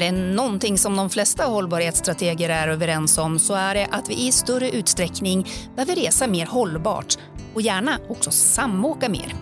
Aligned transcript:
det 0.00 0.12
någonting 0.12 0.78
som 0.78 0.96
de 0.96 1.10
flesta 1.10 1.44
hållbarhetsstrateger 1.44 2.50
är 2.50 2.68
överens 2.68 3.18
om 3.18 3.38
så 3.38 3.54
är 3.54 3.74
det 3.74 3.86
att 3.90 4.08
vi 4.08 4.26
i 4.26 4.32
större 4.32 4.70
utsträckning 4.70 5.46
behöver 5.76 5.96
resa 5.96 6.26
mer 6.26 6.46
hållbart 6.46 7.18
och 7.54 7.62
gärna 7.62 7.98
också 8.08 8.30
samåka 8.30 9.08
mer. 9.08 9.34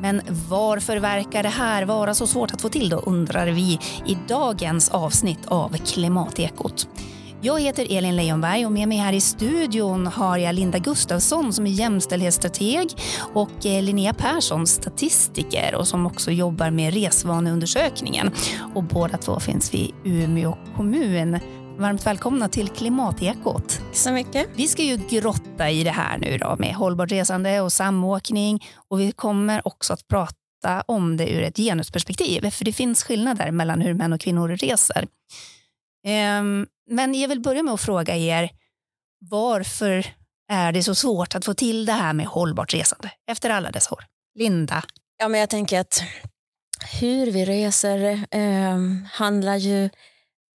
Men 0.00 0.22
varför 0.48 0.96
verkar 0.96 1.42
det 1.42 1.48
här 1.48 1.84
vara 1.84 2.14
så 2.14 2.26
svårt 2.26 2.50
att 2.52 2.62
få 2.62 2.68
till 2.68 2.88
då 2.88 2.96
undrar 2.96 3.46
vi 3.46 3.78
i 4.06 4.18
dagens 4.28 4.88
avsnitt 4.88 5.46
av 5.46 5.76
Klimatekot. 5.76 6.88
Jag 7.44 7.60
heter 7.60 7.86
Elin 7.90 8.16
Leijonberg 8.16 8.66
och 8.66 8.72
med 8.72 8.88
mig 8.88 8.98
här 8.98 9.12
i 9.12 9.20
studion 9.20 10.06
har 10.06 10.38
jag 10.38 10.54
Linda 10.54 10.78
Gustafsson 10.78 11.52
som 11.52 11.66
är 11.66 11.70
jämställdhetsstrateg 11.70 12.88
och 13.34 13.66
eh, 13.66 13.82
Linnea 13.82 14.14
Persson, 14.14 14.66
statistiker 14.66 15.74
och 15.74 15.88
som 15.88 16.06
också 16.06 16.30
jobbar 16.30 16.70
med 16.70 16.94
resvaneundersökningen. 16.94 18.30
Och 18.74 18.82
båda 18.82 19.18
två 19.18 19.40
finns 19.40 19.74
vi 19.74 19.78
i 19.78 19.94
Umeå 20.04 20.56
kommun. 20.76 21.38
Varmt 21.78 22.06
välkomna 22.06 22.48
till 22.48 22.68
Klimatekot. 22.68 23.68
Tack 23.68 23.96
så 23.96 24.12
mycket. 24.12 24.48
Vi 24.54 24.68
ska 24.68 24.82
ju 24.82 24.96
grotta 24.96 25.70
i 25.70 25.84
det 25.84 25.90
här 25.90 26.18
nu 26.18 26.38
då 26.38 26.56
med 26.58 26.74
hållbart 26.74 27.12
resande 27.12 27.60
och 27.60 27.72
samåkning 27.72 28.64
och 28.88 29.00
vi 29.00 29.12
kommer 29.12 29.66
också 29.66 29.92
att 29.92 30.08
prata 30.08 30.82
om 30.86 31.16
det 31.16 31.30
ur 31.32 31.42
ett 31.42 31.56
genusperspektiv 31.56 32.50
för 32.50 32.64
det 32.64 32.72
finns 32.72 33.04
skillnader 33.04 33.50
mellan 33.50 33.80
hur 33.80 33.94
män 33.94 34.12
och 34.12 34.20
kvinnor 34.20 34.48
reser. 34.48 35.06
Ehm, 36.04 36.66
men 36.90 37.14
jag 37.14 37.28
vill 37.28 37.40
börja 37.40 37.62
med 37.62 37.74
att 37.74 37.80
fråga 37.80 38.16
er, 38.16 38.50
varför 39.18 40.06
är 40.48 40.72
det 40.72 40.82
så 40.82 40.94
svårt 40.94 41.34
att 41.34 41.44
få 41.44 41.54
till 41.54 41.86
det 41.86 41.92
här 41.92 42.12
med 42.12 42.26
hållbart 42.26 42.74
resande 42.74 43.10
efter 43.30 43.50
alla 43.50 43.70
dessa 43.70 43.94
år? 43.94 44.04
Linda? 44.38 44.84
Ja, 45.18 45.28
men 45.28 45.40
jag 45.40 45.50
tänker 45.50 45.80
att 45.80 46.02
hur 47.00 47.30
vi 47.30 47.44
reser 47.44 48.26
eh, 48.30 48.78
handlar 49.12 49.56
ju 49.56 49.90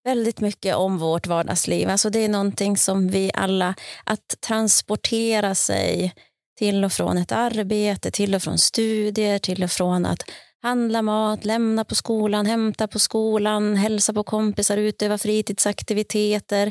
väldigt 0.03 0.39
mycket 0.39 0.75
om 0.75 0.97
vårt 0.97 1.27
vardagsliv. 1.27 1.89
Alltså 1.89 2.09
det 2.09 2.19
är 2.19 2.29
någonting 2.29 2.77
som 2.77 3.07
vi 3.07 3.31
alla, 3.33 3.75
att 4.03 4.41
transportera 4.41 5.55
sig 5.55 6.13
till 6.57 6.83
och 6.83 6.93
från 6.93 7.17
ett 7.17 7.31
arbete, 7.31 8.11
till 8.11 8.35
och 8.35 8.43
från 8.43 8.57
studier, 8.57 9.39
till 9.39 9.63
och 9.63 9.71
från 9.71 10.05
att 10.05 10.23
handla 10.67 11.01
mat, 11.01 11.45
lämna 11.45 11.85
på 11.85 11.95
skolan, 11.95 12.45
hämta 12.45 12.87
på 12.87 12.99
skolan, 12.99 13.75
hälsa 13.75 14.13
på 14.13 14.23
kompisar, 14.23 14.77
utöva 14.77 15.17
fritidsaktiviteter, 15.17 16.67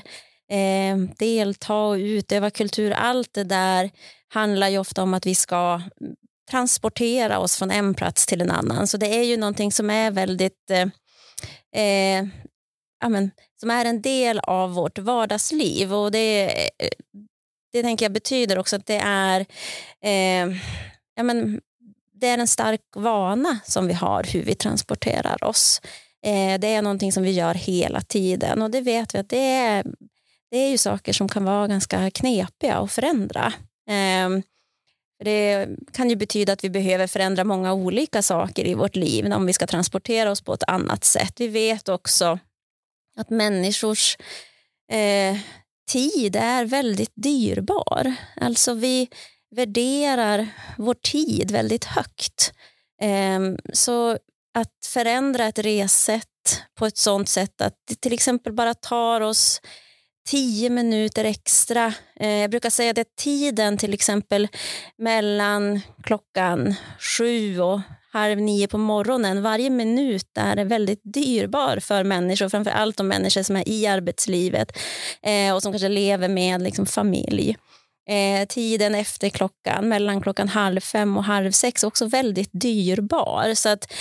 eh, 0.51 0.97
delta 1.19 1.75
och 1.75 1.95
utöva 1.95 2.51
kultur. 2.51 2.91
Allt 2.91 3.35
det 3.35 3.45
där 3.45 3.91
handlar 4.29 4.69
ju 4.69 4.79
ofta 4.79 5.03
om 5.03 5.15
att 5.15 5.27
vi 5.27 5.35
ska 5.35 5.83
transportera 6.51 7.39
oss 7.39 7.57
från 7.57 7.71
en 7.71 7.95
plats 7.95 8.27
till 8.27 8.41
en 8.41 8.51
annan. 8.51 8.87
Så 8.87 8.97
det 8.97 9.07
är 9.07 9.23
ju 9.23 9.37
någonting 9.37 9.73
som 9.73 9.91
är 9.91 10.11
väldigt 10.11 10.71
eh, 10.71 10.89
eh, 11.83 12.27
ja, 13.01 13.09
men, 13.09 13.31
som 13.61 13.71
är 13.71 13.85
en 13.85 14.03
del 14.03 14.39
av 14.39 14.75
vårt 14.75 14.99
vardagsliv. 14.99 15.95
Och 15.95 16.11
det, 16.13 16.45
eh, 16.79 16.89
det 17.73 17.83
tänker 17.83 18.05
jag 18.05 18.13
betyder 18.13 18.59
också 18.59 18.77
att 18.77 18.87
det 18.87 19.01
är 19.05 19.41
eh, 20.03 20.57
ja, 21.17 21.23
men, 21.23 21.61
det 22.21 22.27
är 22.27 22.39
en 22.39 22.47
stark 22.47 22.81
vana 22.97 23.59
som 23.65 23.87
vi 23.87 23.93
har 23.93 24.25
hur 24.25 24.43
vi 24.43 24.55
transporterar 24.55 25.45
oss. 25.45 25.81
Eh, 26.23 26.61
det 26.61 26.67
är 26.67 26.83
någonting 26.83 27.13
som 27.13 27.23
vi 27.23 27.31
gör 27.31 27.55
hela 27.55 28.01
tiden 28.01 28.63
och 28.63 28.71
det 28.71 28.81
vet 28.81 29.15
vi 29.15 29.19
att 29.19 29.29
det 29.29 29.53
är, 29.55 29.85
det 30.51 30.57
är 30.57 30.71
ju 30.71 30.79
saker 30.79 31.13
som 31.13 31.29
kan 31.29 31.45
vara 31.45 31.67
ganska 31.67 32.11
knepiga 32.11 32.77
att 32.77 32.93
förändra. 32.93 33.53
Eh, 33.89 34.43
det 35.25 35.69
kan 35.93 36.11
ju 36.11 36.17
betyda 36.17 36.53
att 36.53 36.65
vi 36.65 36.71
behöver 36.71 37.07
förändra 37.07 37.45
många 37.45 37.73
olika 37.73 38.23
saker 38.23 38.67
i 38.67 38.75
vårt 38.75 38.97
liv 38.97 39.33
om 39.33 39.47
vi 39.47 39.53
ska 39.53 39.67
transportera 39.67 40.31
oss 40.31 40.41
på 40.41 40.55
ett 40.55 40.65
annat 40.67 41.05
sätt. 41.05 41.33
Vi 41.37 41.49
vet 41.49 41.89
också 41.89 42.39
att 43.19 43.31
människors 43.31 44.17
eh, 44.93 45.37
tid 45.91 46.37
är 46.37 46.65
väldigt 46.65 47.13
dyrbar. 47.15 48.15
Alltså 48.37 48.75
vi 48.75 49.09
värderar 49.51 50.49
vår 50.79 50.95
tid 50.95 51.51
väldigt 51.51 51.85
högt. 51.85 52.53
Ehm, 53.03 53.59
så 53.73 54.19
att 54.55 54.87
förändra 54.87 55.45
ett 55.47 55.59
ressätt 55.59 56.63
på 56.79 56.87
ett 56.87 56.97
sånt 56.97 57.29
sätt 57.29 57.61
att 57.61 57.75
det 57.89 58.01
till 58.01 58.13
exempel 58.13 58.53
bara 58.53 58.75
tar 58.75 59.21
oss 59.21 59.61
tio 60.27 60.71
minuter 60.71 61.25
extra. 61.25 61.95
Eh, 62.21 62.31
jag 62.31 62.51
brukar 62.51 62.71
säga 62.71 62.91
att 62.91 63.17
tiden 63.17 63.79
till 63.79 63.95
exempel 63.95 64.49
mellan 64.99 65.81
klockan 66.03 66.75
sju 67.19 67.61
och 67.61 67.81
halv 68.13 68.41
nio 68.41 68.69
på 68.69 68.79
morgonen. 68.79 69.43
Varje 69.43 69.71
minut 69.71 70.31
är 70.39 70.65
väldigt 70.65 71.01
dyrbar 71.05 71.79
för 71.81 72.05
människor, 72.05 72.49
framför 72.49 72.71
allt 72.71 72.97
de 72.97 73.09
människor 73.09 73.43
som 73.43 73.57
är 73.57 73.69
i 73.69 73.87
arbetslivet 73.87 74.79
eh, 75.23 75.55
och 75.55 75.63
som 75.63 75.73
kanske 75.73 75.89
lever 75.89 76.29
med 76.29 76.63
liksom, 76.63 76.87
familj. 76.87 77.57
Eh, 78.09 78.47
tiden 78.47 78.95
efter 78.95 79.29
klockan, 79.29 79.89
mellan 79.89 80.21
klockan 80.21 80.49
halv 80.49 80.81
fem 80.81 81.17
och 81.17 81.25
halv 81.25 81.51
sex, 81.51 81.85
också 81.85 82.07
väldigt 82.07 82.51
dyrbar. 82.53 83.55
Så 83.55 83.69
att 83.69 83.93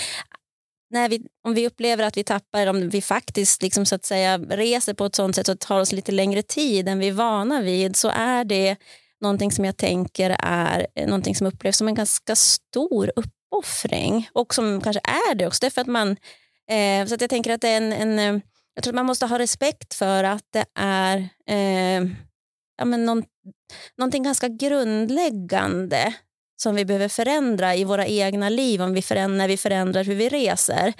när 0.90 1.08
vi, 1.08 1.26
om 1.44 1.54
vi 1.54 1.66
upplever 1.66 2.04
att 2.04 2.16
vi 2.16 2.24
tappar, 2.24 2.66
om 2.66 2.88
vi 2.88 3.02
faktiskt 3.02 3.62
liksom 3.62 3.86
så 3.86 3.94
att 3.94 4.04
säga 4.04 4.38
reser 4.38 4.94
på 4.94 5.04
ett 5.04 5.14
sånt 5.14 5.36
sätt 5.36 5.48
och 5.48 5.60
tar 5.60 5.80
oss 5.80 5.92
lite 5.92 6.12
längre 6.12 6.42
tid 6.42 6.88
än 6.88 6.98
vi 6.98 7.08
är 7.08 7.12
vana 7.12 7.60
vid, 7.60 7.96
så 7.96 8.08
är 8.08 8.44
det 8.44 8.76
någonting 9.20 9.52
som 9.52 9.64
jag 9.64 9.76
tänker 9.76 10.36
är 10.42 10.86
någonting 11.06 11.34
som 11.34 11.46
upplevs 11.46 11.76
som 11.76 11.88
en 11.88 11.94
ganska 11.94 12.36
stor 12.36 13.12
uppoffring 13.16 14.28
och 14.32 14.54
som 14.54 14.80
kanske 14.80 15.00
är 15.04 15.34
det 15.34 15.46
också. 15.46 15.58
Därför 15.60 15.80
att 15.80 15.86
man, 15.86 16.10
eh, 16.70 17.06
så 17.06 17.14
att 17.14 17.20
jag 17.20 17.30
tänker 17.30 17.52
att 17.52 17.60
det 17.60 17.68
är 17.68 17.76
en, 17.76 17.92
en, 17.92 18.18
eh, 18.18 18.42
jag 18.74 18.84
tror 18.84 18.92
att 18.92 18.96
man 18.96 19.06
måste 19.06 19.26
ha 19.26 19.38
respekt 19.38 19.94
för 19.94 20.24
att 20.24 20.44
det 20.52 20.64
är 20.74 21.18
eh, 21.46 22.10
ja, 22.76 22.84
men 22.84 23.04
någon, 23.04 23.24
någonting 23.96 24.22
ganska 24.22 24.48
grundläggande 24.48 26.14
som 26.62 26.74
vi 26.74 26.84
behöver 26.84 27.08
förändra 27.08 27.76
i 27.76 27.84
våra 27.84 28.06
egna 28.06 28.48
liv 28.48 28.82
om 28.82 28.92
vi 28.92 29.02
förändrar, 29.02 29.38
när 29.38 29.48
vi 29.48 29.56
förändrar 29.56 30.04
hur 30.04 30.14
vi 30.14 30.28
reser. 30.28 30.92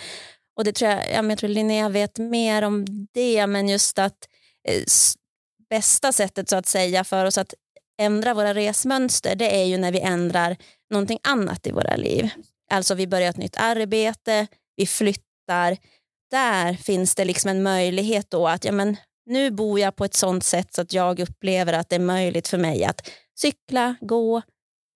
Och 0.56 0.64
det 0.64 0.72
tror 0.72 0.90
jag, 0.90 1.12
ja, 1.12 1.22
jag 1.28 1.38
tror 1.38 1.50
Linnea 1.50 1.88
vet 1.88 2.18
mer 2.18 2.62
om 2.62 2.84
det, 3.12 3.46
men 3.46 3.68
just 3.68 3.98
att 3.98 4.28
eh, 4.68 4.82
bästa 5.70 6.12
sättet 6.12 6.48
så 6.48 6.56
att 6.56 6.66
säga 6.66 7.04
för 7.04 7.24
oss 7.24 7.38
att 7.38 7.54
ändra 7.98 8.34
våra 8.34 8.54
resmönster 8.54 9.36
det 9.36 9.60
är 9.60 9.64
ju 9.64 9.78
när 9.78 9.92
vi 9.92 10.00
ändrar 10.00 10.56
någonting 10.90 11.18
annat 11.22 11.66
i 11.66 11.70
våra 11.70 11.96
liv. 11.96 12.30
Alltså 12.70 12.94
vi 12.94 13.06
börjar 13.06 13.30
ett 13.30 13.36
nytt 13.36 13.56
arbete, 13.56 14.46
vi 14.76 14.86
flyttar. 14.86 15.76
Där 16.30 16.74
finns 16.74 17.14
det 17.14 17.24
liksom 17.24 17.50
en 17.50 17.62
möjlighet 17.62 18.30
då 18.30 18.48
att 18.48 18.64
ja, 18.64 18.72
men 18.72 18.96
nu 19.26 19.50
bor 19.50 19.80
jag 19.80 19.96
på 19.96 20.04
ett 20.04 20.14
sånt 20.14 20.44
sätt 20.44 20.74
så 20.74 20.82
att 20.82 20.92
jag 20.92 21.20
upplever 21.20 21.72
att 21.72 21.88
det 21.88 21.96
är 21.96 22.00
möjligt 22.00 22.48
för 22.48 22.58
mig 22.58 22.84
att 22.84 23.10
cykla, 23.40 23.96
gå, 24.00 24.42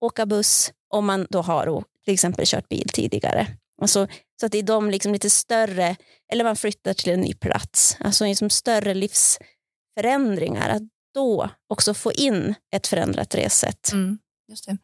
åka 0.01 0.25
buss 0.25 0.71
om 0.93 1.05
man 1.05 1.27
då 1.29 1.41
har 1.41 1.83
till 2.05 2.13
exempel 2.13 2.45
kört 2.47 2.69
bil 2.69 2.89
tidigare. 2.93 3.47
Alltså, 3.81 4.07
så 4.39 4.45
att 4.45 4.51
det 4.51 4.57
är 4.57 4.63
de 4.63 4.91
liksom 4.91 5.13
lite 5.13 5.29
större, 5.29 5.95
eller 6.31 6.43
man 6.43 6.55
flyttar 6.55 6.93
till 6.93 7.13
en 7.13 7.21
ny 7.21 7.33
plats, 7.33 7.97
alltså 7.99 8.25
liksom 8.25 8.49
större 8.49 8.93
livsförändringar, 8.93 10.69
att 10.69 10.81
då 11.13 11.49
också 11.69 11.93
få 11.93 12.11
in 12.11 12.55
ett 12.75 12.87
förändrat 12.87 13.35
ressätt. 13.35 13.91
Mm, 13.91 14.19
just 14.49 14.65
det. 14.65 14.77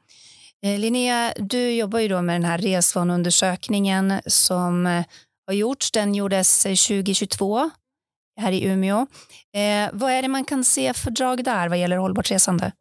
Eh, 0.65 0.79
Linnea, 0.79 1.33
du 1.37 1.71
jobbar 1.71 1.99
ju 1.99 2.07
då 2.07 2.21
med 2.21 2.35
den 2.35 2.43
här 2.43 2.57
resvaneundersökningen 2.57 4.21
som 4.25 4.85
eh, 4.85 5.05
har 5.47 5.53
gjorts. 5.53 5.91
Den 5.91 6.15
gjordes 6.15 6.65
eh, 6.65 6.69
2022 6.69 7.69
här 8.37 8.51
i 8.51 8.63
Umeå. 8.63 9.07
Eh, 9.53 9.89
vad 9.93 10.11
är 10.11 10.21
det 10.21 10.27
man 10.27 10.45
kan 10.45 10.63
se 10.63 10.93
för 10.93 11.11
drag 11.11 11.43
där 11.43 11.69
vad 11.69 11.77
gäller 11.77 11.97
hållbart 11.97 12.31
resande? 12.31 12.71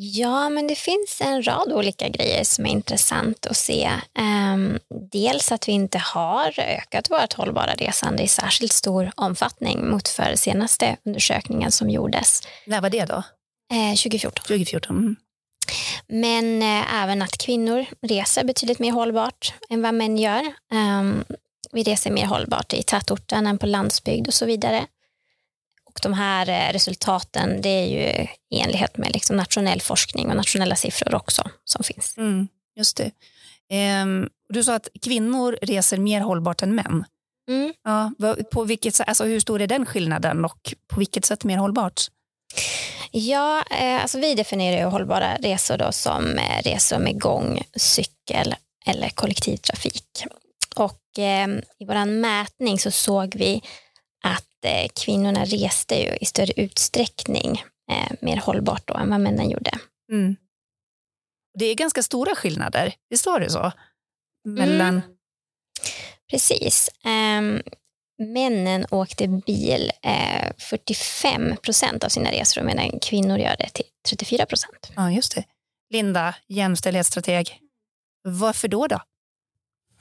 Ja, 0.00 0.48
men 0.48 0.66
det 0.66 0.74
finns 0.74 1.20
en 1.20 1.42
rad 1.46 1.72
olika 1.72 2.08
grejer 2.08 2.44
som 2.44 2.66
är 2.66 2.70
intressant 2.70 3.46
att 3.46 3.56
se. 3.56 3.90
Um, 4.18 4.78
dels 5.10 5.52
att 5.52 5.68
vi 5.68 5.72
inte 5.72 5.98
har 5.98 6.60
ökat 6.60 7.10
vårt 7.10 7.32
hållbara 7.32 7.74
resande 7.74 8.22
i 8.22 8.28
särskilt 8.28 8.72
stor 8.72 9.10
omfattning 9.16 9.90
mot 9.90 10.08
för 10.08 10.34
senaste 10.36 10.96
undersökningen 11.04 11.72
som 11.72 11.90
gjordes. 11.90 12.42
När 12.66 12.80
var 12.80 12.90
det 12.90 13.04
då? 13.04 13.22
Eh, 13.72 13.96
2014. 13.96 14.42
2014. 14.42 14.96
Mm. 14.96 15.16
Men 16.08 16.62
eh, 16.62 17.02
även 17.02 17.22
att 17.22 17.38
kvinnor 17.38 17.86
reser 18.02 18.44
betydligt 18.44 18.78
mer 18.78 18.92
hållbart 18.92 19.54
än 19.70 19.82
vad 19.82 19.94
män 19.94 20.18
gör. 20.18 20.42
Vi 21.72 21.82
reser 21.82 22.10
mer 22.10 22.26
hållbart 22.26 22.72
i 22.72 22.82
tätorten 22.82 23.46
än 23.46 23.58
på 23.58 23.66
landsbygd 23.66 24.28
och 24.28 24.34
så 24.34 24.46
vidare. 24.46 24.86
Och 25.84 26.00
de 26.02 26.12
här 26.12 26.48
eh, 26.48 26.72
resultaten 26.72 27.62
det 27.62 27.68
är 27.68 27.86
ju 27.86 28.26
i 28.50 28.60
enlighet 28.60 28.96
med 28.96 29.12
liksom 29.12 29.36
nationell 29.36 29.80
forskning 29.80 30.30
och 30.30 30.36
nationella 30.36 30.76
siffror 30.76 31.14
också 31.14 31.50
som 31.64 31.84
finns. 31.84 32.14
Mm, 32.16 32.48
just 32.76 32.96
det. 32.96 33.10
Um, 34.02 34.28
du 34.48 34.64
sa 34.64 34.74
att 34.74 34.88
kvinnor 35.02 35.58
reser 35.62 35.96
mer 35.96 36.20
hållbart 36.20 36.62
än 36.62 36.74
män. 36.74 37.04
Mm. 37.48 37.72
Ja, 37.84 38.12
på 38.50 38.64
vilket, 38.64 39.00
alltså 39.00 39.24
hur 39.24 39.40
stor 39.40 39.62
är 39.62 39.66
den 39.66 39.86
skillnaden 39.86 40.44
och 40.44 40.74
på 40.86 40.98
vilket 40.98 41.24
sätt 41.24 41.44
mer 41.44 41.56
hållbart? 41.56 42.00
Ja, 43.10 43.64
eh, 43.70 44.02
alltså 44.02 44.18
vi 44.18 44.34
definierar 44.34 44.78
ju 44.78 44.84
hållbara 44.84 45.36
resor 45.36 45.76
då 45.76 45.92
som 45.92 46.38
eh, 46.38 46.62
resor 46.64 46.98
med 46.98 47.20
gång, 47.20 47.62
cykel 47.76 48.54
eller 48.86 49.08
kollektivtrafik. 49.08 50.24
Och 51.18 51.24
eh, 51.24 51.48
i 51.78 51.84
vår 51.84 52.06
mätning 52.06 52.78
så 52.78 52.90
såg 52.90 53.36
vi 53.36 53.62
att 54.24 54.64
eh, 54.64 54.88
kvinnorna 55.04 55.44
reste 55.44 55.94
ju 55.94 56.16
i 56.16 56.24
större 56.24 56.52
utsträckning 56.56 57.62
eh, 57.90 58.12
mer 58.20 58.36
hållbart 58.36 58.88
då 58.88 58.94
än 58.94 59.10
vad 59.10 59.20
männen 59.20 59.50
gjorde. 59.50 59.70
Mm. 60.12 60.36
Det 61.58 61.64
är 61.64 61.74
ganska 61.74 62.02
stora 62.02 62.34
skillnader, 62.34 62.94
visst 63.10 63.26
var 63.26 63.40
det 63.40 63.50
så? 63.50 63.72
Mellan... 64.44 64.88
Mm. 64.88 65.00
Precis. 66.30 66.90
Um, 67.04 67.62
männen 68.32 68.86
åkte 68.90 69.28
bil 69.28 69.92
eh, 70.02 70.52
45 70.58 71.56
procent 71.56 72.04
av 72.04 72.08
sina 72.08 72.30
resor 72.30 72.62
medan 72.62 73.00
kvinnor 73.00 73.38
gör 73.38 73.56
det 73.58 73.68
till 73.68 73.84
34 74.08 74.46
procent. 74.46 74.90
Ja, 74.96 75.10
just 75.10 75.34
det. 75.34 75.44
Linda, 75.90 76.34
jämställdhetsstrateg. 76.48 77.60
Varför 78.22 78.68
då? 78.68 78.86
då? 78.86 79.00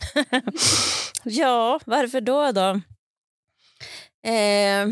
ja, 1.24 1.80
varför 1.86 2.22
då? 2.22 2.52
då? 2.52 2.82
Eh, 4.30 4.88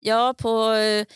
ja, 0.00 0.34
på 0.38 0.72
eh, 0.72 1.06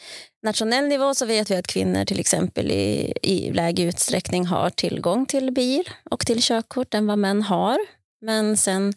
nationell 0.43 0.89
nivå 0.89 1.15
så 1.15 1.27
vet 1.27 1.51
vi 1.51 1.57
att 1.57 1.67
kvinnor 1.67 2.05
till 2.05 2.21
exempel 2.21 2.71
i, 2.71 3.13
i 3.23 3.53
lägre 3.53 3.89
utsträckning 3.89 4.47
har 4.47 4.71
tillgång 4.71 5.27
till 5.27 5.53
bil 5.53 5.91
och 6.11 6.27
till 6.27 6.43
körkort 6.43 6.95
än 6.95 7.07
vad 7.07 7.19
män 7.19 7.43
har. 7.43 7.79
Men 8.21 8.57
sen 8.57 8.95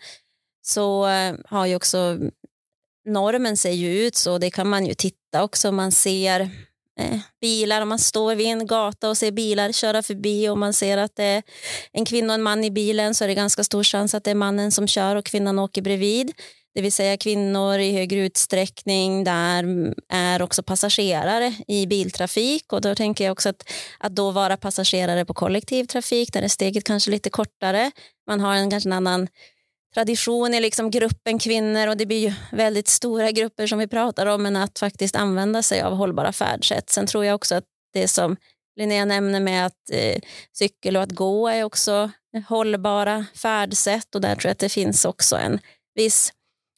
så 0.61 1.07
eh, 1.07 1.35
har 1.45 1.65
ju 1.65 1.75
också 1.75 2.17
normen 3.05 3.57
ser 3.57 3.71
ju 3.71 4.07
ut 4.07 4.15
så, 4.15 4.37
det 4.37 4.51
kan 4.51 4.69
man 4.69 4.85
ju 4.85 4.93
titta 4.93 5.43
också, 5.43 5.71
man 5.71 5.91
ser 5.91 6.49
eh, 6.99 7.19
bilar, 7.41 7.81
om 7.81 7.89
man 7.89 7.99
står 7.99 8.35
vid 8.35 8.47
en 8.47 8.67
gata 8.67 9.09
och 9.09 9.17
ser 9.17 9.31
bilar 9.31 9.71
köra 9.71 10.03
förbi 10.03 10.49
och 10.49 10.57
man 10.57 10.73
ser 10.73 10.97
att 10.97 11.15
det 11.15 11.23
är 11.23 11.43
en 11.91 12.05
kvinna 12.05 12.33
och 12.33 12.35
en 12.35 12.43
man 12.43 12.63
i 12.63 12.71
bilen 12.71 13.15
så 13.15 13.23
är 13.23 13.27
det 13.27 13.33
ganska 13.33 13.63
stor 13.63 13.83
chans 13.83 14.13
att 14.13 14.23
det 14.23 14.31
är 14.31 14.35
mannen 14.35 14.71
som 14.71 14.87
kör 14.87 15.15
och 15.15 15.25
kvinnan 15.25 15.59
åker 15.59 15.81
bredvid. 15.81 16.31
Det 16.75 16.81
vill 16.81 16.93
säga 16.93 17.17
kvinnor 17.17 17.79
i 17.79 17.93
högre 17.93 18.19
utsträckning 18.19 19.23
där 19.23 19.65
är 20.09 20.41
också 20.41 20.63
passagerare 20.63 21.55
i 21.67 21.87
biltrafik 21.87 22.73
och 22.73 22.81
då 22.81 22.95
tänker 22.95 23.23
jag 23.23 23.31
också 23.31 23.49
att, 23.49 23.69
att 23.99 24.15
då 24.15 24.31
vara 24.31 24.57
passagerare 24.57 25.25
på 25.25 25.33
kollektivtrafik 25.33 26.33
där 26.33 26.41
är 26.41 26.47
steget 26.47 26.83
kanske 26.83 27.11
lite 27.11 27.29
kortare. 27.29 27.91
Man 28.27 28.39
har 28.39 28.53
en 28.55 28.69
kanske 28.69 28.89
en 28.89 28.93
annan 28.93 29.27
tradition 29.99 30.53
i 30.53 30.59
liksom 30.59 30.91
gruppen 30.91 31.39
kvinnor 31.39 31.87
och 31.87 31.97
det 31.97 32.05
blir 32.05 32.19
ju 32.19 32.33
väldigt 32.51 32.87
stora 32.87 33.31
grupper 33.31 33.67
som 33.67 33.79
vi 33.79 33.87
pratar 33.87 34.25
om 34.25 34.43
men 34.43 34.55
att 34.55 34.79
faktiskt 34.79 35.15
använda 35.15 35.61
sig 35.63 35.81
av 35.81 35.93
hållbara 35.93 36.31
färdsätt. 36.31 36.89
Sen 36.89 37.07
tror 37.07 37.25
jag 37.25 37.35
också 37.35 37.55
att 37.55 37.63
det 37.93 38.07
som 38.07 38.35
Linnea 38.75 39.05
nämner 39.05 39.39
med 39.39 39.65
att 39.65 39.89
eh, 39.91 40.21
cykel 40.57 40.97
och 40.97 41.03
att 41.03 41.11
gå 41.11 41.47
är 41.47 41.63
också 41.63 42.11
hållbara 42.47 43.25
färdsätt 43.35 44.15
och 44.15 44.21
där 44.21 44.35
tror 44.35 44.45
jag 44.45 44.51
att 44.51 44.59
det 44.59 44.69
finns 44.69 45.05
också 45.05 45.35
en 45.35 45.59
viss 45.95 46.31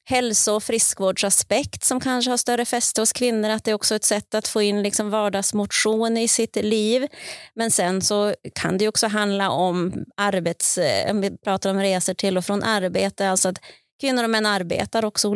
hälso 0.06 0.54
och 0.54 0.64
friskvårdsaspekt 0.64 1.84
som 1.84 2.00
kanske 2.00 2.32
har 2.32 2.38
större 2.38 2.66
fäste 2.66 3.02
hos 3.02 3.14
kvinnor, 3.14 3.50
att 3.50 3.64
det 3.64 3.72
är 3.72 3.76
också 3.76 3.96
ett 3.96 4.04
sätt 4.04 4.36
att 4.36 4.48
få 4.48 4.62
in 4.62 4.84
liksom 4.84 5.10
vardagsmotion 5.10 6.18
i 6.18 6.28
sitt 6.28 6.56
liv. 6.56 7.08
Men 7.54 7.72
sen 7.72 8.02
så 8.02 8.36
kan 8.56 8.78
det 8.78 8.88
också 8.88 9.08
handla 9.08 9.50
om 9.50 10.06
arbets, 10.18 10.80
om 11.10 11.22
vi 11.22 11.38
pratar 11.38 11.70
om 11.70 11.80
resor 11.80 12.14
till 12.14 12.38
och 12.38 12.46
från 12.46 12.64
arbete, 12.64 13.30
alltså 13.30 13.50
att 13.50 13.58
kvinnor 14.02 14.24
och 14.24 14.30
män 14.30 14.46
arbetar 14.46 15.06
också 15.06 15.36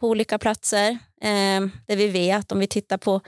på 0.00 0.08
olika 0.08 0.38
platser. 0.38 0.90
Eh, 1.22 1.60
det 1.86 1.96
vi 1.96 2.08
vet 2.08 2.52
om 2.52 2.58
vi 2.58 2.66
tittar 2.66 2.98
på 2.98 3.20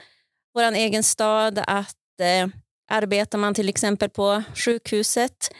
vår 0.54 0.62
egen 0.62 1.02
stad 1.02 1.58
att 1.66 2.20
eh, 2.20 2.48
arbetar 2.90 3.38
man 3.38 3.54
till 3.54 3.68
exempel 3.68 4.10
på 4.10 4.42
sjukhuset 4.54 5.50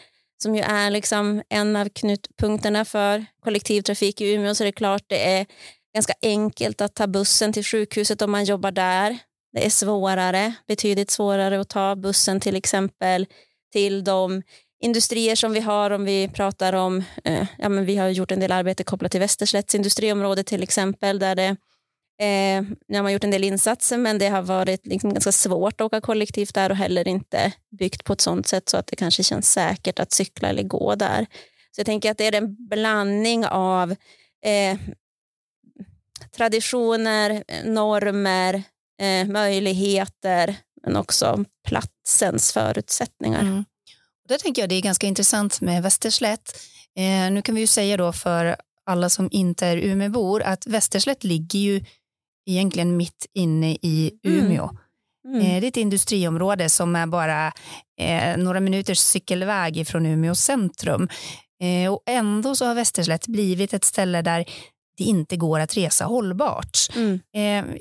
som 0.43 0.56
ju 0.56 0.62
är 0.62 0.91
liksom 0.91 1.43
en 1.49 1.77
av 1.77 1.88
knutpunkterna 1.88 2.85
för 2.85 3.27
kollektivtrafik 3.44 4.21
i 4.21 4.33
Umeå 4.33 4.55
så 4.55 4.65
är 4.65 4.67
det 4.67 4.73
klart 4.73 5.03
det 5.06 5.29
är 5.33 5.47
ganska 5.94 6.15
enkelt 6.23 6.81
att 6.81 6.94
ta 6.94 7.06
bussen 7.06 7.53
till 7.53 7.65
sjukhuset 7.65 8.23
om 8.23 8.31
man 8.31 8.44
jobbar 8.44 8.71
där. 8.71 9.19
Det 9.53 9.67
är 9.67 9.71
svårare, 9.71 10.53
betydligt 10.69 11.11
svårare 11.11 11.61
att 11.61 11.69
ta 11.69 11.97
bussen 11.97 12.41
till 12.41 12.56
exempel 12.56 13.27
till 13.73 14.05
de 14.05 14.43
industrier 14.81 15.37
som 15.37 15.53
vi 15.53 15.61
har 15.61 15.91
om 15.91 16.05
vi 16.05 16.29
pratar 16.29 16.73
om, 16.73 17.05
eh, 17.25 17.47
ja 17.59 17.69
men 17.69 17.85
vi 17.85 17.97
har 17.97 18.09
gjort 18.09 18.32
en 18.32 18.41
del 18.41 18.53
arbete 18.53 18.85
kopplat 18.85 19.12
till 19.12 19.21
Västerslätts 19.21 19.75
industriområde 19.75 20.44
till 20.44 20.62
exempel 20.62 21.19
där 21.19 21.35
det 21.35 21.56
Eh, 22.19 22.63
nu 22.89 22.97
har 22.97 23.03
man 23.03 23.13
gjort 23.13 23.25
en 23.25 23.31
del 23.31 23.45
insatser 23.45 23.99
men 23.99 24.19
det 24.19 24.29
har 24.29 24.43
varit 24.43 24.87
liksom 24.87 25.13
ganska 25.13 25.33
svårt 25.33 25.81
att 25.81 25.85
åka 25.85 26.01
kollektivt 26.01 26.55
där 26.55 26.71
och 26.71 26.77
heller 26.77 27.09
inte 27.09 27.53
byggt 27.79 28.05
på 28.05 28.13
ett 28.13 28.21
sådant 28.21 28.47
sätt 28.47 28.69
så 28.69 28.77
att 28.77 28.87
det 28.87 28.97
kanske 28.97 29.23
känns 29.23 29.53
säkert 29.53 29.99
att 29.99 30.13
cykla 30.13 30.49
eller 30.49 30.63
gå 30.63 30.95
där. 30.95 31.27
Så 31.71 31.81
jag 31.81 31.87
tänker 31.87 32.11
att 32.11 32.19
det 32.19 32.27
är 32.27 32.35
en 32.35 32.69
blandning 32.69 33.47
av 33.47 33.91
eh, 34.45 34.79
traditioner, 36.37 37.45
normer, 37.65 38.63
eh, 39.01 39.27
möjligheter 39.27 40.57
men 40.83 40.97
också 40.97 41.45
platsens 41.69 42.53
förutsättningar. 42.53 43.41
Mm. 43.41 43.65
Och 44.31 44.39
tänker 44.39 44.63
jag 44.63 44.69
det 44.69 44.75
är 44.75 44.83
ganska 44.83 45.07
intressant 45.07 45.61
med 45.61 45.83
Västerslätt. 45.83 46.61
Eh, 46.97 47.31
nu 47.31 47.43
kan 47.43 47.55
vi 47.55 47.61
ju 47.61 47.67
säga 47.67 47.97
då 47.97 48.13
för 48.13 48.57
alla 48.87 49.09
som 49.09 49.29
inte 49.33 49.67
är 49.67 49.77
Umeåbor 49.77 50.43
att 50.43 50.67
Västerslätt 50.67 51.25
ligger 51.25 51.59
ju 51.59 51.85
egentligen 52.46 52.96
mitt 52.96 53.26
inne 53.34 53.72
i 53.82 54.12
mm. 54.25 54.38
Umeå. 54.38 54.64
Mm. 54.64 55.40
Mm. 55.40 55.60
Det 55.60 55.66
är 55.66 55.69
ett 55.69 55.76
industriområde 55.76 56.70
som 56.70 56.96
är 56.96 57.06
bara 57.06 57.52
eh, 58.00 58.37
några 58.37 58.60
minuters 58.60 58.98
cykelväg 58.98 59.87
från 59.87 60.06
Umeå 60.06 60.34
centrum. 60.34 61.08
Eh, 61.62 61.93
och 61.93 62.02
ändå 62.06 62.54
så 62.54 62.66
har 62.66 62.75
Västerslätt 62.75 63.26
blivit 63.26 63.75
ett 63.75 63.84
ställe 63.84 64.22
där 64.22 64.44
det 64.96 65.04
inte 65.04 65.37
går 65.37 65.60
att 65.60 65.76
resa 65.76 66.04
hållbart. 66.04 66.78
Mm. 66.96 67.20
Eh, 67.34 67.75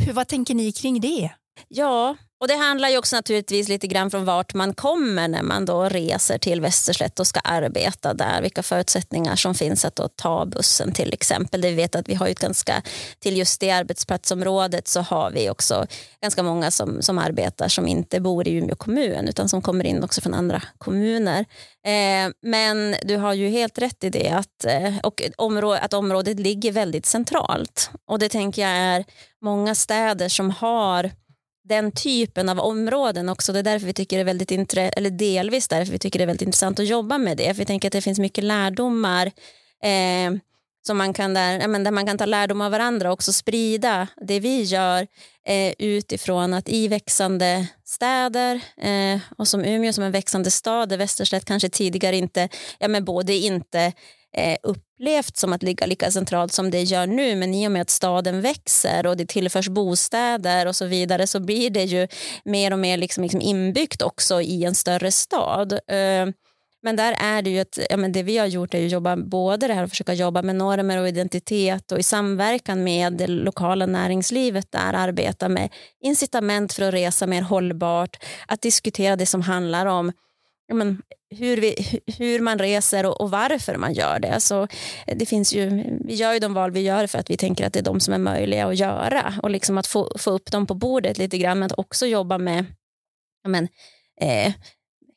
hur, 0.00 0.12
vad 0.12 0.28
tänker 0.28 0.54
ni 0.54 0.72
kring 0.72 1.00
det? 1.00 1.30
Ja, 1.68 2.16
och 2.42 2.48
Det 2.48 2.56
handlar 2.56 2.88
ju 2.88 2.98
också 2.98 3.16
naturligtvis 3.16 3.68
lite 3.68 3.86
grann 3.86 4.10
från 4.10 4.24
vart 4.24 4.54
man 4.54 4.74
kommer 4.74 5.28
när 5.28 5.42
man 5.42 5.64
då 5.64 5.84
reser 5.84 6.38
till 6.38 6.60
Västerslätt 6.60 7.20
och 7.20 7.26
ska 7.26 7.40
arbeta 7.40 8.14
där. 8.14 8.42
Vilka 8.42 8.62
förutsättningar 8.62 9.36
som 9.36 9.54
finns 9.54 9.84
att 9.84 9.96
då 9.96 10.08
ta 10.08 10.46
bussen 10.46 10.92
till 10.92 11.12
exempel. 11.12 11.60
Det 11.60 11.68
vi 11.68 11.74
vet 11.74 11.94
att 11.94 12.08
vi 12.08 12.14
har 12.14 12.28
ju 12.28 12.34
ganska, 12.34 12.82
till 13.18 13.36
just 13.36 13.60
det 13.60 13.70
arbetsplatsområdet 13.70 14.88
så 14.88 15.00
har 15.00 15.30
vi 15.30 15.50
också 15.50 15.86
ganska 16.22 16.42
många 16.42 16.70
som, 16.70 17.02
som 17.02 17.18
arbetar 17.18 17.68
som 17.68 17.88
inte 17.88 18.20
bor 18.20 18.48
i 18.48 18.52
Umeå 18.52 18.76
kommun 18.76 19.28
utan 19.28 19.48
som 19.48 19.62
kommer 19.62 19.86
in 19.86 20.04
också 20.04 20.20
från 20.20 20.34
andra 20.34 20.62
kommuner. 20.78 21.44
Eh, 21.86 22.32
men 22.42 22.96
du 23.02 23.16
har 23.16 23.34
ju 23.34 23.48
helt 23.48 23.78
rätt 23.78 24.04
i 24.04 24.10
det 24.10 24.28
att, 24.28 24.64
eh, 24.64 24.98
och 25.02 25.22
område, 25.36 25.80
att 25.80 25.94
området 25.94 26.40
ligger 26.40 26.72
väldigt 26.72 27.06
centralt. 27.06 27.90
Och 28.08 28.18
det 28.18 28.28
tänker 28.28 28.62
jag 28.62 28.70
är 28.70 29.04
många 29.42 29.74
städer 29.74 30.28
som 30.28 30.50
har 30.50 31.10
den 31.64 31.92
typen 31.92 32.48
av 32.48 32.60
områden 32.60 33.28
också. 33.28 33.52
Det 33.52 33.58
är 33.58 33.62
därför 33.62 33.86
vi 33.86 33.92
tycker 33.92 34.16
det 34.16 34.20
är 34.20 34.24
väldigt 34.24 34.50
intre- 34.50 34.90
eller 34.96 35.10
delvis 35.10 35.68
därför 35.68 35.92
vi 35.92 35.98
tycker 35.98 36.18
det 36.18 36.24
är 36.24 36.26
väldigt 36.26 36.46
intressant 36.46 36.80
att 36.80 36.86
jobba 36.86 37.18
med 37.18 37.36
det. 37.36 37.46
För 37.46 37.54
vi 37.54 37.64
tänker 37.64 37.88
att 37.88 37.92
det 37.92 38.00
finns 38.00 38.18
mycket 38.18 38.44
lärdomar 38.44 39.26
eh, 39.82 40.32
som 40.86 40.98
man 40.98 41.12
kan 41.14 41.34
där, 41.34 41.68
men 41.68 41.84
där 41.84 41.90
man 41.90 42.06
kan 42.06 42.18
ta 42.18 42.26
lärdom 42.26 42.60
av 42.60 42.70
varandra 42.70 43.08
och 43.08 43.12
också 43.12 43.32
sprida 43.32 44.08
det 44.26 44.40
vi 44.40 44.62
gör 44.62 45.06
eh, 45.46 45.74
utifrån 45.78 46.54
att 46.54 46.68
i 46.68 46.88
växande 46.88 47.66
städer 47.84 48.60
eh, 48.76 49.20
och 49.38 49.48
som 49.48 49.64
Umeå 49.64 49.92
som 49.92 50.04
en 50.04 50.12
växande 50.12 50.50
stad 50.50 50.88
där 50.88 50.96
Västerslätt 50.96 51.44
kanske 51.44 51.68
tidigare 51.68 52.16
inte, 52.16 52.48
ja 52.78 52.88
men 52.88 53.04
både 53.04 53.34
inte 53.34 53.92
eh, 54.36 54.56
upplevt 54.62 55.36
som 55.36 55.52
att 55.52 55.62
ligga 55.62 55.86
lika 55.86 56.10
centralt 56.10 56.52
som 56.52 56.70
det 56.70 56.82
gör 56.82 57.06
nu 57.06 57.36
men 57.36 57.54
i 57.54 57.68
och 57.68 57.72
med 57.72 57.82
att 57.82 57.90
staden 57.90 58.40
växer 58.40 59.06
och 59.06 59.16
det 59.16 59.26
tillförs 59.26 59.68
bostäder 59.68 60.66
och 60.66 60.76
så 60.76 60.86
vidare 60.86 61.26
så 61.26 61.40
blir 61.40 61.70
det 61.70 61.84
ju 61.84 62.08
mer 62.44 62.72
och 62.72 62.78
mer 62.78 62.96
liksom, 62.96 63.22
liksom 63.22 63.40
inbyggt 63.40 64.02
också 64.02 64.40
i 64.40 64.64
en 64.64 64.74
större 64.74 65.12
stad. 65.12 65.72
Eh, 65.72 66.26
men 66.84 66.96
där 66.96 67.16
är 67.18 67.42
det 67.42 67.50
ju 67.50 67.58
att 67.58 67.78
ja, 67.90 67.96
men 67.96 68.12
det 68.12 68.22
vi 68.22 68.38
har 68.38 68.46
gjort 68.46 68.74
är 68.74 68.84
att 68.84 68.92
jobba 68.92 69.16
både 69.16 69.66
det 69.66 69.74
här 69.74 69.84
att 69.84 69.90
försöka 69.90 70.14
jobba 70.14 70.42
med 70.42 70.56
normer 70.56 70.98
och 70.98 71.08
identitet 71.08 71.92
och 71.92 71.98
i 71.98 72.02
samverkan 72.02 72.84
med 72.84 73.12
det 73.12 73.26
lokala 73.26 73.86
näringslivet 73.86 74.72
där 74.72 74.92
arbeta 74.92 75.48
med 75.48 75.72
incitament 76.00 76.72
för 76.72 76.88
att 76.88 76.94
resa 76.94 77.26
mer 77.26 77.42
hållbart, 77.42 78.24
att 78.46 78.62
diskutera 78.62 79.16
det 79.16 79.26
som 79.26 79.42
handlar 79.42 79.86
om 79.86 80.12
ja, 80.66 80.74
men, 80.74 81.02
hur, 81.38 81.56
vi, 81.56 82.00
hur 82.18 82.40
man 82.40 82.58
reser 82.58 83.06
och, 83.06 83.20
och, 83.20 83.30
varför 83.30 83.76
man 83.76 83.94
gör 83.94 84.18
det. 84.18 84.40
Så 84.40 84.68
det 85.06 85.26
finns 85.26 85.54
ju, 85.54 85.84
vi 86.04 86.14
gör 86.14 86.32
ju 86.32 86.38
de 86.38 86.54
val 86.54 86.70
vi 86.70 86.80
gör 86.80 87.06
för 87.06 87.18
att 87.18 87.30
vi 87.30 87.36
tänker 87.36 87.66
att 87.66 87.72
det 87.72 87.78
är 87.78 87.84
de 87.84 88.00
som 88.00 88.14
är 88.14 88.18
möjliga 88.18 88.66
att 88.66 88.78
göra 88.78 89.34
och 89.42 89.50
liksom 89.50 89.78
att 89.78 89.86
få, 89.86 90.12
få 90.18 90.30
upp 90.30 90.50
dem 90.50 90.66
på 90.66 90.74
bordet 90.74 91.18
lite 91.18 91.38
grann 91.38 91.58
men 91.58 91.66
att 91.66 91.78
också 91.78 92.06
jobba 92.06 92.38
med 92.38 92.64
ja, 93.42 93.48
men, 93.48 93.68
eh, 94.20 94.52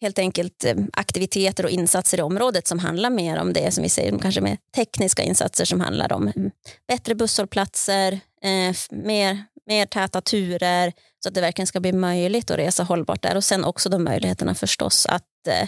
helt 0.02 0.20
enkelt 0.20 0.66
eh, 0.66 0.76
aktiviteter 0.94 1.64
och 1.64 1.70
insatser 1.70 2.20
i 2.20 2.22
området 2.22 2.68
som 2.68 2.80
handlar 2.80 3.10
mer 3.10 3.38
om 3.38 3.54
det 3.54 3.74
som 3.74 3.84
vi 3.84 3.90
säger, 3.90 4.20
kanske 4.20 4.42
mer 4.42 4.58
tekniska 4.76 5.24
insatser 5.24 5.66
som 5.66 5.82
handlar 5.82 6.14
om 6.14 6.28
mm, 6.36 6.52
bättre 6.88 7.16
busshållplatser, 7.16 8.20
eh, 8.44 8.76
mer, 8.90 9.44
mer 9.66 9.86
täta 9.86 10.22
turer 10.22 10.94
så 11.24 11.30
att 11.30 11.36
det 11.36 11.42
verkligen 11.42 11.68
ska 11.68 11.80
bli 11.80 11.94
möjligt 11.94 12.52
att 12.52 12.58
resa 12.58 12.84
hållbart 12.84 13.22
där 13.22 13.36
och 13.36 13.44
sen 13.44 13.66
också 13.66 13.90
de 13.90 14.04
möjligheterna 14.04 14.56
förstås 14.56 15.06
att 15.06 15.48
eh, 15.48 15.68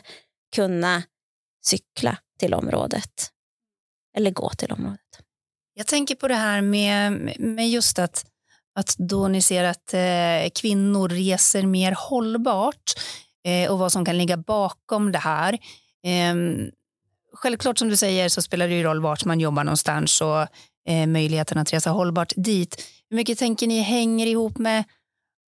kunna 0.56 1.04
cykla 1.66 2.18
till 2.40 2.54
området. 2.54 3.32
eller 4.18 4.32
gå 4.32 4.50
till 4.50 4.72
området. 4.72 5.00
Jag 5.74 5.88
tänker 5.88 6.16
på 6.16 6.28
det 6.28 6.36
här 6.36 6.62
med, 6.62 7.12
med 7.40 7.70
just 7.70 8.00
att, 8.00 8.26
att 8.76 8.96
då 8.98 9.28
ni 9.28 9.42
ser 9.42 9.64
att 9.64 9.94
eh, 9.94 10.50
kvinnor 10.62 11.10
reser 11.10 11.64
mer 11.64 11.96
hållbart 11.98 12.94
eh, 13.44 13.72
och 13.72 13.80
vad 13.80 13.92
som 13.92 14.06
kan 14.06 14.18
ligga 14.18 14.38
bakom 14.38 15.12
det 15.12 15.20
här. 15.20 15.54
Eh, 16.04 16.36
självklart 17.34 17.78
som 17.78 17.90
du 17.90 17.98
säger 17.98 18.30
så 18.30 18.42
spelar 18.42 18.68
det 18.68 18.74
ju 18.74 18.84
roll 18.84 19.02
vart 19.02 19.26
man 19.26 19.40
jobbar 19.40 19.64
någonstans 19.64 20.22
och 20.22 20.42
eh, 20.88 21.08
möjligheten 21.08 21.58
att 21.58 21.74
resa 21.74 21.90
hållbart 21.90 22.34
dit. 22.36 22.84
Hur 23.10 23.18
mycket 23.18 23.40
tänker 23.40 23.68
ni 23.68 23.80
hänger 23.80 24.28
ihop 24.28 24.58
med 24.58 24.84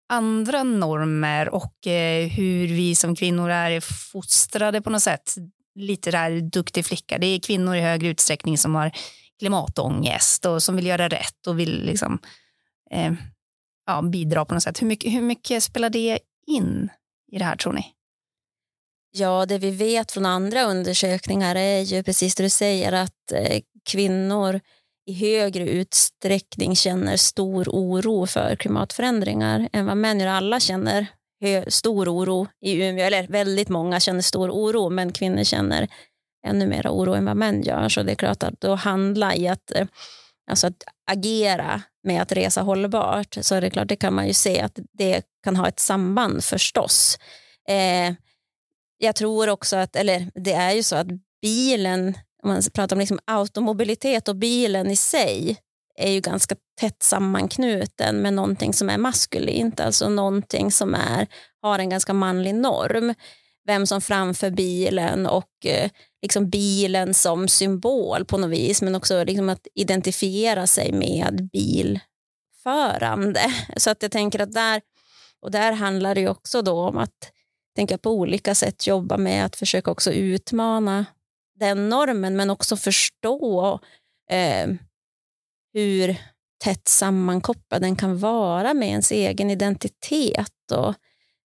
andra 0.08 0.62
normer 0.62 1.48
och 1.48 1.86
eh, 1.86 2.28
hur 2.28 2.66
vi 2.66 2.94
som 2.94 3.16
kvinnor 3.16 3.50
är 3.50 3.80
fostrade 3.80 4.82
på 4.82 4.90
något 4.90 5.02
sätt? 5.02 5.34
Lite 5.74 6.10
där 6.10 6.40
duktig 6.40 6.86
flicka. 6.86 7.18
Det 7.18 7.26
är 7.26 7.40
kvinnor 7.40 7.76
i 7.76 7.80
högre 7.80 8.08
utsträckning 8.08 8.58
som 8.58 8.74
har 8.74 8.92
klimatångest 9.38 10.46
och 10.46 10.62
som 10.62 10.76
vill 10.76 10.86
göra 10.86 11.08
rätt 11.08 11.46
och 11.46 11.58
vill 11.58 11.84
liksom, 11.84 12.18
eh, 12.90 13.12
ja, 13.86 14.02
bidra 14.02 14.44
på 14.44 14.54
något 14.54 14.62
sätt. 14.62 14.82
Hur 14.82 14.86
mycket, 14.86 15.12
hur 15.12 15.22
mycket 15.22 15.62
spelar 15.62 15.90
det 15.90 16.18
in 16.46 16.88
i 17.32 17.38
det 17.38 17.44
här 17.44 17.56
tror 17.56 17.72
ni? 17.72 17.86
Ja, 19.10 19.46
det 19.46 19.58
vi 19.58 19.70
vet 19.70 20.12
från 20.12 20.26
andra 20.26 20.62
undersökningar 20.62 21.54
är 21.54 21.80
ju 21.80 22.02
precis 22.02 22.34
det 22.34 22.42
du 22.42 22.50
säger 22.50 22.92
att 22.92 23.32
eh, 23.32 23.60
kvinnor 23.90 24.60
i 25.08 25.14
högre 25.14 25.68
utsträckning 25.68 26.76
känner 26.76 27.16
stor 27.16 27.68
oro 27.68 28.26
för 28.26 28.56
klimatförändringar 28.56 29.68
än 29.72 29.86
vad 29.86 29.96
män 29.96 30.20
gör. 30.20 30.26
Alla 30.26 30.60
känner 30.60 31.06
stor 31.68 32.08
oro 32.08 32.46
i 32.60 32.72
Umeå, 32.72 33.04
eller 33.04 33.26
väldigt 33.26 33.68
många 33.68 34.00
känner 34.00 34.20
stor 34.20 34.50
oro, 34.50 34.90
men 34.90 35.12
kvinnor 35.12 35.44
känner 35.44 35.88
ännu 36.46 36.66
mer 36.66 36.88
oro 36.88 37.14
än 37.14 37.24
vad 37.24 37.36
män 37.36 37.62
gör. 37.62 37.88
Så 37.88 38.02
det 38.02 38.12
är 38.12 38.16
klart 38.16 38.42
att 38.42 38.60
då 38.60 38.74
handla 38.74 39.34
i 39.34 39.48
att, 39.48 39.70
eh, 39.70 39.86
alltså 40.50 40.66
att 40.66 40.84
agera 41.10 41.82
med 42.02 42.22
att 42.22 42.32
resa 42.32 42.60
hållbart, 42.60 43.38
så 43.40 43.54
är 43.54 43.60
det 43.60 43.70
klart, 43.70 43.88
det 43.88 43.96
kan 43.96 44.14
man 44.14 44.26
ju 44.26 44.32
se 44.32 44.60
att 44.60 44.78
det 44.92 45.22
kan 45.44 45.56
ha 45.56 45.68
ett 45.68 45.80
samband 45.80 46.44
förstås. 46.44 47.18
Eh, 47.68 48.14
jag 48.98 49.14
tror 49.14 49.48
också 49.48 49.76
att, 49.76 49.96
eller 49.96 50.30
det 50.34 50.52
är 50.52 50.72
ju 50.72 50.82
så 50.82 50.96
att 50.96 51.06
bilen, 51.42 52.14
man 52.44 52.62
pratar 52.74 52.96
om 52.96 53.00
liksom 53.00 53.18
automobilitet 53.24 54.28
och 54.28 54.36
bilen 54.36 54.90
i 54.90 54.96
sig, 54.96 55.58
är 55.98 56.10
ju 56.10 56.20
ganska 56.20 56.56
tätt 56.80 57.02
sammanknuten 57.02 58.22
med 58.22 58.34
någonting 58.34 58.72
som 58.72 58.90
är 58.90 58.98
maskulint, 58.98 59.80
alltså 59.80 60.08
någonting 60.08 60.72
som 60.72 60.94
är, 60.94 61.26
har 61.62 61.78
en 61.78 61.90
ganska 61.90 62.12
manlig 62.12 62.54
norm. 62.54 63.14
Vem 63.66 63.86
som 63.86 64.00
framför 64.00 64.50
bilen 64.50 65.26
och 65.26 65.66
eh, 65.66 65.90
liksom 66.22 66.50
bilen 66.50 67.14
som 67.14 67.48
symbol 67.48 68.24
på 68.24 68.38
något 68.38 68.50
vis, 68.50 68.82
men 68.82 68.94
också 68.94 69.24
liksom 69.24 69.48
att 69.48 69.66
identifiera 69.74 70.66
sig 70.66 70.92
med 70.92 71.48
bilförande. 71.52 73.40
Så 73.76 73.90
att 73.90 74.02
jag 74.02 74.12
tänker 74.12 74.38
att 74.40 74.52
där, 74.52 74.80
och 75.42 75.50
där 75.50 75.72
handlar 75.72 76.14
det 76.14 76.20
ju 76.20 76.28
också 76.28 76.62
då 76.62 76.88
om 76.88 76.98
att 76.98 77.32
tänka 77.76 77.98
på 77.98 78.10
olika 78.10 78.54
sätt 78.54 78.86
jobba 78.86 79.16
med 79.16 79.44
att 79.44 79.56
försöka 79.56 79.90
också 79.90 80.12
utmana 80.12 81.06
den 81.58 81.88
normen, 81.88 82.36
men 82.36 82.50
också 82.50 82.76
förstå 82.76 83.80
eh, 84.30 84.68
hur 85.72 86.16
tätt 86.64 86.88
sammankopplad 86.88 87.82
den 87.82 87.96
kan 87.96 88.18
vara 88.18 88.74
med 88.74 88.88
ens 88.88 89.12
egen 89.12 89.50
identitet. 89.50 90.72
Och, 90.72 90.94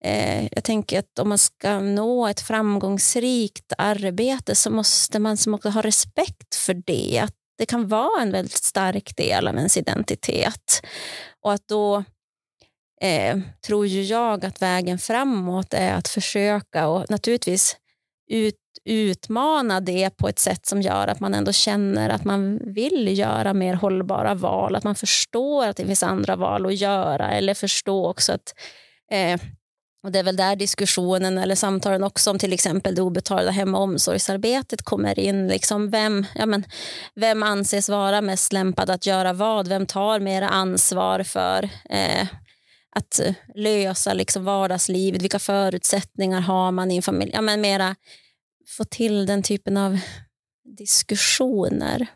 eh, 0.04 0.48
jag 0.52 0.64
tänker 0.64 1.00
att 1.00 1.20
om 1.20 1.30
man 1.30 1.38
ska 1.38 1.80
nå 1.80 2.28
ett 2.28 2.42
framgångsrikt 2.42 3.74
arbete 3.78 4.56
så 4.56 4.70
måste 4.70 5.20
man 5.20 5.38
som 5.38 5.54
också 5.54 5.70
ha 5.70 5.82
respekt 5.82 6.56
för 6.56 6.74
det. 6.74 7.20
Att 7.24 7.34
det 7.58 7.66
kan 7.66 7.88
vara 7.88 8.22
en 8.22 8.32
väldigt 8.32 8.64
stark 8.64 9.18
del 9.18 9.48
av 9.48 9.56
ens 9.56 9.78
identitet. 9.78 10.82
Och 11.42 11.54
att 11.54 11.68
då 11.68 12.04
eh, 13.02 13.40
tror 13.66 13.88
ju 13.88 14.04
jag 14.04 14.46
att 14.46 14.62
vägen 14.62 15.00
framåt 15.00 15.74
är 15.74 15.94
att 15.94 16.08
försöka 16.08 16.88
och 16.88 17.10
naturligtvis 17.10 17.78
ut, 18.30 18.56
utmana 18.88 19.80
det 19.80 20.18
på 20.18 20.30
ett 20.30 20.40
sätt 20.40 20.66
som 20.66 20.82
gör 20.82 21.08
att 21.08 21.20
man 21.20 21.34
ändå 21.34 21.52
känner 21.52 22.10
att 22.10 22.26
man 22.26 22.60
vill 22.74 23.18
göra 23.18 23.54
mer 23.54 23.74
hållbara 23.74 24.34
val, 24.34 24.76
att 24.76 24.84
man 24.84 24.96
förstår 24.96 25.68
att 25.68 25.78
det 25.78 25.86
finns 25.86 26.04
andra 26.04 26.36
val 26.36 26.66
att 26.66 26.76
göra 26.76 27.32
eller 27.32 27.54
förstå 27.54 28.10
också 28.10 28.34
att 28.34 28.54
eh, 29.12 29.42
och 30.04 30.12
Det 30.14 30.20
är 30.20 30.24
väl 30.24 30.36
där 30.36 30.56
diskussionen 30.56 31.38
eller 31.38 31.56
samtalen 31.56 32.04
också 32.04 32.32
om 32.32 32.40
till 32.40 32.54
exempel 32.54 32.96
det 32.96 33.02
obetalda 33.02 33.52
hem 33.52 33.76
och 33.76 33.82
omsorgsarbetet 33.82 34.82
kommer 34.82 35.20
in. 35.20 35.48
Liksom 35.48 35.90
vem, 35.90 36.26
ja 36.36 36.46
men, 36.46 36.66
vem 37.16 37.44
anses 37.44 37.90
vara 37.90 38.22
mest 38.22 38.54
lämpad 38.54 38.90
att 38.90 39.06
göra 39.06 39.34
vad? 39.34 39.68
Vem 39.68 39.86
tar 39.86 40.20
mer 40.20 40.42
ansvar 40.42 41.24
för 41.24 41.70
eh, 41.90 42.28
att 42.96 43.22
lösa 43.56 44.14
liksom 44.14 44.44
vardagslivet? 44.46 45.22
Vilka 45.22 45.40
förutsättningar 45.40 46.42
har 46.42 46.72
man 46.72 46.92
i 46.92 46.96
en 46.96 47.02
familj? 47.02 47.32
Ja, 47.34 47.42
men 47.42 47.62
mera 47.62 47.96
få 48.68 48.84
till 48.84 49.26
den 49.26 49.44
typen 49.44 49.78
av 49.78 50.00
diskussioner. 50.78 52.08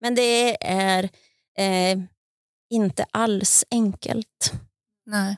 Men 0.00 0.14
det 0.14 0.66
är 0.66 1.04
eh, 1.58 1.98
inte 2.70 3.06
alls 3.10 3.64
enkelt. 3.70 4.52
Nej. 5.06 5.36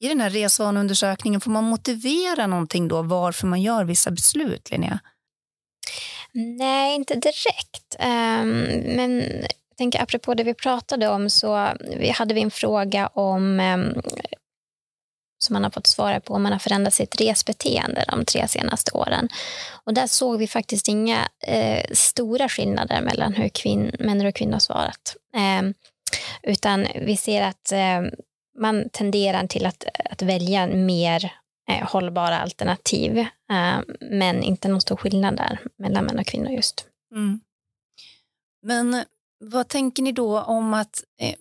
I 0.00 0.08
den 0.08 0.20
här 0.20 0.30
resvaneundersökningen, 0.30 1.40
får 1.40 1.50
man 1.50 1.64
motivera 1.64 2.46
någonting 2.46 2.88
då 2.88 3.02
varför 3.02 3.46
man 3.46 3.62
gör 3.62 3.84
vissa 3.84 4.10
beslut, 4.10 4.70
Linnea? 4.70 5.00
Nej, 6.32 6.94
inte 6.94 7.14
direkt. 7.14 7.96
Um, 7.98 8.50
men 8.96 9.20
jag 9.70 9.76
tänker 9.76 10.02
apropå 10.02 10.34
det 10.34 10.44
vi 10.44 10.54
pratade 10.54 11.08
om 11.08 11.30
så 11.30 11.72
vi 11.96 12.10
hade 12.10 12.34
vi 12.34 12.40
en 12.40 12.50
fråga 12.50 13.06
om 13.06 13.60
um, 13.60 14.02
som 15.44 15.54
man 15.54 15.64
har 15.64 15.70
fått 15.70 15.86
svara 15.86 16.20
på 16.20 16.34
om 16.34 16.42
man 16.42 16.52
har 16.52 16.58
förändrat 16.58 16.94
sitt 16.94 17.20
resbeteende 17.20 18.04
de 18.08 18.24
tre 18.24 18.48
senaste 18.48 18.92
åren. 18.92 19.28
Och 19.84 19.94
där 19.94 20.06
såg 20.06 20.38
vi 20.38 20.46
faktiskt 20.46 20.88
inga 20.88 21.28
eh, 21.46 21.84
stora 21.92 22.48
skillnader 22.48 23.02
mellan 23.02 23.32
hur 23.32 23.48
kvinn, 23.48 23.92
män 23.98 24.26
och 24.26 24.34
kvinnor 24.34 24.58
svarat. 24.58 25.16
Eh, 25.34 25.70
utan 26.42 26.86
vi 26.94 27.16
ser 27.16 27.42
att 27.42 27.72
eh, 27.72 28.00
man 28.58 28.88
tenderar 28.92 29.46
till 29.46 29.66
att, 29.66 29.84
att 30.10 30.22
välja 30.22 30.66
mer 30.66 31.32
eh, 31.70 31.88
hållbara 31.88 32.38
alternativ, 32.38 33.18
eh, 33.18 33.78
men 34.00 34.42
inte 34.42 34.68
någon 34.68 34.80
stor 34.80 34.96
skillnad 34.96 35.36
där 35.36 35.58
mellan 35.78 36.04
män 36.04 36.18
och 36.18 36.26
kvinnor 36.26 36.50
just. 36.50 36.86
Mm. 37.14 37.40
Men 38.62 39.04
vad 39.44 39.68
tänker 39.68 40.02
ni 40.02 40.12
då 40.12 40.40
om 40.40 40.74
att 40.74 41.04
eh, 41.20 41.34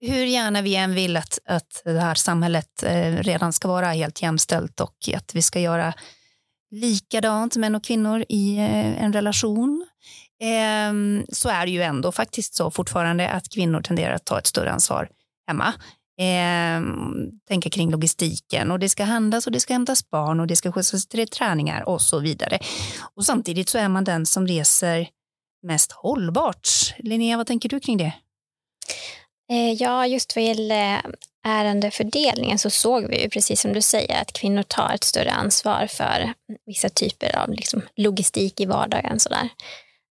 hur 0.00 0.24
gärna 0.24 0.62
vi 0.62 0.76
än 0.76 0.94
vill 0.94 1.16
att, 1.16 1.38
att 1.44 1.82
det 1.84 2.00
här 2.00 2.14
samhället 2.14 2.82
eh, 2.82 3.16
redan 3.16 3.52
ska 3.52 3.68
vara 3.68 3.86
helt 3.86 4.22
jämställt 4.22 4.80
och 4.80 5.08
att 5.14 5.34
vi 5.34 5.42
ska 5.42 5.60
göra 5.60 5.94
likadant 6.70 7.56
män 7.56 7.74
och 7.74 7.84
kvinnor 7.84 8.24
i 8.28 8.56
eh, 8.56 9.04
en 9.04 9.12
relation 9.12 9.86
ehm, 10.42 11.24
så 11.28 11.48
är 11.48 11.66
det 11.66 11.72
ju 11.72 11.82
ändå 11.82 12.12
faktiskt 12.12 12.54
så 12.54 12.70
fortfarande 12.70 13.28
att 13.28 13.48
kvinnor 13.48 13.82
tenderar 13.82 14.14
att 14.14 14.24
ta 14.24 14.38
ett 14.38 14.46
större 14.46 14.70
ansvar 14.70 15.08
hemma. 15.46 15.74
Ehm, 16.20 17.30
tänka 17.48 17.70
kring 17.70 17.90
logistiken 17.90 18.70
och 18.70 18.78
det 18.78 18.88
ska 18.88 19.04
handlas 19.04 19.46
och 19.46 19.52
det 19.52 19.60
ska 19.60 19.72
hämtas 19.72 20.10
barn 20.10 20.40
och 20.40 20.46
det 20.46 20.56
ska 20.56 20.72
skjutsas 20.72 21.06
till 21.06 21.28
träningar 21.28 21.88
och 21.88 22.00
så 22.00 22.18
vidare. 22.18 22.58
Och 23.14 23.24
samtidigt 23.24 23.68
så 23.68 23.78
är 23.78 23.88
man 23.88 24.04
den 24.04 24.26
som 24.26 24.46
reser 24.46 25.08
mest 25.62 25.92
hållbart. 25.92 26.68
Linnea, 26.98 27.36
vad 27.36 27.46
tänker 27.46 27.68
du 27.68 27.80
kring 27.80 27.96
det? 27.96 28.12
Eh, 29.50 29.72
ja, 29.72 30.06
just 30.06 30.36
vad 30.36 30.44
gäller 30.44 30.94
eh, 30.94 31.02
ärendefördelningen 31.44 32.58
så 32.58 32.70
såg 32.70 33.08
vi 33.08 33.22
ju 33.22 33.28
precis 33.28 33.60
som 33.60 33.72
du 33.72 33.82
säger 33.82 34.22
att 34.22 34.32
kvinnor 34.32 34.62
tar 34.62 34.94
ett 34.94 35.04
större 35.04 35.30
ansvar 35.30 35.86
för 35.86 36.32
vissa 36.66 36.88
typer 36.88 37.36
av 37.36 37.50
liksom, 37.50 37.82
logistik 37.96 38.60
i 38.60 38.66
vardagen. 38.66 39.20
Sådär. 39.20 39.48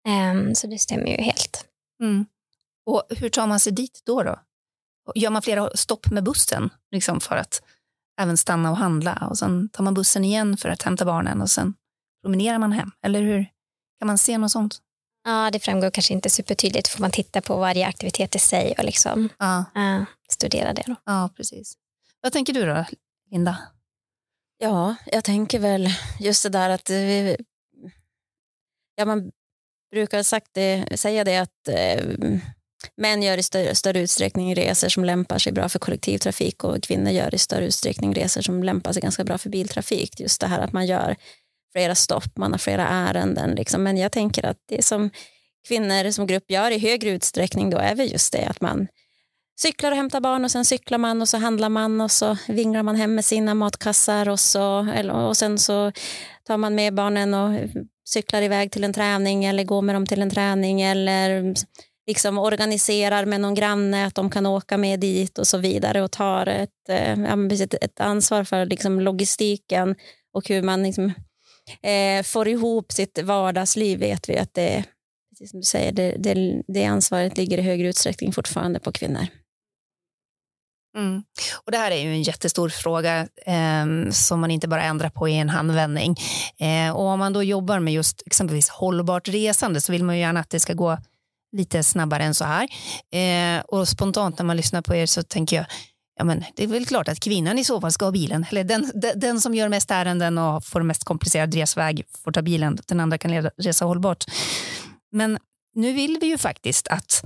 Ehm, 0.08 0.54
så 0.54 0.66
det 0.66 0.78
stämmer 0.78 1.06
ju 1.06 1.22
helt. 1.22 1.66
Mm. 2.02 2.26
Och 2.86 3.02
hur 3.10 3.28
tar 3.28 3.46
man 3.46 3.60
sig 3.60 3.72
dit 3.72 4.02
då? 4.06 4.22
då? 4.22 4.38
Gör 5.14 5.30
man 5.30 5.42
flera 5.42 5.76
stopp 5.76 6.10
med 6.10 6.24
bussen 6.24 6.70
liksom 6.90 7.20
för 7.20 7.36
att 7.36 7.62
även 8.20 8.36
stanna 8.36 8.70
och 8.70 8.76
handla 8.76 9.26
och 9.30 9.38
sen 9.38 9.68
tar 9.68 9.84
man 9.84 9.94
bussen 9.94 10.24
igen 10.24 10.56
för 10.56 10.68
att 10.68 10.82
hämta 10.82 11.04
barnen 11.04 11.42
och 11.42 11.50
sen 11.50 11.74
promenerar 12.22 12.58
man 12.58 12.72
hem? 12.72 12.90
Eller 13.02 13.20
hur? 13.22 13.46
Kan 13.98 14.06
man 14.06 14.18
se 14.18 14.38
något 14.38 14.50
sånt? 14.50 14.78
Ja, 15.24 15.50
det 15.50 15.60
framgår 15.60 15.90
kanske 15.90 16.14
inte 16.14 16.30
supertydligt. 16.30 16.88
Får 16.88 17.00
man 17.00 17.10
titta 17.10 17.40
på 17.40 17.56
varje 17.56 17.86
aktivitet 17.86 18.34
i 18.34 18.38
sig 18.38 18.74
och 18.78 18.84
liksom, 18.84 19.28
ja. 19.38 19.64
uh, 19.76 20.04
studera 20.28 20.72
det. 20.72 20.82
Då. 20.86 20.96
Ja, 21.04 21.30
precis. 21.36 21.74
Vad 22.20 22.32
tänker 22.32 22.52
du 22.52 22.66
då, 22.66 22.84
Linda? 23.30 23.58
Ja, 24.58 24.94
jag 25.06 25.24
tänker 25.24 25.58
väl 25.58 25.88
just 26.20 26.42
det 26.42 26.48
där 26.48 26.70
att 26.70 26.90
vi, 26.90 27.36
ja, 28.94 29.04
man 29.04 29.30
brukar 29.90 30.22
sagt 30.22 30.50
det, 30.52 30.98
säga 31.00 31.24
det 31.24 31.38
att 31.38 31.68
eh, 31.68 32.04
män 32.96 33.22
gör 33.22 33.38
i 33.38 33.42
större, 33.42 33.74
större 33.74 34.00
utsträckning 34.00 34.54
resor 34.54 34.88
som 34.88 35.04
lämpar 35.04 35.38
sig 35.38 35.52
bra 35.52 35.68
för 35.68 35.78
kollektivtrafik 35.78 36.64
och 36.64 36.82
kvinnor 36.82 37.10
gör 37.10 37.34
i 37.34 37.38
större 37.38 37.66
utsträckning 37.66 38.14
resor 38.14 38.42
som 38.42 38.62
lämpar 38.62 38.92
sig 38.92 39.02
ganska 39.02 39.24
bra 39.24 39.38
för 39.38 39.50
biltrafik. 39.50 40.20
Just 40.20 40.40
det 40.40 40.46
här 40.46 40.60
att 40.60 40.72
man 40.72 40.86
gör 40.86 41.16
flera 41.74 41.94
stopp, 41.94 42.36
man 42.36 42.52
har 42.52 42.58
flera 42.58 42.88
ärenden. 42.88 43.50
Liksom. 43.50 43.82
Men 43.82 43.96
jag 43.96 44.12
tänker 44.12 44.46
att 44.46 44.56
det 44.68 44.84
som 44.84 45.10
kvinnor 45.68 46.10
som 46.10 46.26
grupp 46.26 46.50
gör 46.50 46.70
i 46.70 46.78
högre 46.78 47.10
utsträckning 47.10 47.70
då 47.70 47.78
är 47.78 47.94
väl 47.94 48.12
just 48.12 48.32
det 48.32 48.46
att 48.46 48.60
man 48.60 48.86
cyklar 49.60 49.90
och 49.90 49.96
hämtar 49.96 50.20
barn 50.20 50.44
och 50.44 50.50
sen 50.50 50.64
cyklar 50.64 50.98
man 50.98 51.22
och 51.22 51.28
så 51.28 51.38
handlar 51.38 51.68
man 51.68 52.00
och 52.00 52.10
så 52.10 52.36
vinglar 52.48 52.82
man 52.82 52.96
hem 52.96 53.14
med 53.14 53.24
sina 53.24 53.54
matkassar 53.54 54.28
och, 54.28 54.40
så, 54.40 54.88
och 55.12 55.36
sen 55.36 55.58
så 55.58 55.92
tar 56.46 56.56
man 56.56 56.74
med 56.74 56.94
barnen 56.94 57.34
och 57.34 57.60
cyklar 58.08 58.42
iväg 58.42 58.72
till 58.72 58.84
en 58.84 58.92
träning 58.92 59.44
eller 59.44 59.64
går 59.64 59.82
med 59.82 59.94
dem 59.94 60.06
till 60.06 60.22
en 60.22 60.30
träning 60.30 60.82
eller 60.82 61.54
liksom 62.06 62.38
organiserar 62.38 63.24
med 63.24 63.40
någon 63.40 63.54
granne 63.54 64.06
att 64.06 64.14
de 64.14 64.30
kan 64.30 64.46
åka 64.46 64.78
med 64.78 65.00
dit 65.00 65.38
och 65.38 65.46
så 65.46 65.58
vidare 65.58 66.02
och 66.02 66.12
tar 66.12 66.46
ett, 66.46 66.88
eh, 66.88 67.18
ett, 67.80 68.00
ansvar 68.00 68.44
för 68.44 68.66
liksom 68.66 69.00
logistiken 69.00 69.94
och 70.32 70.48
hur 70.48 70.62
man 70.62 70.82
liksom, 70.82 71.12
eh, 71.82 72.22
får 72.22 72.48
ihop 72.48 72.92
sitt 72.92 73.18
vardagsliv 73.22 73.98
vet 73.98 74.28
vi 74.28 74.38
att 74.38 74.54
det, 74.54 74.84
precis 75.30 75.50
som 75.50 75.60
du 75.60 75.64
säger, 75.64 75.92
det, 75.92 76.14
det, 76.18 76.62
det 76.66 76.84
ansvaret 76.84 77.36
ligger 77.36 77.58
i 77.58 77.62
högre 77.62 77.88
utsträckning 77.88 78.32
fortfarande 78.32 78.80
på 78.80 78.92
kvinnor. 78.92 79.26
Mm. 80.96 81.22
Och 81.64 81.72
det 81.72 81.78
här 81.78 81.90
är 81.90 82.02
ju 82.02 82.08
en 82.08 82.22
jättestor 82.22 82.68
fråga 82.68 83.28
eh, 83.46 84.10
som 84.10 84.40
man 84.40 84.50
inte 84.50 84.68
bara 84.68 84.82
ändrar 84.82 85.10
på 85.10 85.28
i 85.28 85.34
en 85.38 85.48
handvändning. 85.48 86.16
Eh, 86.58 86.96
och 86.96 87.04
om 87.04 87.18
man 87.18 87.32
då 87.32 87.42
jobbar 87.42 87.78
med 87.78 87.94
just 87.94 88.22
exempelvis 88.26 88.68
hållbart 88.68 89.28
resande 89.28 89.80
så 89.80 89.92
vill 89.92 90.04
man 90.04 90.14
ju 90.14 90.20
gärna 90.20 90.40
att 90.40 90.50
det 90.50 90.60
ska 90.60 90.72
gå 90.72 90.98
lite 91.56 91.82
snabbare 91.82 92.22
än 92.22 92.34
så 92.34 92.44
här. 92.44 92.68
Eh, 93.12 93.60
och 93.60 93.88
spontant 93.88 94.38
när 94.38 94.46
man 94.46 94.56
lyssnar 94.56 94.82
på 94.82 94.94
er 94.94 95.06
så 95.06 95.22
tänker 95.22 95.56
jag 95.56 95.66
Ja, 96.16 96.24
men 96.24 96.44
det 96.56 96.64
är 96.64 96.66
väl 96.66 96.86
klart 96.86 97.08
att 97.08 97.20
kvinnan 97.20 97.58
i 97.58 97.64
så 97.64 97.80
fall 97.80 97.92
ska 97.92 98.04
ha 98.04 98.12
bilen. 98.12 98.46
Eller 98.50 98.64
den, 98.64 98.90
den, 98.94 99.20
den 99.20 99.40
som 99.40 99.54
gör 99.54 99.68
mest 99.68 99.90
ärenden 99.90 100.38
och 100.38 100.64
får 100.64 100.82
mest 100.82 101.04
komplicerad 101.04 101.54
resväg 101.54 102.04
får 102.24 102.32
ta 102.32 102.42
bilen. 102.42 102.78
Den 102.86 103.00
andra 103.00 103.18
kan 103.18 103.30
leda, 103.30 103.50
resa 103.56 103.84
hållbart. 103.84 104.24
Men 105.12 105.38
nu 105.74 105.92
vill 105.92 106.18
vi 106.20 106.26
ju 106.26 106.38
faktiskt 106.38 106.88
att 106.88 107.24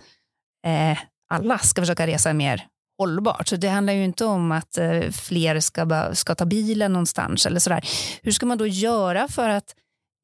eh, 0.67 0.99
alla 1.31 1.59
ska 1.59 1.83
försöka 1.83 2.07
resa 2.07 2.33
mer 2.33 2.67
hållbart. 2.99 3.49
Så 3.49 3.57
det 3.57 3.69
handlar 3.69 3.93
ju 3.93 4.05
inte 4.05 4.25
om 4.25 4.53
att 4.53 4.79
eh, 4.79 5.11
fler 5.11 5.61
ska, 5.61 6.15
ska 6.15 6.35
ta 6.35 6.45
bilen 6.45 6.93
någonstans 6.93 7.47
eller 7.47 7.61
sådär. 7.61 7.89
Hur 8.23 8.33
ska 8.33 8.47
man 8.47 8.59
då 8.59 8.67
göra 8.67 9.29
för 9.29 9.49
att 9.49 9.75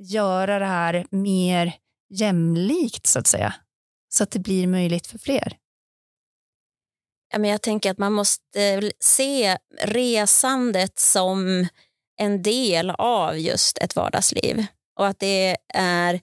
göra 0.03 0.59
det 0.59 0.67
här 0.67 1.07
mer 1.11 1.75
jämlikt 2.11 3.07
så 3.07 3.19
att 3.19 3.27
säga? 3.27 3.55
Så 4.09 4.23
att 4.23 4.31
det 4.31 4.39
blir 4.39 4.67
möjligt 4.67 5.07
för 5.07 5.19
fler? 5.19 5.57
Jag 7.43 7.63
tänker 7.63 7.91
att 7.91 7.99
man 7.99 8.13
måste 8.13 8.93
se 9.01 9.59
resandet 9.83 10.99
som 10.99 11.67
en 12.21 12.43
del 12.43 12.91
av 12.91 13.39
just 13.39 13.79
ett 13.79 13.97
vardagsliv. 13.97 14.67
Och 14.99 15.07
att 15.07 15.19
det 15.19 15.57
är 15.75 16.21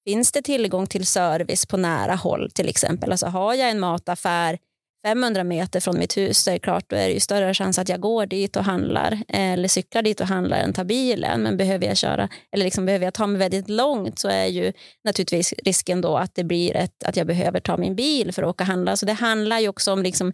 finns 0.08 0.32
det 0.32 0.42
tillgång 0.42 0.86
till 0.86 1.06
service 1.06 1.66
på 1.66 1.76
nära 1.76 2.14
håll 2.14 2.50
till 2.50 2.68
exempel. 2.68 3.10
Alltså 3.10 3.26
har 3.26 3.54
jag 3.54 3.70
en 3.70 3.80
mataffär 3.80 4.58
500 5.06 5.44
meter 5.44 5.80
från 5.80 5.98
mitt 5.98 6.16
hus 6.16 6.38
så 6.38 6.50
är 6.50 6.54
det 6.54 6.60
klart 6.60 6.84
då 6.88 6.96
är 6.96 7.08
det 7.08 7.14
ju 7.14 7.20
större 7.20 7.54
chans 7.54 7.78
att 7.78 7.88
jag 7.88 8.00
går 8.00 8.26
dit 8.26 8.56
och 8.56 8.64
handlar 8.64 9.22
eller 9.28 9.68
cyklar 9.68 10.02
dit 10.02 10.20
och 10.20 10.26
handlar 10.26 10.58
än 10.58 10.72
tar 10.72 10.84
bilen. 10.84 11.42
Men 11.42 11.56
behöver 11.56 11.86
jag 11.86 11.96
köra 11.96 12.28
eller 12.52 12.64
liksom 12.64 12.86
behöver 12.86 13.04
jag 13.04 13.14
ta 13.14 13.26
mig 13.26 13.38
väldigt 13.38 13.68
långt 13.68 14.18
så 14.18 14.28
är 14.28 14.46
ju 14.46 14.72
naturligtvis 15.04 15.52
risken 15.52 16.00
då 16.00 16.16
att 16.16 16.34
det 16.34 16.44
blir 16.44 16.76
ett, 16.76 17.04
att 17.04 17.16
jag 17.16 17.26
behöver 17.26 17.60
ta 17.60 17.76
min 17.76 17.96
bil 17.96 18.32
för 18.32 18.42
att 18.42 18.48
åka 18.48 18.64
och 18.64 18.68
handla. 18.68 18.96
Så 18.96 19.06
det 19.06 19.12
handlar 19.12 19.58
ju 19.58 19.68
också 19.68 19.92
om 19.92 20.02
liksom 20.02 20.32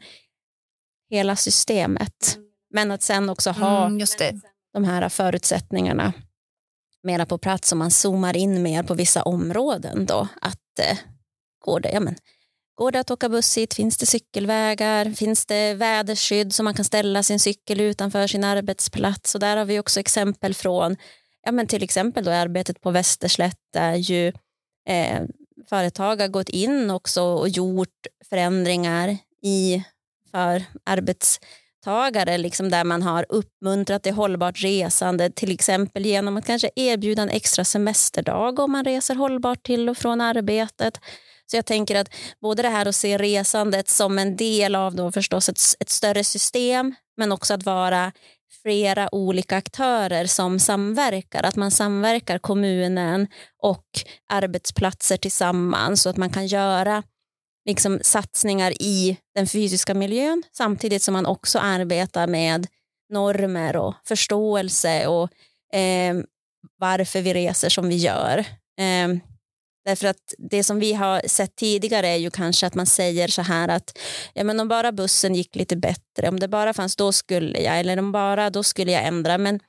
hela 1.10 1.36
systemet. 1.36 2.38
Men 2.74 2.90
att 2.90 3.02
sen 3.02 3.30
också 3.30 3.50
ha 3.50 3.86
mm, 3.86 4.06
de 4.72 4.84
här 4.84 5.08
förutsättningarna 5.08 6.12
mera 7.02 7.26
på 7.26 7.38
plats 7.38 7.72
om 7.72 7.78
man 7.78 7.90
zoomar 7.90 8.36
in 8.36 8.62
mer 8.62 8.82
på 8.82 8.94
vissa 8.94 9.22
områden. 9.22 10.06
Då, 10.06 10.28
att 10.40 10.78
eh, 10.80 10.98
går, 11.58 11.80
det, 11.80 11.90
ja, 11.90 12.00
men, 12.00 12.14
går 12.74 12.90
det 12.90 13.00
att 13.00 13.10
åka 13.10 13.28
buss 13.28 13.58
hit? 13.58 13.74
Finns 13.74 13.98
det 13.98 14.06
cykelvägar? 14.06 15.10
Finns 15.10 15.46
det 15.46 15.74
väderskydd 15.74 16.54
så 16.54 16.62
man 16.62 16.74
kan 16.74 16.84
ställa 16.84 17.22
sin 17.22 17.40
cykel 17.40 17.80
utanför 17.80 18.26
sin 18.26 18.44
arbetsplats? 18.44 19.34
Och 19.34 19.40
där 19.40 19.56
har 19.56 19.64
vi 19.64 19.78
också 19.78 20.00
exempel 20.00 20.54
från 20.54 20.96
ja, 21.42 21.52
men 21.52 21.66
till 21.66 21.82
exempel 21.82 22.24
då 22.24 22.30
arbetet 22.30 22.80
på 22.80 22.90
Västerslätt 22.90 23.60
där 23.72 23.94
ju 23.94 24.28
eh, 24.88 25.22
företag 25.68 26.20
har 26.20 26.28
gått 26.28 26.48
in 26.48 26.90
också 26.90 27.22
och 27.22 27.48
gjort 27.48 28.06
förändringar 28.30 29.16
i 29.42 29.84
för 30.30 30.64
arbets 30.84 31.40
arbetstagare 31.86 32.38
liksom 32.38 32.70
där 32.70 32.84
man 32.84 33.02
har 33.02 33.26
uppmuntrat 33.28 34.02
till 34.02 34.12
hållbart 34.12 34.62
resande 34.62 35.30
till 35.30 35.52
exempel 35.52 36.06
genom 36.06 36.36
att 36.36 36.46
kanske 36.46 36.70
erbjuda 36.76 37.22
en 37.22 37.30
extra 37.30 37.64
semesterdag 37.64 38.58
om 38.58 38.72
man 38.72 38.84
reser 38.84 39.14
hållbart 39.14 39.62
till 39.62 39.88
och 39.88 39.96
från 39.96 40.20
arbetet. 40.20 41.00
Så 41.46 41.56
jag 41.56 41.66
tänker 41.66 41.96
att 41.96 42.08
både 42.40 42.62
det 42.62 42.68
här 42.68 42.86
att 42.86 42.96
se 42.96 43.18
resandet 43.18 43.88
som 43.88 44.18
en 44.18 44.36
del 44.36 44.74
av 44.74 44.94
då 44.94 45.12
förstås 45.12 45.48
ett, 45.48 45.60
ett 45.80 45.90
större 45.90 46.24
system 46.24 46.94
men 47.16 47.32
också 47.32 47.54
att 47.54 47.64
vara 47.64 48.12
flera 48.62 49.14
olika 49.14 49.56
aktörer 49.56 50.26
som 50.26 50.58
samverkar. 50.58 51.42
Att 51.42 51.56
man 51.56 51.70
samverkar 51.70 52.38
kommunen 52.38 53.26
och 53.62 53.86
arbetsplatser 54.32 55.16
tillsammans 55.16 56.02
så 56.02 56.10
att 56.10 56.16
man 56.16 56.30
kan 56.30 56.46
göra 56.46 57.02
liksom 57.64 58.00
satsningar 58.02 58.82
i 58.82 59.16
den 59.34 59.46
fysiska 59.46 59.94
miljön 59.94 60.42
samtidigt 60.52 61.02
som 61.02 61.12
man 61.12 61.26
också 61.26 61.58
arbetar 61.58 62.26
med 62.26 62.66
normer 63.12 63.76
och 63.76 63.94
förståelse 64.04 65.06
och 65.06 65.30
eh, 65.78 66.16
varför 66.78 67.20
vi 67.20 67.34
reser 67.34 67.68
som 67.68 67.88
vi 67.88 67.96
gör. 67.96 68.38
Eh, 68.78 69.08
därför 69.84 70.06
att 70.06 70.34
det 70.38 70.64
som 70.64 70.80
vi 70.80 70.92
har 70.92 71.22
sett 71.28 71.56
tidigare 71.56 72.08
är 72.08 72.16
ju 72.16 72.30
kanske 72.30 72.66
att 72.66 72.74
man 72.74 72.86
säger 72.86 73.28
så 73.28 73.42
här 73.42 73.68
att 73.68 73.98
ja, 74.34 74.44
men 74.44 74.60
om 74.60 74.68
bara 74.68 74.92
bussen 74.92 75.34
gick 75.34 75.56
lite 75.56 75.76
bättre, 75.76 76.28
om 76.28 76.40
det 76.40 76.48
bara 76.48 76.74
fanns 76.74 76.96
då 76.96 77.12
skulle 77.12 77.58
jag, 77.60 77.80
eller 77.80 77.98
om 77.98 78.12
bara 78.12 78.50
då 78.50 78.62
skulle 78.62 78.92
jag 78.92 79.04
ändra. 79.04 79.38
Men 79.38 79.60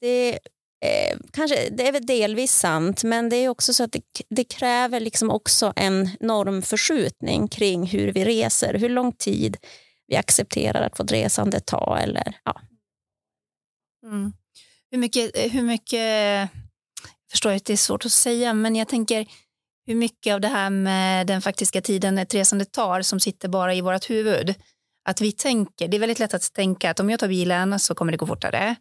det 0.00 0.38
Eh, 0.84 1.18
kanske, 1.32 1.68
det 1.70 1.88
är 1.88 1.92
väl 1.92 2.06
delvis 2.06 2.52
sant, 2.52 3.04
men 3.04 3.28
det 3.28 3.36
är 3.36 3.48
också 3.48 3.74
så 3.74 3.84
att 3.84 3.92
det, 3.92 4.02
det, 4.28 4.44
kräver 4.44 5.00
liksom 5.00 5.30
också 5.30 5.72
en 5.76 6.10
normförskjutning 6.20 7.48
kring 7.48 7.86
hur 7.86 8.12
vi 8.12 8.24
reser, 8.24 8.74
hur 8.74 8.88
lång 8.88 9.12
tid 9.12 9.56
vi 10.06 10.16
accepterar 10.16 10.82
att 10.82 11.00
vårt 11.00 11.12
resande 11.12 11.60
ta. 11.60 11.98
Eller, 11.98 12.36
ja. 12.44 12.60
Mm. 14.06 14.32
Hur 14.90 14.98
mycket, 14.98 15.36
eh, 15.36 15.52
hur 15.52 15.62
mycket, 15.62 16.00
jag 16.00 16.48
förstår 17.30 17.52
att 17.52 17.64
det 17.64 17.72
är 17.72 17.76
svårt 17.76 18.04
att 18.04 18.12
säga, 18.12 18.54
men 18.54 18.76
jag 18.76 18.88
tänker 18.88 19.26
hur 19.86 19.94
mycket 19.94 20.34
av 20.34 20.40
det 20.40 20.48
här 20.48 20.70
med 20.70 21.26
den 21.26 21.42
faktiska 21.42 21.80
tiden 21.80 22.18
ett 22.18 22.34
resande 22.34 22.64
tar 22.64 23.02
som 23.02 23.20
sitter 23.20 23.48
bara 23.48 23.74
i 23.74 23.80
vårt 23.80 24.10
huvud. 24.10 24.54
Att 25.04 25.20
vi 25.20 25.32
tänker, 25.32 25.88
det 25.88 25.96
är 25.96 25.98
väldigt 25.98 26.18
lätt 26.18 26.34
att 26.34 26.52
tänka 26.52 26.90
att 26.90 27.00
om 27.00 27.10
jag 27.10 27.20
tar 27.20 27.28
bilen 27.28 27.78
så 27.78 27.94
kommer 27.94 28.12
det 28.12 28.18
gå 28.18 28.26
fortare. 28.26 28.76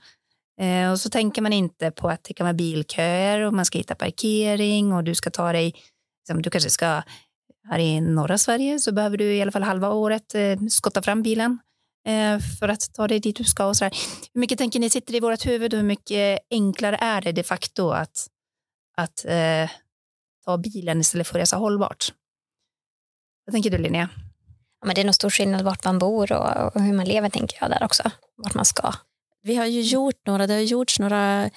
Eh, 0.61 0.91
och 0.91 0.99
så 0.99 1.09
tänker 1.09 1.41
man 1.41 1.53
inte 1.53 1.91
på 1.91 2.09
att 2.09 2.23
det 2.23 2.33
kan 2.33 2.45
vara 2.45 2.53
bilköer 2.53 3.41
och 3.41 3.53
man 3.53 3.65
ska 3.65 3.77
hitta 3.77 3.95
parkering 3.95 4.93
och 4.93 5.03
du 5.03 5.15
ska 5.15 5.29
ta 5.29 5.51
dig, 5.51 5.73
liksom, 6.19 6.41
du 6.41 6.49
kanske 6.49 6.69
ska, 6.69 7.01
här 7.69 7.79
i 7.79 8.01
norra 8.01 8.37
Sverige 8.37 8.79
så 8.79 8.91
behöver 8.91 9.17
du 9.17 9.35
i 9.35 9.41
alla 9.41 9.51
fall 9.51 9.63
halva 9.63 9.89
året 9.89 10.35
eh, 10.35 10.59
skotta 10.69 11.01
fram 11.01 11.23
bilen 11.23 11.59
eh, 12.07 12.39
för 12.59 12.69
att 12.69 12.93
ta 12.93 13.07
dig 13.07 13.19
dit 13.19 13.35
du 13.35 13.43
ska 13.43 13.65
och 13.65 13.77
så 13.77 13.83
där. 13.83 13.93
Hur 14.33 14.39
mycket 14.39 14.57
tänker 14.57 14.79
ni 14.79 14.89
sitter 14.89 15.15
i 15.15 15.19
vårt 15.19 15.45
huvud 15.45 15.73
och 15.73 15.79
hur 15.79 15.87
mycket 15.87 16.39
enklare 16.49 16.95
är 16.95 17.21
det 17.21 17.31
de 17.31 17.43
facto 17.43 17.89
att, 17.89 18.27
att 18.97 19.25
eh, 19.25 19.69
ta 20.45 20.57
bilen 20.57 21.01
istället 21.01 21.27
för 21.27 21.35
att 21.35 21.41
resa 21.41 21.57
hållbart? 21.57 22.13
Vad 23.45 23.53
tänker 23.53 23.69
du 23.69 23.77
Linnea? 23.77 24.09
ja, 24.81 24.85
men 24.85 24.95
det 24.95 25.01
är 25.01 25.05
nog 25.05 25.15
stor 25.15 25.29
skillnad 25.29 25.61
vart 25.61 25.85
man 25.85 25.99
bor 25.99 26.31
och, 26.31 26.75
och 26.75 26.81
hur 26.81 26.93
man 26.93 27.05
lever 27.05 27.29
tänker 27.29 27.57
jag 27.61 27.69
där 27.69 27.83
också. 27.83 28.11
Vart 28.35 28.53
man 28.53 28.65
ska. 28.65 28.93
Vi 29.43 29.55
har 29.55 29.65
ju 29.65 29.81
gjort 29.81 30.27
några, 30.27 30.47
det 30.47 30.53
har 30.53 30.61
gjorts 30.61 30.99
några 30.99 31.49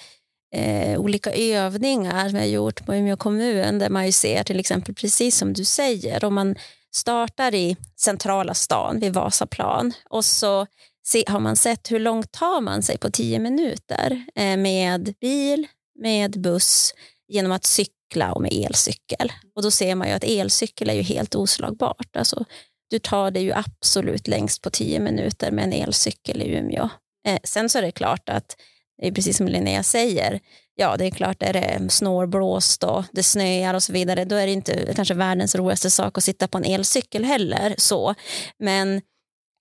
eh, 0.55 0.99
olika 0.99 1.31
övningar 1.31 2.29
vi 2.29 2.39
har 2.39 2.45
gjort 2.45 2.85
på 2.85 2.95
Umeå 2.95 3.17
kommun 3.17 3.79
där 3.79 3.89
man 3.89 4.05
ju 4.05 4.11
ser 4.11 4.43
till 4.43 4.59
exempel 4.59 4.95
precis 4.95 5.37
som 5.37 5.53
du 5.53 5.65
säger 5.65 6.25
om 6.25 6.33
man 6.33 6.55
startar 6.95 7.55
i 7.55 7.77
centrala 7.99 8.53
stan 8.53 8.99
vid 8.99 9.13
Vasaplan 9.13 9.93
och 10.09 10.25
så 10.25 10.67
se, 11.07 11.23
har 11.27 11.39
man 11.39 11.55
sett 11.55 11.91
hur 11.91 11.99
långt 11.99 12.31
tar 12.31 12.61
man 12.61 12.83
sig 12.83 12.97
på 12.97 13.09
tio 13.09 13.39
minuter 13.39 14.25
eh, 14.35 14.57
med 14.57 15.13
bil, 15.21 15.67
med 15.99 16.41
buss, 16.41 16.93
genom 17.27 17.51
att 17.51 17.65
cykla 17.65 18.33
och 18.33 18.41
med 18.41 18.53
elcykel. 18.53 19.31
Och 19.55 19.63
då 19.63 19.71
ser 19.71 19.95
man 19.95 20.07
ju 20.07 20.13
att 20.13 20.23
elcykel 20.23 20.89
är 20.89 20.93
ju 20.93 21.01
helt 21.01 21.35
oslagbart. 21.35 22.15
Alltså, 22.17 22.45
du 22.89 22.99
tar 22.99 23.31
det 23.31 23.39
ju 23.39 23.53
absolut 23.53 24.27
längst 24.27 24.61
på 24.61 24.69
tio 24.69 24.99
minuter 24.99 25.51
med 25.51 25.63
en 25.63 25.73
elcykel 25.73 26.41
i 26.41 26.57
Umeå. 26.57 26.89
Eh, 27.25 27.39
sen 27.43 27.69
så 27.69 27.77
är 27.77 27.81
det 27.81 27.91
klart 27.91 28.29
att, 28.29 28.57
det 29.01 29.07
är 29.07 29.11
precis 29.11 29.37
som 29.37 29.47
Linnea 29.47 29.83
säger, 29.83 30.39
ja 30.75 30.97
det 30.97 31.05
är 31.05 31.11
klart 31.11 31.43
är 31.43 31.53
det 31.53 31.89
snårblåst 31.89 32.83
och 32.83 33.03
det 33.11 33.23
snöar 33.23 33.73
och 33.73 33.83
så 33.83 33.93
vidare, 33.93 34.25
då 34.25 34.35
är 34.35 34.45
det 34.45 34.53
inte 34.53 34.93
kanske 34.95 35.13
världens 35.13 35.55
roligaste 35.55 35.91
sak 35.91 36.17
att 36.17 36.23
sitta 36.23 36.47
på 36.47 36.57
en 36.57 36.65
elcykel 36.65 37.25
heller. 37.25 37.75
så. 37.77 38.15
Men 38.59 39.01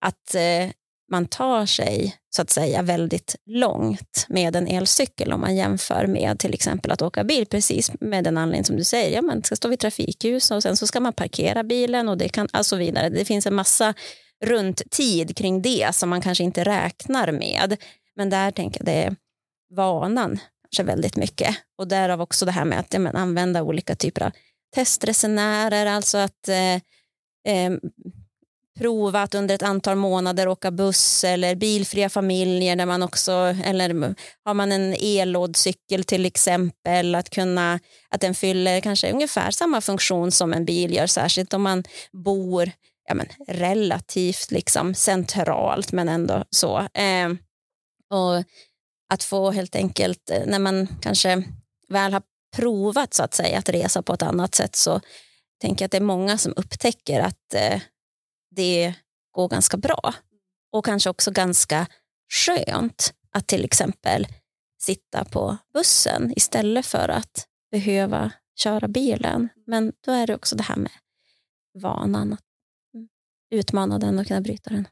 att 0.01 0.35
eh, 0.35 0.71
man 1.11 1.27
tar 1.27 1.67
sig 1.67 2.17
så 2.37 2.43
att 2.43 2.51
säga 2.51 2.83
väldigt 2.83 3.37
långt 3.47 4.27
med 4.29 4.57
en 4.57 4.69
elcykel 4.69 5.33
om 5.33 5.41
man 5.41 5.57
jämför 5.57 6.07
med 6.07 6.39
till 6.39 6.55
exempel 6.55 6.91
att 6.91 7.03
åka 7.03 7.25
bil 7.25 7.47
precis 7.47 7.93
med 8.01 8.25
den 8.25 8.39
anledning 8.39 8.65
som 8.65 8.77
du 8.77 8.85
säger. 8.85 9.17
Ja, 9.17 9.23
man 9.23 9.43
ska 9.43 9.57
stå 9.57 9.69
vid 9.69 9.79
trafikljus 9.81 10.51
och 10.51 10.63
sen 10.63 10.77
så 10.77 10.87
ska 10.87 11.01
man 11.01 11.13
parkera 11.13 11.63
bilen 11.63 12.09
och 12.09 12.19
det 12.19 12.29
kan 12.29 12.49
alltså 12.53 12.77
vidare. 12.77 13.09
Det 13.09 13.25
finns 13.25 13.47
en 13.47 13.55
massa 13.55 13.95
runt 14.45 14.91
tid 14.91 15.37
kring 15.37 15.63
det 15.63 15.95
som 15.95 16.09
man 16.09 16.21
kanske 16.21 16.45
inte 16.45 16.65
räknar 16.65 17.33
med. 17.33 17.77
Men 18.17 18.31
där 18.31 18.51
tänker 18.51 18.81
jag 18.81 18.87
det 18.87 18.93
är 18.93 19.17
vanan 19.75 20.39
kanske 20.65 20.83
väldigt 20.83 21.17
mycket 21.17 21.57
och 21.79 21.89
därav 21.89 22.21
också 22.21 22.45
det 22.45 22.53
här 22.53 22.65
med 22.65 22.79
att 22.79 22.95
ja, 22.95 23.11
använda 23.11 23.63
olika 23.63 23.95
typer 23.95 24.23
av 24.23 24.33
testresenärer, 24.75 25.87
alltså 25.87 26.19
att 26.19 26.49
eh, 26.49 26.75
eh, 27.55 27.73
prova 28.79 29.23
att 29.23 29.35
under 29.35 29.55
ett 29.55 29.63
antal 29.63 29.97
månader 29.97 30.49
åka 30.49 30.71
buss 30.71 31.25
eller 31.25 31.55
bilfria 31.55 32.09
familjer 32.09 32.77
där 32.77 32.87
man 32.87 33.03
också, 33.03 33.33
eller 33.65 34.15
har 34.45 34.55
man 34.55 34.73
en 34.73 34.95
ellådcykel 35.01 36.05
till 36.05 36.27
exempel, 36.27 37.15
att 37.15 37.31
kunna, 37.31 37.81
att 38.09 38.21
den 38.21 38.35
fyller 38.35 38.81
kanske 38.81 39.13
ungefär 39.13 39.51
samma 39.51 39.81
funktion 39.81 40.31
som 40.31 40.53
en 40.53 40.65
bil 40.65 40.95
gör, 40.95 41.07
särskilt 41.07 41.55
om 41.55 41.63
man 41.63 41.85
bor 42.13 42.71
ja, 43.05 43.15
men, 43.15 43.27
relativt 43.49 44.51
liksom 44.51 44.95
centralt 44.95 45.93
men 45.93 46.09
ändå 46.09 46.45
så. 46.51 46.79
Eh, 46.79 47.29
och 48.11 48.45
att 49.13 49.25
få 49.25 49.51
helt 49.51 49.77
enkelt, 49.77 50.31
eh, 50.31 50.47
när 50.47 50.59
man 50.59 50.89
kanske 51.03 51.45
väl 51.89 52.13
har 52.13 52.23
provat 52.57 53.15
så 53.15 53.23
att 53.23 53.35
säga 53.35 53.59
att 53.59 53.69
resa 53.69 54.03
på 54.03 54.13
ett 54.13 54.23
annat 54.23 54.55
sätt 54.55 54.77
så 54.77 55.01
tänker 55.61 55.83
jag 55.83 55.87
att 55.87 55.93
det 55.93 55.99
är 55.99 56.01
många 56.01 56.39
som 56.39 56.53
upptäcker 56.57 57.21
att 57.21 57.55
eh, 57.55 57.81
det 58.51 58.95
går 59.33 59.49
ganska 59.49 59.77
bra. 59.77 60.15
Och 60.73 60.85
kanske 60.85 61.11
också 61.11 61.31
ganska 61.31 61.87
skönt 62.33 63.15
att 63.33 63.47
till 63.47 63.65
exempel 63.65 64.27
sitta 64.83 65.25
på 65.25 65.57
bussen 65.75 66.33
istället 66.37 66.87
för 66.87 67.09
att 67.09 67.47
behöva 67.71 68.33
köra 68.57 68.89
bilen. 68.89 69.49
Men 69.67 69.93
då 70.05 70.13
är 70.13 70.27
det 70.27 70.35
också 70.35 70.57
det 70.57 70.63
här 70.63 70.77
med 70.77 70.93
vanan, 71.83 72.33
att 72.33 72.41
utmana 73.55 73.99
den 73.99 74.19
och 74.19 74.27
kunna 74.27 74.41
bryta 74.41 74.71
den. 74.71 74.89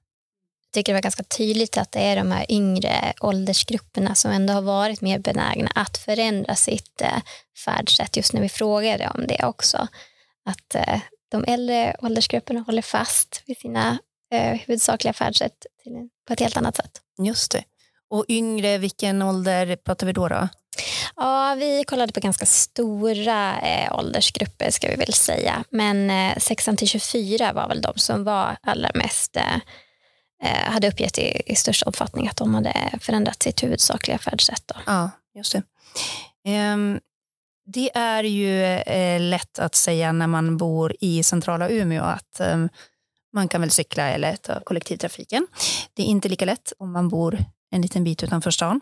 Jag 0.65 0.73
tycker 0.75 0.93
det 0.93 0.97
var 0.97 1.03
ganska 1.03 1.23
tydligt 1.23 1.79
att 1.79 1.93
det 1.93 2.01
är 2.01 2.17
de 2.17 2.33
här 2.33 2.53
yngre 2.53 3.13
åldersgrupperna 3.21 4.15
som 4.15 4.31
ändå 4.31 4.53
har 4.53 4.63
varit 4.63 5.01
mer 5.01 5.19
benägna 5.19 5.71
att 5.75 5.99
förändra 5.99 6.55
sitt 6.55 7.01
eh, 7.01 7.23
färdsätt 7.65 8.17
just 8.17 8.33
när 8.33 8.41
vi 8.41 8.49
frågade 8.49 9.11
om 9.15 9.27
det 9.27 9.45
också. 9.45 9.89
Att 10.45 10.75
eh, 10.75 11.01
de 11.29 11.45
äldre 11.45 11.97
åldersgrupperna 12.03 12.61
håller 12.61 12.83
fast 12.83 13.43
vid 13.47 13.59
sina 13.59 13.99
eh, 14.33 14.53
huvudsakliga 14.53 15.13
färdsätt 15.13 15.67
på 16.27 16.33
ett 16.33 16.41
helt 16.41 16.57
annat 16.57 16.77
sätt. 16.77 17.01
Just 17.19 17.53
det. 17.53 17.65
Och 18.09 18.25
yngre, 18.29 18.79
vilken 18.79 19.23
ålder 19.23 19.77
pratar 19.77 20.07
vi 20.07 20.13
då? 20.13 20.29
då? 20.29 20.49
Ja, 21.17 21.55
vi 21.59 21.85
kollade 21.85 22.13
på 22.13 22.21
ganska 22.21 22.47
stora 22.47 23.61
eh, 23.61 23.99
åldersgrupper 23.99 24.71
ska 24.71 24.89
vi 24.89 24.97
väl 24.97 25.13
säga. 25.13 25.65
Men 25.71 26.11
eh, 26.11 26.39
16 26.39 26.77
till 26.77 26.89
24 26.89 27.53
var 27.53 27.69
väl 27.69 27.81
de 27.81 27.93
som 27.97 28.25
var 28.25 28.57
allra 28.63 28.91
mest 28.95 29.37
eh, 29.37 29.55
eh 30.45 30.73
hade 30.73 30.89
uppgett 30.89 31.19
i, 31.19 31.43
i 31.47 31.55
största 31.55 31.87
omfattning 31.87 32.29
att 32.29 32.37
de 32.37 32.55
hade 32.55 32.75
förändrat 33.01 33.43
sitt 33.43 33.63
huvudsakliga 33.63 34.19
färdsätt. 34.19 34.63
Då. 34.67 34.75
Ja, 34.87 35.11
just 35.35 35.53
det. 35.53 35.63
Um, 36.73 37.01
det 37.65 37.91
är 37.95 38.25
ju 38.25 38.63
eh, 38.65 39.21
lätt 39.21 39.59
att 39.59 39.75
säga 39.75 40.13
när 40.13 40.27
man 40.27 40.57
bor 40.57 40.97
i 41.01 41.23
centrala 41.23 41.69
Umeå 41.69 42.03
att 42.05 42.41
eh, 42.41 42.67
man 43.33 43.49
kan 43.49 43.61
väl 43.61 43.71
cykla 43.71 44.11
eller 44.11 44.37
ta 44.37 44.61
kollektivtrafiken. 44.61 45.47
Det 45.95 46.03
är 46.03 46.07
inte 46.07 46.29
lika 46.29 46.45
lätt 46.45 46.73
om 46.79 46.93
man 46.93 47.09
bor 47.09 47.39
en 47.71 47.83
liten 47.83 48.05
bit 48.05 48.23
utanför 48.23 48.51
stan. 48.51 48.81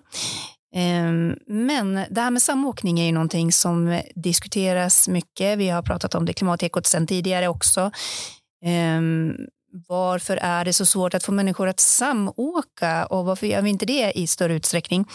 Ehm, 0.75 1.37
men 1.47 2.05
det 2.11 2.21
här 2.21 2.31
med 2.31 2.43
samåkning 2.43 3.01
är 3.01 3.07
ju 3.07 3.13
någonting 3.13 3.53
som 3.53 4.01
diskuteras 4.15 5.09
mycket. 5.09 5.59
Vi 5.59 5.69
har 5.69 5.83
pratat 5.83 6.15
om 6.15 6.27
det 6.27 6.33
klimatekot 6.33 6.87
sedan 6.87 7.07
tidigare 7.07 7.49
också. 7.49 7.91
Ehm, 8.65 9.35
varför 9.89 10.37
är 10.37 10.65
det 10.65 10.73
så 10.73 10.87
svårt 10.87 11.15
att 11.15 11.25
få 11.25 11.33
människor 11.33 11.69
att 11.69 11.81
samåka 11.81 13.07
och 13.07 13.25
varför 13.25 13.47
gör 13.47 13.63
vi 13.63 13.71
inte 13.71 13.87
det 13.87 14.13
i 14.19 14.27
större 14.27 14.55
utsträckning? 14.55 15.07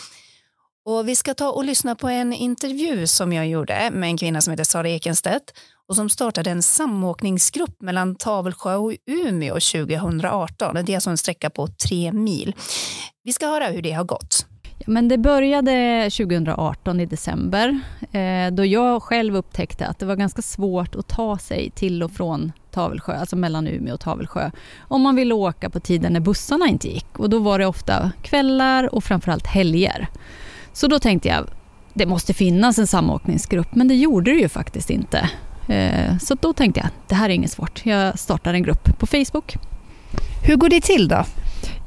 Och 0.86 1.08
vi 1.08 1.16
ska 1.16 1.34
ta 1.34 1.50
och 1.50 1.66
lyssna 1.66 1.96
på 1.96 2.10
en 2.10 2.34
intervju 2.34 3.08
som 3.08 3.34
jag 3.34 3.48
gjorde 3.48 3.90
med 3.92 4.10
en 4.10 4.18
kvinna 4.18 4.42
som 4.42 4.52
heter 4.52 4.64
Sara 4.64 4.90
Ekenstedt 4.90 5.54
och 5.88 5.96
som 5.96 6.10
startade 6.10 6.52
en 6.52 6.64
samåkningsgrupp 6.64 7.82
mellan 7.82 8.16
Tavelsjö 8.16 8.76
och 8.76 8.94
Umeå 9.06 9.54
2018. 9.54 10.86
Det 10.86 10.94
är 10.94 10.96
alltså 10.96 11.10
en 11.10 11.18
sträcka 11.18 11.50
på 11.50 11.68
tre 11.68 12.12
mil. 12.12 12.56
Vi 13.24 13.34
ska 13.34 13.48
höra 13.48 13.68
hur 13.68 13.82
det 13.82 13.92
har 13.92 14.04
gått. 14.04 14.46
Men 14.86 15.08
det 15.08 15.18
började 15.18 16.10
2018 16.18 17.00
i 17.00 17.06
december 17.06 17.80
eh, 18.12 18.52
då 18.52 18.66
jag 18.66 19.04
själv 19.04 19.36
upptäckte 19.36 19.88
att 19.88 20.00
det 20.00 20.06
var 20.06 20.16
ganska 20.16 20.42
svårt 20.42 20.96
att 20.96 21.08
ta 21.08 21.38
sig 21.38 21.70
till 21.70 22.04
och 22.04 22.12
från 22.12 22.52
Tavelsjö, 22.72 23.14
alltså 23.14 23.36
mellan 23.36 23.68
Umeå 23.68 23.94
och 23.94 24.00
Tavelsjö, 24.00 24.52
om 24.80 25.02
man 25.02 25.16
ville 25.16 25.34
åka 25.34 25.70
på 25.70 25.80
tiden 25.80 26.14
när 26.14 26.20
bussarna 26.20 26.68
inte 26.68 26.88
gick. 26.88 27.20
Och 27.20 27.30
då 27.30 27.40
var 27.40 27.60
det 27.60 27.66
ofta 27.66 28.12
kvällar 28.22 28.96
och 28.96 29.04
framförallt 29.04 29.48
helger. 29.48 30.08
Så 30.74 30.88
då 30.88 31.00
tänkte 31.00 31.28
jag, 31.28 31.46
det 31.94 32.06
måste 32.06 32.34
finnas 32.34 32.80
en 32.80 32.88
samåkningsgrupp, 32.88 33.76
men 33.76 33.88
det 33.88 33.96
gjorde 33.96 34.32
det 34.32 34.38
ju 34.38 34.50
faktiskt 34.50 34.90
inte. 34.90 35.30
Eh, 35.68 36.18
så 36.18 36.36
då 36.42 36.54
tänkte 36.54 36.80
jag, 36.80 36.90
det 37.08 37.16
här 37.16 37.30
är 37.30 37.34
inget 37.34 37.52
svårt. 37.52 37.86
Jag 37.86 38.20
startar 38.20 38.54
en 38.54 38.64
grupp 38.64 39.00
på 39.00 39.06
Facebook. 39.08 39.56
Hur 40.48 40.56
går 40.56 40.70
det 40.70 40.82
till 40.82 41.08
då? 41.08 41.26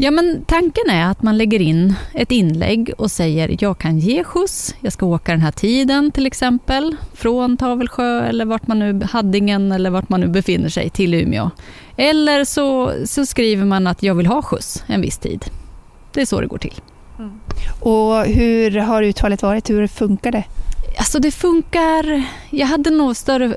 Ja, 0.01 0.11
men 0.11 0.45
tanken 0.47 0.91
är 0.91 1.11
att 1.11 1.23
man 1.23 1.39
lägger 1.39 1.61
in 1.61 1.95
ett 2.15 2.33
inlägg 2.33 2.93
och 2.99 3.11
säger 3.11 3.57
jag 3.61 3.79
kan 3.79 3.99
ge 3.99 4.25
skjuts, 4.25 4.75
jag 4.81 4.93
ska 4.93 5.07
åka 5.07 5.33
den 5.33 5.41
här 5.41 5.53
tiden 5.53 6.11
till 6.11 6.27
exempel, 6.27 6.97
från 7.15 7.57
Tavelsjö 7.57 8.21
eller 8.21 8.45
vart 8.45 8.67
man 8.67 8.79
nu, 8.79 9.01
Haddingen 9.11 9.73
eller 9.73 9.91
vart 9.91 10.09
man 10.09 10.21
nu 10.21 10.29
befinner 10.29 10.69
sig 10.69 10.91
till 10.91 11.15
Umeå. 11.15 11.51
Eller 11.97 12.45
så, 12.45 12.93
så 13.05 13.27
skriver 13.27 13.65
man 13.65 13.87
att 13.87 14.03
jag 14.03 14.15
vill 14.15 14.27
ha 14.27 14.43
skjuts 14.43 14.85
en 14.87 15.01
viss 15.01 15.19
tid. 15.19 15.45
Det 16.13 16.21
är 16.21 16.27
så 16.27 16.41
det 16.41 16.47
går 16.47 16.59
till. 16.59 16.81
Mm. 17.19 17.41
Och 17.81 18.25
hur 18.25 18.79
har 18.79 19.03
utfallet 19.03 19.43
varit? 19.43 19.71
Hur 19.71 19.87
funkar 19.87 20.33
det? 20.33 20.45
Alltså 20.99 21.19
det 21.19 21.31
funkar... 21.31 22.25
Jag 22.51 22.67
hade 22.67 22.91
nog 22.91 23.17
större 23.17 23.57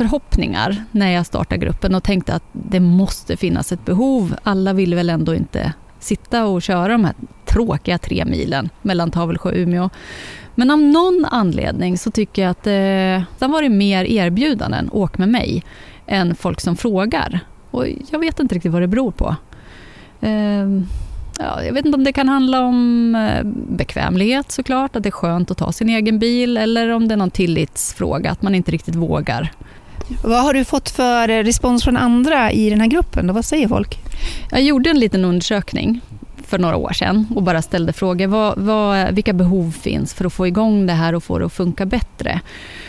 förhoppningar 0.00 0.84
när 0.90 1.10
jag 1.10 1.26
startade 1.26 1.58
gruppen 1.58 1.94
och 1.94 2.02
tänkte 2.02 2.34
att 2.34 2.42
det 2.52 2.80
måste 2.80 3.36
finnas 3.36 3.72
ett 3.72 3.84
behov. 3.84 4.34
Alla 4.42 4.72
vill 4.72 4.94
väl 4.94 5.10
ändå 5.10 5.34
inte 5.34 5.72
sitta 5.98 6.46
och 6.46 6.62
köra 6.62 6.92
de 6.92 7.04
här 7.04 7.14
tråkiga 7.46 7.98
tre 7.98 8.24
milen 8.24 8.68
mellan 8.82 9.10
Tavelsjö 9.10 9.48
och 9.48 9.56
Umeå. 9.56 9.90
Men 10.54 10.70
av 10.70 10.78
någon 10.78 11.24
anledning 11.24 11.98
så 11.98 12.10
tycker 12.10 12.42
jag 12.42 12.50
att 12.50 12.66
eh, 12.66 12.72
det 13.38 13.40
har 13.40 13.48
varit 13.48 13.72
mer 13.72 14.04
erbjudanden, 14.04 14.88
åk 14.92 15.18
med 15.18 15.28
mig, 15.28 15.64
än 16.06 16.34
folk 16.34 16.60
som 16.60 16.76
frågar. 16.76 17.40
Och 17.70 17.86
jag 18.10 18.18
vet 18.18 18.40
inte 18.40 18.54
riktigt 18.54 18.72
vad 18.72 18.82
det 18.82 18.88
beror 18.88 19.10
på. 19.10 19.36
Eh, 20.20 20.68
ja, 21.38 21.62
jag 21.64 21.72
vet 21.72 21.84
inte 21.84 21.96
om 21.96 22.04
det 22.04 22.12
kan 22.12 22.28
handla 22.28 22.60
om 22.60 23.14
eh, 23.14 23.42
bekvämlighet 23.76 24.50
såklart, 24.50 24.96
att 24.96 25.02
det 25.02 25.08
är 25.08 25.10
skönt 25.10 25.50
att 25.50 25.58
ta 25.58 25.72
sin 25.72 25.88
egen 25.88 26.18
bil, 26.18 26.56
eller 26.56 26.88
om 26.88 27.08
det 27.08 27.14
är 27.14 27.16
någon 27.16 27.30
tillitsfråga, 27.30 28.30
att 28.30 28.42
man 28.42 28.54
inte 28.54 28.70
riktigt 28.70 28.94
vågar. 28.96 29.52
Vad 30.22 30.42
har 30.42 30.54
du 30.54 30.64
fått 30.64 30.90
för 30.90 31.28
eh, 31.28 31.42
respons 31.44 31.84
från 31.84 31.96
andra 31.96 32.52
i 32.52 32.70
den 32.70 32.80
här 32.80 32.86
gruppen? 32.86 33.26
Då? 33.26 33.32
Vad 33.32 33.44
säger 33.44 33.68
folk? 33.68 33.98
Jag 34.50 34.62
gjorde 34.62 34.90
en 34.90 34.98
liten 34.98 35.24
undersökning 35.24 36.00
för 36.46 36.58
några 36.58 36.76
år 36.76 36.92
sedan 36.92 37.26
och 37.34 37.42
bara 37.42 37.62
ställde 37.62 37.92
frågor. 37.92 38.26
Vad, 38.26 38.58
vad, 38.58 39.14
vilka 39.14 39.32
behov 39.32 39.74
finns 39.80 40.14
för 40.14 40.24
att 40.24 40.32
få 40.32 40.46
igång 40.46 40.86
det 40.86 40.92
här 40.92 41.14
och 41.14 41.24
få 41.24 41.38
det 41.38 41.46
att 41.46 41.52
funka 41.52 41.86
bättre? 41.86 42.40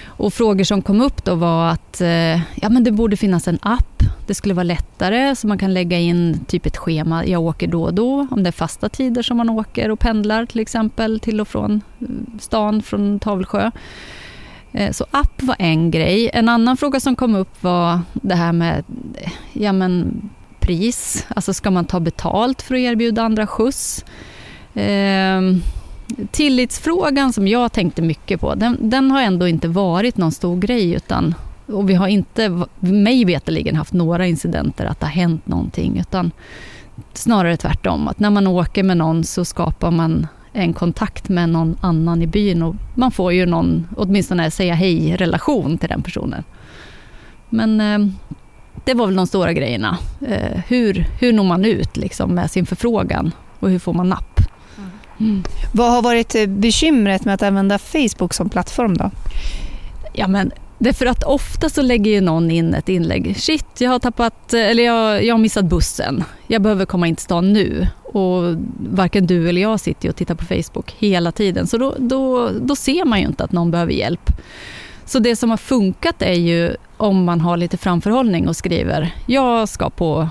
Och 0.05 0.33
frågor 0.33 0.63
som 0.63 0.81
kom 0.81 1.01
upp 1.01 1.23
då 1.23 1.35
var 1.35 1.69
att 1.69 2.01
eh, 2.01 2.35
ja, 2.35 2.69
men 2.69 2.83
det 2.83 2.91
borde 2.91 3.17
finnas 3.17 3.47
en 3.47 3.59
app 3.61 4.03
det 4.31 4.35
skulle 4.35 4.53
vara 4.53 4.63
lättare 4.63 5.35
så 5.35 5.47
man 5.47 5.57
kan 5.57 5.73
lägga 5.73 5.99
in 5.99 6.45
typ 6.47 6.65
ett 6.65 6.77
schema, 6.77 7.25
jag 7.25 7.41
åker 7.41 7.67
då 7.67 7.83
och 7.83 7.93
då, 7.93 8.27
om 8.31 8.43
det 8.43 8.49
är 8.49 8.51
fasta 8.51 8.89
tider 8.89 9.21
som 9.21 9.37
man 9.37 9.49
åker 9.49 9.91
och 9.91 9.99
pendlar 9.99 10.45
till 10.45 10.59
exempel 10.59 11.19
till 11.19 11.41
och 11.41 11.47
från 11.47 11.81
eh, 11.99 12.07
stan 12.39 12.81
från 12.81 13.19
Tavelsjö. 13.19 13.71
Eh, 14.73 14.91
så 14.91 15.05
app 15.11 15.43
var 15.43 15.55
en 15.59 15.91
grej. 15.91 16.29
En 16.33 16.49
annan 16.49 16.77
fråga 16.77 16.99
som 16.99 17.15
kom 17.15 17.35
upp 17.35 17.63
var 17.63 17.99
det 18.13 18.35
här 18.35 18.53
med 18.53 18.83
ja 19.53 19.73
men, 19.73 20.21
pris. 20.59 21.25
Alltså 21.29 21.53
ska 21.53 21.71
man 21.71 21.85
ta 21.85 21.99
betalt 21.99 22.61
för 22.61 22.75
att 22.75 22.79
erbjuda 22.79 23.21
andra 23.21 23.47
skjuts? 23.47 24.05
Eh, 24.73 25.41
tillitsfrågan 26.31 27.33
som 27.33 27.47
jag 27.47 27.71
tänkte 27.71 28.01
mycket 28.01 28.41
på, 28.41 28.55
den, 28.55 28.77
den, 28.79 29.11
har 29.11 29.21
ändå 29.21 29.47
inte 29.47 29.67
varit 29.67 30.17
någon 30.17 30.31
stor 30.31 30.57
grej 30.57 30.93
utan 30.93 31.35
och 31.65 31.89
vi 31.89 31.93
har 31.93 32.07
inte, 32.07 32.65
mig 32.79 33.25
veterligen 33.25 33.75
haft 33.75 33.93
några 33.93 34.27
incidenter 34.27 34.85
att 34.85 34.99
det 34.99 35.05
har 35.05 35.13
hänt 35.13 35.47
någonting 35.47 35.99
utan 35.99 36.31
snarare 37.13 37.57
tvärtom. 37.57 38.07
Att 38.07 38.19
när 38.19 38.29
man 38.29 38.47
åker 38.47 38.83
med 38.83 38.97
någon 38.97 39.23
så 39.23 39.45
skapar 39.45 39.91
man 39.91 40.27
en 40.53 40.73
kontakt 40.73 41.29
med 41.29 41.49
någon 41.49 41.77
annan 41.81 42.21
i 42.21 42.27
byn 42.27 42.63
och 42.63 42.75
man 42.95 43.11
får 43.11 43.33
ju 43.33 43.45
någon, 43.45 43.87
åtminstone 43.97 44.51
säga 44.51 44.73
hej-relation 44.73 45.77
till 45.77 45.89
den 45.89 46.01
personen. 46.01 46.43
Men 47.49 47.81
eh, 47.81 48.13
det 48.85 48.93
var 48.93 49.05
väl 49.05 49.15
de 49.15 49.27
stora 49.27 49.53
grejerna. 49.53 49.97
Eh, 50.27 50.59
hur, 50.67 51.07
hur 51.19 51.33
når 51.33 51.43
man 51.43 51.65
ut 51.65 51.97
liksom, 51.97 52.35
med 52.35 52.51
sin 52.51 52.65
förfrågan 52.65 53.31
och 53.59 53.69
hur 53.69 53.79
får 53.79 53.93
man 53.93 54.09
napp? 54.09 54.39
Mm. 55.19 55.43
Vad 55.71 55.91
har 55.91 56.01
varit 56.01 56.35
eh, 56.35 56.45
bekymret 56.45 57.25
med 57.25 57.33
att 57.33 57.43
använda 57.43 57.77
Facebook 57.77 58.33
som 58.33 58.49
plattform 58.49 58.97
då? 58.97 59.11
Ja, 60.13 60.27
men 60.27 60.51
Därför 60.83 61.05
att 61.05 61.23
ofta 61.23 61.69
så 61.69 61.81
lägger 61.81 62.11
ju 62.11 62.21
någon 62.21 62.51
in 62.51 62.73
ett 62.73 62.89
inlägg. 62.89 63.37
Shit, 63.37 63.81
jag 63.81 63.89
har 63.89 63.99
tappat, 63.99 64.53
eller 64.53 64.83
jag, 64.83 65.23
jag 65.23 65.33
har 65.33 65.39
missat 65.39 65.65
bussen. 65.65 66.23
Jag 66.47 66.61
behöver 66.61 66.85
komma 66.85 67.07
in 67.07 67.15
till 67.15 67.23
stan 67.23 67.53
nu. 67.53 67.87
Och 68.03 68.55
varken 68.91 69.27
du 69.27 69.49
eller 69.49 69.61
jag 69.61 69.79
sitter 69.79 70.09
och 70.09 70.15
tittar 70.15 70.35
på 70.35 70.45
Facebook 70.45 70.95
hela 70.97 71.31
tiden. 71.31 71.67
Så 71.67 71.77
då, 71.77 71.95
då, 71.97 72.49
då 72.61 72.75
ser 72.75 73.05
man 73.05 73.19
ju 73.19 73.25
inte 73.25 73.43
att 73.43 73.51
någon 73.51 73.71
behöver 73.71 73.91
hjälp. 73.91 74.29
Så 75.05 75.19
det 75.19 75.35
som 75.35 75.49
har 75.49 75.57
funkat 75.57 76.21
är 76.21 76.33
ju 76.33 76.75
om 76.97 77.23
man 77.23 77.41
har 77.41 77.57
lite 77.57 77.77
framförhållning 77.77 78.47
och 78.47 78.55
skriver 78.55 79.15
jag 79.25 79.69
ska 79.69 79.89
på 79.89 80.29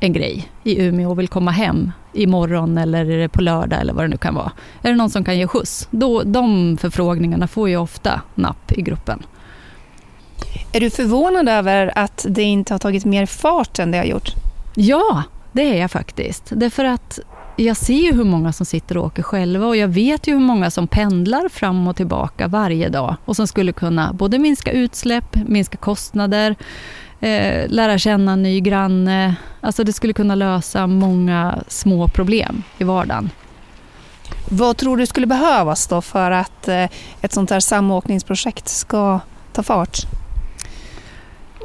en 0.00 0.12
grej 0.12 0.48
i 0.64 0.82
Umeå 0.82 1.10
och 1.10 1.18
vill 1.18 1.28
komma 1.28 1.50
hem 1.50 1.92
imorgon 2.12 2.78
eller 2.78 3.28
på 3.28 3.42
lördag 3.42 3.80
eller 3.80 3.92
vad 3.92 4.04
det 4.04 4.08
nu 4.08 4.16
kan 4.16 4.34
vara. 4.34 4.52
Är 4.82 4.90
det 4.90 4.96
någon 4.96 5.10
som 5.10 5.24
kan 5.24 5.38
ge 5.38 5.46
skjuts? 5.46 5.88
Då, 5.90 6.22
de 6.22 6.76
förfrågningarna 6.76 7.48
får 7.48 7.68
ju 7.68 7.76
ofta 7.76 8.20
napp 8.34 8.72
i 8.72 8.82
gruppen. 8.82 9.22
Är 10.72 10.80
du 10.80 10.90
förvånad 10.90 11.48
över 11.48 11.92
att 11.98 12.26
det 12.28 12.42
inte 12.42 12.74
har 12.74 12.78
tagit 12.78 13.04
mer 13.04 13.26
fart 13.26 13.78
än 13.78 13.90
det 13.90 13.98
har 13.98 14.04
gjort? 14.04 14.28
Ja, 14.74 15.22
det 15.52 15.62
är 15.62 15.80
jag 15.80 15.90
faktiskt. 15.90 16.44
Därför 16.50 16.84
att 16.84 17.20
jag 17.56 17.76
ser 17.76 18.02
ju 18.02 18.12
hur 18.12 18.24
många 18.24 18.52
som 18.52 18.66
sitter 18.66 18.96
och 18.96 19.04
åker 19.04 19.22
själva 19.22 19.66
och 19.66 19.76
jag 19.76 19.88
vet 19.88 20.26
ju 20.26 20.32
hur 20.32 20.40
många 20.40 20.70
som 20.70 20.86
pendlar 20.86 21.48
fram 21.48 21.88
och 21.88 21.96
tillbaka 21.96 22.48
varje 22.48 22.88
dag 22.88 23.16
och 23.24 23.36
som 23.36 23.46
skulle 23.46 23.72
kunna 23.72 24.12
både 24.12 24.38
minska 24.38 24.70
utsläpp, 24.70 25.36
minska 25.48 25.76
kostnader, 25.76 26.56
eh, 27.20 27.68
lära 27.68 27.98
känna 27.98 28.32
en 28.32 28.42
ny 28.42 28.60
granne. 28.60 29.34
Alltså 29.60 29.84
det 29.84 29.92
skulle 29.92 30.12
kunna 30.12 30.34
lösa 30.34 30.86
många 30.86 31.58
små 31.68 32.08
problem 32.08 32.62
i 32.78 32.84
vardagen. 32.84 33.30
Vad 34.48 34.76
tror 34.76 34.96
du 34.96 35.06
skulle 35.06 35.26
behövas 35.26 35.86
då 35.86 36.02
för 36.02 36.30
att 36.30 36.68
eh, 36.68 36.84
ett 37.20 37.32
sånt 37.32 37.50
här 37.50 37.60
samåkningsprojekt 37.60 38.68
ska 38.68 39.20
ta 39.52 39.62
fart? 39.62 39.98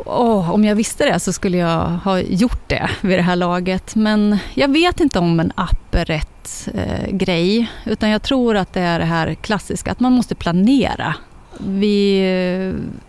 Oh, 0.06 0.52
om 0.52 0.64
jag 0.64 0.76
visste 0.76 1.06
det 1.06 1.20
så 1.20 1.34
skulle 1.34 1.58
jag 1.58 1.88
ha 1.88 2.20
gjort 2.20 2.70
det 2.70 2.90
vid 3.02 3.18
det 3.18 3.24
här 3.24 3.36
laget. 3.36 3.96
Men 3.96 4.38
jag 4.54 4.68
vet 4.68 5.00
inte 5.00 5.20
om 5.20 5.40
en 5.40 5.52
app 5.56 5.96
är 5.96 6.06
rätt 6.06 6.70
eh, 6.74 7.10
grej. 7.12 7.72
Utan 7.86 8.10
jag 8.10 8.24
tror 8.24 8.56
att 8.56 8.74
det 8.74 8.82
är 8.82 9.00
det 9.00 9.06
här 9.06 9.34
klassiska, 9.34 9.92
att 9.92 10.00
man 10.00 10.14
måste 10.14 10.36
planera. 10.36 11.16
Vi 11.60 12.20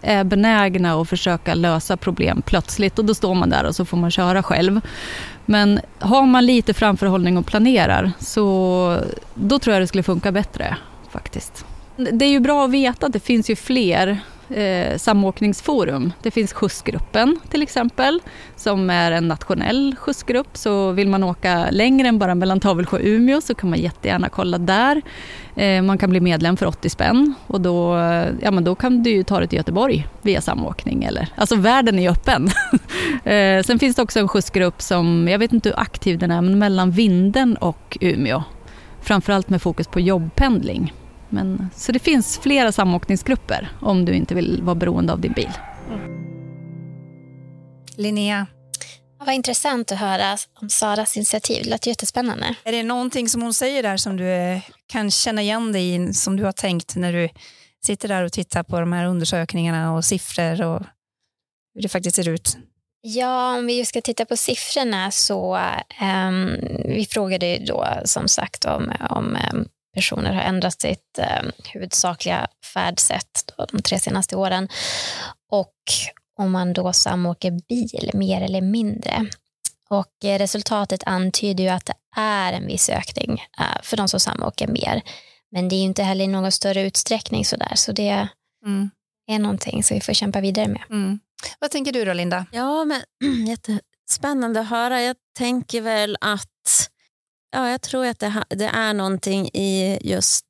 eh, 0.02 0.10
är 0.16 0.24
benägna 0.24 1.00
att 1.00 1.08
försöka 1.08 1.54
lösa 1.54 1.96
problem 1.96 2.42
plötsligt 2.42 2.98
och 2.98 3.04
då 3.04 3.14
står 3.14 3.34
man 3.34 3.50
där 3.50 3.64
och 3.64 3.76
så 3.76 3.84
får 3.84 3.96
man 3.96 4.10
köra 4.10 4.42
själv. 4.42 4.80
Men 5.46 5.80
har 5.98 6.26
man 6.26 6.46
lite 6.46 6.74
framförhållning 6.74 7.38
och 7.38 7.46
planerar 7.46 8.12
så 8.18 9.00
då 9.34 9.58
tror 9.58 9.74
jag 9.74 9.82
det 9.82 9.86
skulle 9.86 10.02
funka 10.02 10.32
bättre 10.32 10.76
faktiskt. 11.12 11.64
Det 11.96 12.24
är 12.24 12.30
ju 12.30 12.40
bra 12.40 12.64
att 12.64 12.70
veta 12.70 13.06
att 13.06 13.12
det 13.12 13.20
finns 13.20 13.50
ju 13.50 13.56
fler 13.56 14.20
eh, 14.50 14.96
samåkningsforum. 14.98 16.12
Det 16.22 16.30
finns 16.30 16.52
skjutsgruppen 16.52 17.38
till 17.50 17.62
exempel, 17.62 18.20
som 18.56 18.90
är 18.90 19.12
en 19.12 19.28
nationell 19.28 19.96
skjutsgrupp. 19.98 20.56
Så 20.56 20.92
vill 20.92 21.08
man 21.08 21.24
åka 21.24 21.70
längre 21.70 22.08
än 22.08 22.18
bara 22.18 22.34
mellan 22.34 22.60
Tavelsjö 22.60 22.96
och 22.96 23.04
Umeå 23.04 23.40
så 23.40 23.54
kan 23.54 23.70
man 23.70 23.78
jättegärna 23.78 24.28
kolla 24.28 24.58
där. 24.58 25.02
Eh, 25.56 25.82
man 25.82 25.98
kan 25.98 26.10
bli 26.10 26.20
medlem 26.20 26.56
för 26.56 26.66
80 26.66 26.90
spänn 26.90 27.34
och 27.46 27.60
då, 27.60 27.96
eh, 27.96 28.28
ja, 28.42 28.50
men 28.50 28.64
då 28.64 28.74
kan 28.74 29.02
du 29.02 29.10
ju 29.10 29.22
ta 29.22 29.38
dig 29.38 29.48
till 29.48 29.56
Göteborg 29.56 30.06
via 30.22 30.40
samåkning. 30.40 31.04
Eller, 31.04 31.28
alltså 31.36 31.56
världen 31.56 31.98
är 31.98 32.10
öppen. 32.10 32.50
eh, 33.24 33.62
sen 33.62 33.78
finns 33.78 33.96
det 33.96 34.02
också 34.02 34.20
en 34.20 34.28
skjutsgrupp 34.28 34.82
som, 34.82 35.28
jag 35.28 35.38
vet 35.38 35.52
inte 35.52 35.68
hur 35.68 35.78
aktiv 35.78 36.18
den 36.18 36.30
är, 36.30 36.40
men 36.40 36.58
mellan 36.58 36.90
Vinden 36.90 37.56
och 37.56 37.98
Umeå. 38.00 38.42
Framförallt 39.00 39.48
med 39.48 39.62
fokus 39.62 39.86
på 39.86 40.00
jobbpendling. 40.00 40.92
Men, 41.30 41.70
så 41.76 41.92
det 41.92 41.98
finns 41.98 42.38
flera 42.38 42.72
samåkningsgrupper 42.72 43.68
om 43.80 44.04
du 44.04 44.12
inte 44.14 44.34
vill 44.34 44.62
vara 44.62 44.74
beroende 44.74 45.12
av 45.12 45.20
din 45.20 45.32
bil. 45.32 45.50
Mm. 45.88 46.18
Linnea? 47.96 48.46
Ja, 49.18 49.24
vad 49.24 49.34
intressant 49.34 49.92
att 49.92 49.98
höra 49.98 50.36
om 50.60 50.70
Saras 50.70 51.16
initiativ. 51.16 51.64
Det 51.64 51.70
lät 51.70 51.86
jättespännande. 51.86 52.54
Är 52.64 52.72
det 52.72 52.82
någonting 52.82 53.28
som 53.28 53.42
hon 53.42 53.54
säger 53.54 53.82
där 53.82 53.96
som 53.96 54.16
du 54.16 54.28
eh, 54.28 54.60
kan 54.86 55.10
känna 55.10 55.42
igen 55.42 55.72
dig 55.72 55.94
i, 55.94 56.14
som 56.14 56.36
du 56.36 56.44
har 56.44 56.52
tänkt 56.52 56.96
när 56.96 57.12
du 57.12 57.28
sitter 57.84 58.08
där 58.08 58.22
och 58.22 58.32
tittar 58.32 58.62
på 58.62 58.80
de 58.80 58.92
här 58.92 59.06
undersökningarna 59.06 59.94
och 59.94 60.04
siffror 60.04 60.62
och 60.62 60.82
hur 61.74 61.82
det 61.82 61.88
faktiskt 61.88 62.16
ser 62.16 62.28
ut? 62.28 62.56
Ja, 63.00 63.58
om 63.58 63.66
vi 63.66 63.84
ska 63.84 64.00
titta 64.00 64.24
på 64.24 64.36
siffrorna 64.36 65.10
så 65.10 65.58
um, 66.00 66.56
vi 66.84 67.06
frågade 67.10 67.58
då 67.66 67.86
som 68.04 68.28
sagt 68.28 68.64
om, 68.64 68.92
om 69.10 69.38
um, 69.52 69.68
personer 69.98 70.32
har 70.32 70.42
ändrat 70.42 70.80
sitt 70.80 71.18
eh, 71.18 71.42
huvudsakliga 71.72 72.48
färdsätt 72.74 73.52
de 73.72 73.82
tre 73.82 73.98
senaste 73.98 74.36
åren. 74.36 74.68
Och 75.50 75.74
om 76.38 76.52
man 76.52 76.72
då 76.72 76.92
samåker 76.92 77.50
bil 77.68 78.10
mer 78.14 78.40
eller 78.40 78.60
mindre. 78.60 79.26
Och 79.90 80.24
eh, 80.24 80.38
resultatet 80.38 81.02
antyder 81.06 81.64
ju 81.64 81.70
att 81.70 81.86
det 81.86 81.94
är 82.16 82.52
en 82.52 82.66
viss 82.66 82.88
ökning 82.90 83.42
eh, 83.58 83.82
för 83.82 83.96
de 83.96 84.08
som 84.08 84.20
samåker 84.20 84.66
mer. 84.68 85.02
Men 85.50 85.68
det 85.68 85.76
är 85.76 85.78
ju 85.78 85.84
inte 85.84 86.02
heller 86.02 86.24
i 86.24 86.28
någon 86.28 86.52
större 86.52 86.82
utsträckning 86.82 87.44
sådär. 87.44 87.72
Så 87.74 87.92
det 87.92 88.28
mm. 88.66 88.90
är 89.26 89.38
någonting 89.38 89.84
som 89.84 89.94
vi 89.94 90.00
får 90.00 90.12
kämpa 90.12 90.40
vidare 90.40 90.68
med. 90.68 90.82
Mm. 90.90 91.20
Vad 91.58 91.70
tänker 91.70 91.92
du 91.92 92.04
då 92.04 92.12
Linda? 92.12 92.46
Ja, 92.52 92.84
men 92.84 93.02
jättespännande 93.46 94.60
att 94.60 94.68
höra. 94.68 95.02
Jag 95.02 95.16
tänker 95.38 95.80
väl 95.80 96.16
att 96.20 96.87
ja, 97.50 97.70
jag 97.70 97.82
tror 97.82 98.06
att 98.06 98.18
det, 98.18 98.44
det 98.50 98.64
är 98.64 98.94
någonting 98.94 99.48
i 99.48 99.98
just 100.00 100.44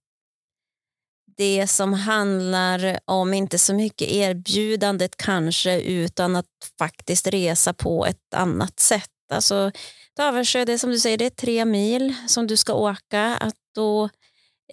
det 1.39 1.67
som 1.67 1.93
handlar 1.93 2.99
om 3.05 3.35
inte 3.35 3.59
så 3.59 3.75
mycket 3.75 4.09
erbjudandet 4.09 5.17
kanske 5.17 5.81
utan 5.81 6.37
att 6.37 6.47
faktiskt 6.79 7.27
resa 7.27 7.73
på 7.73 8.07
ett 8.07 8.35
annat 8.35 8.81
sätt. 8.81 9.11
Alltså, 9.33 9.71
Tavelsjö, 10.17 10.65
det 10.65 10.73
är 10.73 10.79
som 10.79 10.91
du 10.91 10.99
säger, 10.99 11.19
det 11.19 11.27
är 11.27 11.31
tre 11.31 11.65
mil 11.65 12.15
som 12.27 12.47
du 12.47 12.57
ska 12.57 12.75
åka. 12.75 13.37
Att 13.37 13.55
då, 13.75 14.09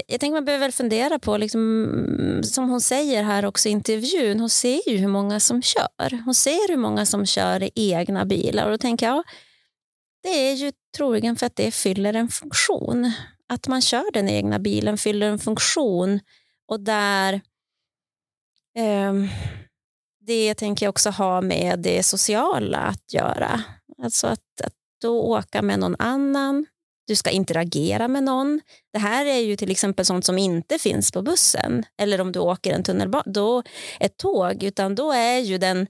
jag 0.08 0.20
tänker 0.20 0.34
man 0.34 0.46
behöver 0.46 0.66
väl 0.66 0.72
fundera 0.72 1.20
på, 1.20 1.38
liksom, 1.38 2.42
som 2.44 2.70
hon 2.70 2.82
säger 2.82 3.24
här 3.24 3.46
också 3.46 3.70
i 3.70 3.72
intervjun, 3.72 4.40
hon 4.40 4.50
ser 4.50 4.90
ju 4.90 4.98
hur 4.98 5.08
många 5.08 5.40
som 5.40 5.62
kör. 5.62 6.22
Hon 6.26 6.34
ser 6.34 6.70
hur 6.70 6.78
många 6.78 7.06
som 7.06 7.26
kör 7.26 7.64
i 7.64 7.72
egna 7.76 8.26
bilar 8.26 8.66
och 8.66 8.72
då 8.72 8.78
tänker 8.78 9.06
jag, 9.06 9.24
det 10.26 10.50
är 10.50 10.54
ju 10.54 10.72
troligen 10.98 11.36
för 11.36 11.46
att 11.46 11.56
det 11.56 11.72
fyller 11.72 12.14
en 12.14 12.30
funktion. 12.30 13.12
Att 13.48 13.68
man 13.68 13.82
kör 13.82 14.12
den 14.14 14.30
egna 14.30 14.60
bilen 14.60 14.98
fyller 14.98 15.28
en 15.28 15.40
funktion 15.40 16.20
och 16.68 16.80
där 16.80 17.34
eh, 18.78 19.14
det 20.20 20.56
tänker 20.56 20.86
jag 20.86 20.90
också 20.90 21.10
ha 21.10 21.42
med 21.42 21.80
det 21.80 22.04
sociala 22.04 22.78
att 22.78 23.14
göra. 23.14 23.64
Alltså 24.04 24.28
att, 24.28 24.62
att 24.64 24.74
då 25.02 25.22
åka 25.22 25.62
med 25.62 25.80
någon 25.80 25.96
annan, 26.00 26.66
du 27.08 27.16
ska 27.16 27.30
interagera 27.30 28.08
med 28.08 28.24
någon. 28.24 28.62
Det 28.94 29.00
här 29.00 29.26
är 29.26 29.40
ju 29.40 29.56
till 29.56 29.72
exempel 29.72 30.06
sånt 30.06 30.26
som 30.26 30.38
inte 30.38 30.80
finns 30.80 31.12
på 31.12 31.22
bussen 31.22 31.86
eller 31.98 32.22
om 32.22 32.32
du 32.32 32.40
åker 32.40 32.74
en 32.74 32.84
tunnelbana, 32.84 33.64
ett 34.00 34.18
tåg, 34.18 34.64
utan 34.64 34.96
då 34.96 35.12
är 35.12 35.40
ju 35.40 35.58
den 35.58 35.88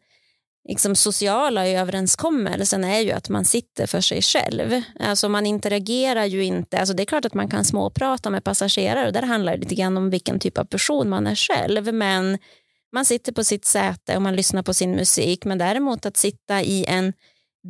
liksom 0.67 0.95
sociala 0.95 1.67
överenskommelsen 1.67 2.83
är 2.83 2.99
ju 2.99 3.11
att 3.11 3.29
man 3.29 3.45
sitter 3.45 3.87
för 3.87 4.01
sig 4.01 4.21
själv. 4.21 4.81
Alltså 4.99 5.29
man 5.29 5.45
interagerar 5.45 6.25
ju 6.25 6.43
inte. 6.43 6.77
Alltså 6.77 6.93
det 6.95 7.03
är 7.03 7.05
klart 7.05 7.25
att 7.25 7.33
man 7.33 7.49
kan 7.49 7.65
småprata 7.65 8.29
med 8.29 8.43
passagerare 8.43 9.07
och 9.07 9.13
där 9.13 9.21
handlar 9.21 9.53
det 9.53 9.59
lite 9.59 9.75
grann 9.75 9.97
om 9.97 10.09
vilken 10.09 10.39
typ 10.39 10.57
av 10.57 10.65
person 10.65 11.09
man 11.09 11.27
är 11.27 11.35
själv. 11.35 11.93
Men 11.93 12.37
man 12.93 13.05
sitter 13.05 13.31
på 13.31 13.43
sitt 13.43 13.65
säte 13.65 14.15
och 14.15 14.21
man 14.21 14.35
lyssnar 14.35 14.63
på 14.63 14.73
sin 14.73 14.91
musik. 14.91 15.45
Men 15.45 15.57
däremot 15.57 16.05
att 16.05 16.17
sitta 16.17 16.61
i 16.61 16.85
en 16.85 17.13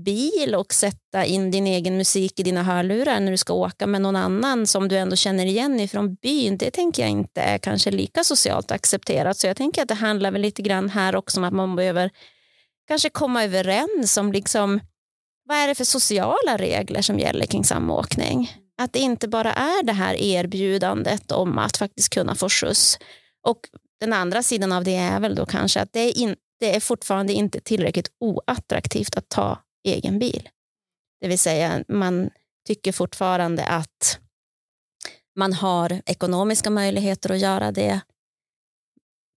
bil 0.06 0.56
och 0.56 0.74
sätta 0.74 1.26
in 1.26 1.52
din 1.52 1.68
egen 1.68 1.98
musik 1.98 2.40
i 2.40 2.44
dina 2.44 2.64
hörlurar 2.64 3.20
när 3.20 3.32
du 3.32 3.38
ska 3.38 3.54
åka 3.54 3.88
med 3.88 4.02
någon 4.02 4.16
annan 4.16 4.68
som 4.68 4.88
du 4.88 4.98
ändå 4.98 5.16
känner 5.16 5.46
igen 5.46 5.80
ifrån 5.80 6.16
byn, 6.16 6.58
det 6.58 6.72
tänker 6.72 7.02
jag 7.02 7.12
inte 7.12 7.42
är 7.42 7.58
kanske 7.58 7.92
lika 7.92 8.24
socialt 8.24 8.72
accepterat. 8.72 9.38
Så 9.38 9.48
jag 9.48 9.58
tänker 9.58 9.82
att 9.82 9.88
det 9.88 9.94
handlar 9.94 10.32
väl 10.32 10.42
lite 10.42 10.62
grann 10.62 10.90
här 10.90 11.16
också 11.16 11.40
om 11.40 11.44
att 11.44 11.54
man 11.54 11.76
behöver 11.76 12.12
kanske 12.88 13.10
komma 13.10 13.44
överens 13.44 14.18
om 14.18 14.32
liksom, 14.32 14.80
vad 15.46 15.58
är 15.58 15.68
det 15.68 15.76
för 15.76 15.84
sociala 15.84 16.58
regler 16.58 17.02
som 17.02 17.20
gäller 17.20 17.46
kring 17.46 17.64
samåkning. 17.64 18.52
Att 18.78 18.94
det 18.94 19.00
inte 19.00 19.28
bara 19.28 19.54
är 19.54 19.84
det 19.84 19.94
här 19.94 20.16
erbjudandet 20.16 21.32
om 21.32 21.58
att 21.58 21.78
faktiskt 21.78 22.14
kunna 22.14 22.36
få 22.36 22.50
skjuts. 22.50 23.00
Och 23.48 23.60
den 24.00 24.14
andra 24.14 24.44
sidan 24.44 24.72
av 24.72 24.84
det 24.84 24.96
är 24.96 25.20
väl 25.20 25.36
då 25.36 25.46
kanske 25.46 25.82
att 25.82 25.94
det 25.94 26.00
är, 26.00 26.18
in, 26.18 26.36
det 26.60 26.76
är 26.76 26.80
fortfarande 26.80 27.34
inte 27.34 27.60
tillräckligt 27.60 28.12
oattraktivt 28.20 29.18
att 29.18 29.30
ta 29.30 29.60
egen 29.88 30.20
bil. 30.20 30.50
Det 31.22 31.28
vill 31.28 31.40
säga, 31.40 31.84
man 31.88 32.30
tycker 32.68 32.92
fortfarande 32.92 33.66
att 33.66 34.20
man 35.36 35.54
har 35.54 36.02
ekonomiska 36.06 36.70
möjligheter 36.70 37.32
att 37.32 37.40
göra 37.40 37.72
det. 37.72 38.02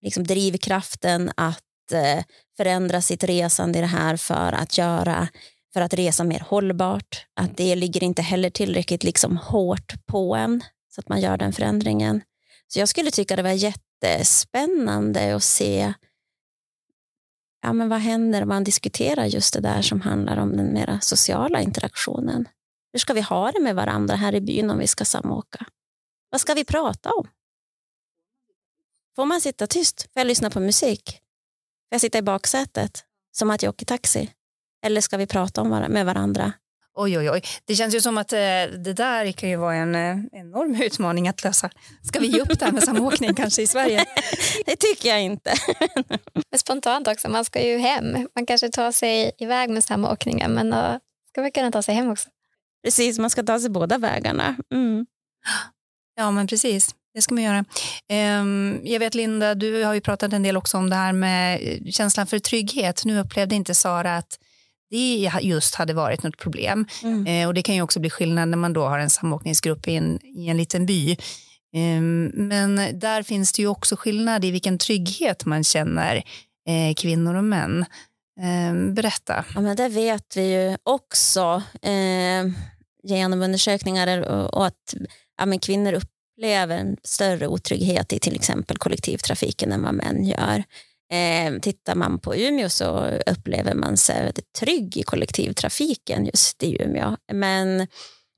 Liksom 0.03 0.25
drivkraften 0.25 1.31
att 1.37 1.68
Eh, 1.93 2.25
förändra 2.57 3.01
sitt 3.01 3.25
resande 3.25 3.79
i 3.79 3.81
det 3.81 3.87
här 3.87 4.17
för 4.17 4.53
att 4.53 4.79
göra 4.79 5.29
för 5.73 5.81
att 5.81 5.95
resa 5.95 6.25
mer 6.25 6.41
hållbart. 6.41 7.27
Att 7.35 7.57
det 7.57 7.75
ligger 7.75 8.03
inte 8.03 8.23
heller 8.23 8.51
tillräckligt 8.51 9.05
liksom 9.05 9.37
hårt 9.37 10.07
på 10.07 10.35
en 10.35 10.65
så 10.89 11.01
att 11.01 11.09
man 11.09 11.21
gör 11.21 11.37
den 11.37 11.53
förändringen. 11.53 12.23
Så 12.67 12.79
jag 12.79 12.89
skulle 12.89 13.11
tycka 13.11 13.37
det 13.37 13.43
var 13.43 13.51
jättespännande 13.51 15.37
att 15.37 15.43
se 15.43 15.93
ja, 17.63 17.73
men 17.73 17.89
vad 17.89 18.01
händer 18.01 18.43
om 18.43 18.49
man 18.49 18.65
diskuterar 18.65 19.25
just 19.25 19.55
det 19.55 19.61
där 19.61 19.83
som 19.83 20.01
handlar 20.01 20.37
om 20.37 20.57
den 20.57 20.73
mera 20.73 21.01
sociala 21.01 21.61
interaktionen. 21.61 22.49
Hur 22.93 22.99
ska 22.99 23.13
vi 23.13 23.21
ha 23.21 23.53
det 23.53 23.61
med 23.61 23.75
varandra 23.75 24.17
här 24.17 24.35
i 24.35 24.41
byn 24.41 24.71
om 24.71 24.79
vi 24.79 24.87
ska 24.87 25.05
samåka? 25.05 25.67
Vad 26.31 26.41
ska 26.41 26.55
vi 26.55 26.65
prata 26.65 27.11
om? 27.13 27.29
Får 29.17 29.27
man 29.27 29.41
sitta 29.41 29.67
tyst? 29.67 30.03
Får 30.03 30.21
jag 30.21 30.27
lyssna 30.27 30.51
på 30.51 30.61
musik? 30.61 31.21
Får 31.89 31.95
jag 31.95 32.01
sitta 32.01 32.19
i 32.19 32.23
baksätet 32.23 33.05
som 33.33 33.51
att 33.51 33.63
jag 33.63 33.71
åker 33.71 33.87
taxi? 33.87 34.31
Eller 34.87 35.01
ska 35.01 35.17
vi 35.17 35.27
prata 35.27 35.61
om 35.61 35.69
med 35.69 36.07
varandra? 36.07 36.53
Oj, 36.95 37.19
oj, 37.19 37.31
oj. 37.31 37.43
Det 37.65 37.75
känns 37.75 37.95
ju 37.95 38.01
som 38.01 38.19
att 38.19 38.33
eh, 38.33 38.39
det 38.85 38.93
där 38.97 39.33
kan 39.33 39.49
ju 39.49 39.57
vara 39.57 39.75
en 39.75 39.95
eh, 39.95 40.41
enorm 40.41 40.83
utmaning 40.83 41.29
att 41.29 41.45
lösa. 41.45 41.71
Ska 42.03 42.21
vi 42.21 42.27
ge 42.27 42.41
upp 42.41 42.59
det 42.59 42.65
här 42.65 42.73
med 42.73 42.83
samåkning 42.83 43.35
kanske 43.35 43.63
i 43.63 43.67
Sverige? 43.67 44.05
det 44.67 44.77
tycker 44.77 45.09
jag 45.09 45.23
inte. 45.23 45.55
men 46.51 46.59
spontant 46.59 47.09
också, 47.09 47.29
man 47.29 47.45
ska 47.45 47.67
ju 47.67 47.79
hem. 47.79 48.29
Man 48.35 48.47
kanske 48.47 48.69
tar 48.69 48.93
sig 48.93 49.33
iväg 49.39 49.71
med 49.71 49.85
samåkningen 49.85 50.55
men 50.55 50.71
då 50.71 51.01
ska 51.31 51.41
man 51.41 51.51
kunna 51.51 51.71
ta 51.71 51.83
sig 51.83 51.95
hem 51.95 52.11
också. 52.11 52.29
Precis, 52.85 53.19
man 53.19 53.31
ska 53.31 53.43
ta 53.43 53.61
sig 53.61 53.71
båda 53.71 53.99
vägarna. 53.99 54.57
Mm. 54.75 55.07
Ja, 56.17 56.31
men 56.31 56.47
precis. 56.47 56.95
Det 57.19 57.23
ska 57.23 57.35
man 57.35 57.45
göra. 57.45 57.65
Um, 58.41 58.81
jag 58.85 59.01
vet 59.01 59.15
Linda, 59.15 59.55
du 59.55 59.85
har 59.85 59.95
ju 59.95 60.01
pratat 60.01 60.33
en 60.33 60.43
del 60.43 60.57
också 60.57 60.79
om 60.79 60.91
det 60.91 60.97
här 60.97 61.13
med 61.13 61.61
känslan 61.95 62.27
för 62.27 62.39
trygghet. 62.39 63.05
Nu 63.05 63.19
upplevde 63.19 63.55
inte 63.55 63.75
Sara 63.75 64.17
att 64.17 64.39
det 64.91 65.31
just 65.43 65.75
hade 65.75 65.95
varit 65.95 66.23
något 66.23 66.37
problem. 66.37 66.87
Mm. 67.03 67.27
Eh, 67.27 67.49
och 67.49 67.55
det 67.55 67.63
kan 67.63 67.75
ju 67.75 67.83
också 67.83 68.01
bli 68.01 68.11
skillnad 68.11 68.49
när 68.49 68.59
man 68.59 68.73
då 68.73 68.85
har 68.85 68.99
en 68.99 69.11
samåkningsgrupp 69.11 69.89
i 69.89 69.97
en, 69.97 70.19
i 70.23 70.49
en 70.49 70.57
liten 70.57 70.87
by. 70.87 71.11
Eh, 71.75 72.01
men 72.33 72.99
där 72.99 73.23
finns 73.23 73.53
det 73.53 73.63
ju 73.63 73.69
också 73.69 73.97
skillnad 73.97 74.45
i 74.45 74.51
vilken 74.51 74.79
trygghet 74.79 75.45
man 75.45 75.65
känner 75.65 76.17
eh, 76.69 76.95
kvinnor 76.97 77.35
och 77.35 77.45
män. 77.45 77.85
Ehm, 78.41 78.95
berätta. 78.95 79.45
Ja, 79.55 79.61
men 79.61 79.77
det 79.77 79.89
vet 79.89 80.37
vi 80.37 80.53
ju 80.53 80.77
också 80.83 81.63
eh, 81.83 82.47
genom 83.03 83.43
undersökningar 83.43 84.19
och 84.55 84.67
att 84.67 84.95
ja, 85.39 85.47
men 85.47 85.59
kvinnor 85.59 85.93
upplever 86.39 86.77
en 86.77 86.97
större 87.05 87.47
otrygghet 87.47 88.13
i 88.13 88.19
till 88.19 88.35
exempel 88.35 88.79
kollektivtrafiken 88.79 89.73
än 89.73 89.83
vad 89.83 89.95
män 89.95 90.25
gör. 90.25 90.65
Eh, 91.13 91.61
tittar 91.61 91.95
man 91.95 92.19
på 92.19 92.37
Umeå 92.37 92.69
så 92.69 93.07
upplever 93.27 93.75
man 93.75 93.97
sig 93.97 94.25
väldigt 94.25 94.53
trygg 94.53 94.97
i 94.97 95.03
kollektivtrafiken 95.03 96.27
just 96.27 96.63
i 96.63 96.83
Umeå. 96.83 97.17
Men 97.33 97.87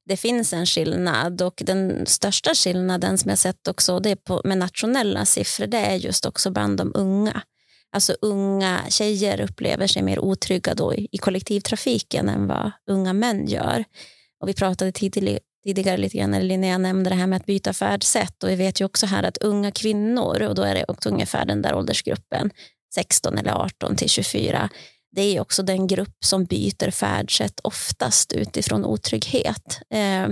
det 0.06 0.16
finns 0.16 0.52
en 0.52 0.66
skillnad 0.66 1.42
och 1.42 1.62
den 1.66 2.06
största 2.06 2.54
skillnaden 2.54 3.18
som 3.18 3.28
jag 3.28 3.38
sett 3.38 3.68
också 3.68 4.00
det 4.00 4.10
är 4.10 4.16
på, 4.16 4.40
med 4.44 4.58
nationella 4.58 5.24
siffror 5.24 5.66
det 5.66 5.78
är 5.78 5.96
just 5.96 6.26
också 6.26 6.50
bland 6.50 6.78
de 6.78 6.92
unga. 6.94 7.42
Alltså 7.92 8.16
unga 8.20 8.80
tjejer 8.88 9.40
upplever 9.40 9.86
sig 9.86 10.02
mer 10.02 10.18
otrygga 10.18 10.74
då 10.74 10.94
i, 10.94 11.08
i 11.12 11.18
kollektivtrafiken 11.18 12.28
än 12.28 12.46
vad 12.46 12.70
unga 12.90 13.12
män 13.12 13.46
gör. 13.46 13.84
Och 14.40 14.48
vi 14.48 14.54
pratade 14.54 14.92
tidigare, 14.92 15.38
tidigare 15.64 15.96
lite 15.96 16.18
grann, 16.18 16.35
eller 16.35 16.46
Linnea 16.46 16.79
nämnde 16.79 17.11
det 17.11 17.16
här 17.16 17.27
med 17.27 17.37
att 17.37 17.46
byta 17.46 17.73
färdsätt 17.73 18.42
och 18.42 18.51
vi 18.51 18.55
vet 18.55 18.81
ju 18.81 18.85
också 18.85 19.07
här 19.07 19.23
att 19.23 19.37
unga 19.37 19.70
kvinnor, 19.70 20.42
och 20.42 20.55
då 20.55 20.62
är 20.62 20.75
det 20.75 20.85
också 20.88 21.09
ungefär 21.09 21.44
den 21.44 21.62
där 21.62 21.75
åldersgruppen, 21.75 22.51
16 22.94 23.38
eller 23.38 23.53
18 23.53 23.96
till 23.96 24.09
24, 24.09 24.68
det 25.16 25.23
är 25.23 25.40
också 25.40 25.62
den 25.62 25.87
grupp 25.87 26.25
som 26.25 26.44
byter 26.44 26.90
färdsätt 26.90 27.61
oftast 27.62 28.33
utifrån 28.33 28.85
otrygghet. 28.85 29.81
Eh, 29.94 30.29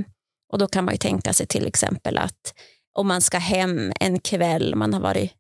och 0.53 0.59
då 0.59 0.67
kan 0.67 0.85
man 0.85 0.95
ju 0.95 0.99
tänka 0.99 1.33
sig 1.33 1.47
till 1.47 1.67
exempel 1.67 2.19
att 2.19 2.55
om 2.95 3.09
man 3.09 3.21
ska 3.21 3.39
hem 3.39 3.93
en 4.01 4.21
kväll, 4.21 4.75
man 4.75 4.95
har 4.95 5.01
varit 5.01 5.33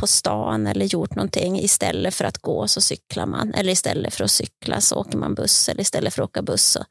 på 0.00 0.06
stan 0.06 0.66
eller 0.66 0.86
gjort 0.86 1.14
någonting, 1.14 1.60
istället 1.60 2.14
för 2.14 2.24
att 2.24 2.38
gå 2.38 2.68
så 2.68 2.80
cyklar 2.80 3.26
man, 3.26 3.54
eller 3.54 3.72
istället 3.72 4.14
för 4.14 4.24
att 4.24 4.30
cykla 4.30 4.80
så 4.80 4.96
åker 4.96 5.18
man 5.18 5.34
buss, 5.34 5.68
eller 5.68 5.80
istället 5.80 6.14
för 6.14 6.22
att 6.22 6.28
åka 6.28 6.42
buss 6.42 6.64
så 6.64 6.84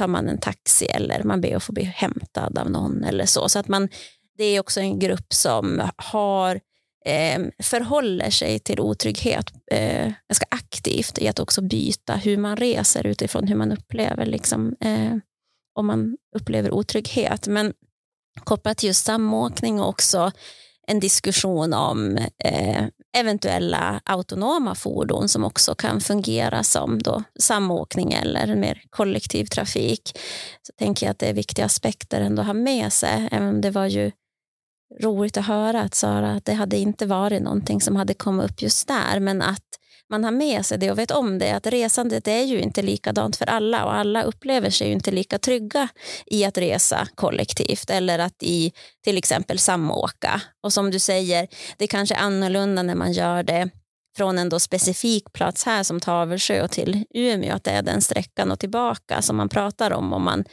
tar 0.00 0.08
man 0.08 0.28
en 0.28 0.38
taxi 0.38 0.86
eller 0.86 1.22
man 1.24 1.40
ber 1.40 1.56
att 1.56 1.62
få 1.62 1.72
bli 1.72 1.82
hämtad 1.82 2.58
av 2.58 2.70
någon 2.70 3.04
eller 3.04 3.26
så. 3.26 3.48
Så 3.48 3.58
att 3.58 3.68
man, 3.68 3.88
det 4.38 4.44
är 4.44 4.60
också 4.60 4.80
en 4.80 4.98
grupp 4.98 5.34
som 5.34 5.90
har 5.96 6.60
eh, 7.06 7.40
förhåller 7.62 8.30
sig 8.30 8.58
till 8.58 8.80
otrygghet 8.80 9.52
eh, 9.70 10.12
ganska 10.28 10.46
aktivt 10.50 11.18
i 11.18 11.28
att 11.28 11.38
också 11.38 11.60
byta 11.62 12.14
hur 12.14 12.36
man 12.36 12.56
reser 12.56 13.06
utifrån 13.06 13.46
hur 13.46 13.56
man 13.56 13.72
upplever 13.72 14.26
liksom, 14.26 14.76
eh, 14.80 15.16
om 15.74 15.86
man 15.86 16.16
upplever 16.36 16.70
otrygghet. 16.70 17.46
Men 17.46 17.72
kopplat 18.44 18.78
till 18.78 18.86
just 18.86 19.04
samåkning 19.04 19.80
och 19.80 19.88
också 19.88 20.32
en 20.86 21.00
diskussion 21.00 21.74
om 21.74 22.16
eh, 22.44 22.84
eventuella 23.12 24.00
autonoma 24.04 24.74
fordon 24.74 25.28
som 25.28 25.44
också 25.44 25.74
kan 25.74 26.00
fungera 26.00 26.62
som 26.62 26.98
då 26.98 27.22
samåkning 27.40 28.12
eller 28.12 28.56
mer 28.56 28.82
kollektivtrafik. 28.90 30.18
Så 30.62 30.72
tänker 30.78 31.06
jag 31.06 31.10
att 31.10 31.18
det 31.18 31.26
är 31.26 31.34
viktiga 31.34 31.64
aspekter 31.64 32.20
ändå 32.20 32.40
att 32.40 32.46
ha 32.46 32.54
med 32.54 32.92
sig. 32.92 33.28
Även 33.30 33.48
om 33.48 33.60
det 33.60 33.70
var 33.70 33.86
ju 33.86 34.10
roligt 35.00 35.36
att 35.36 35.46
höra 35.46 35.80
att 35.80 35.94
Sara, 35.94 36.32
att 36.32 36.44
det 36.44 36.52
hade 36.52 36.76
inte 36.76 37.06
varit 37.06 37.42
någonting 37.42 37.80
som 37.80 37.96
hade 37.96 38.14
kommit 38.14 38.50
upp 38.50 38.62
just 38.62 38.88
där, 38.88 39.20
men 39.20 39.42
att 39.42 39.69
man 40.10 40.24
har 40.24 40.30
med 40.30 40.66
sig 40.66 40.78
det 40.78 40.90
och 40.90 40.98
vet 40.98 41.10
om 41.10 41.38
det, 41.38 41.50
att 41.50 41.66
resandet 41.66 42.28
är 42.28 42.42
ju 42.42 42.60
inte 42.60 42.82
likadant 42.82 43.36
för 43.36 43.46
alla 43.46 43.84
och 43.84 43.94
alla 43.94 44.22
upplever 44.22 44.70
sig 44.70 44.86
ju 44.86 44.92
inte 44.92 45.10
lika 45.10 45.38
trygga 45.38 45.88
i 46.26 46.44
att 46.44 46.58
resa 46.58 47.08
kollektivt 47.14 47.90
eller 47.90 48.18
att 48.18 48.42
i 48.42 48.72
till 49.04 49.18
exempel 49.18 49.58
samåka. 49.58 50.42
Och 50.62 50.72
som 50.72 50.90
du 50.90 50.98
säger, 50.98 51.48
det 51.76 51.84
är 51.84 51.88
kanske 51.88 52.14
är 52.14 52.20
annorlunda 52.20 52.82
när 52.82 52.94
man 52.94 53.12
gör 53.12 53.42
det 53.42 53.70
från 54.16 54.38
en 54.38 54.48
då 54.48 54.60
specifik 54.60 55.32
plats 55.32 55.64
här 55.64 55.82
som 55.82 56.00
Tavelsjö 56.00 56.68
till 56.68 57.04
Umeå, 57.14 57.54
att 57.54 57.64
det 57.64 57.70
är 57.70 57.82
den 57.82 58.02
sträckan 58.02 58.50
och 58.50 58.58
tillbaka 58.58 59.22
som 59.22 59.36
man 59.36 59.48
pratar 59.48 59.90
om 59.90 60.12
och 60.12 60.20
man 60.20 60.44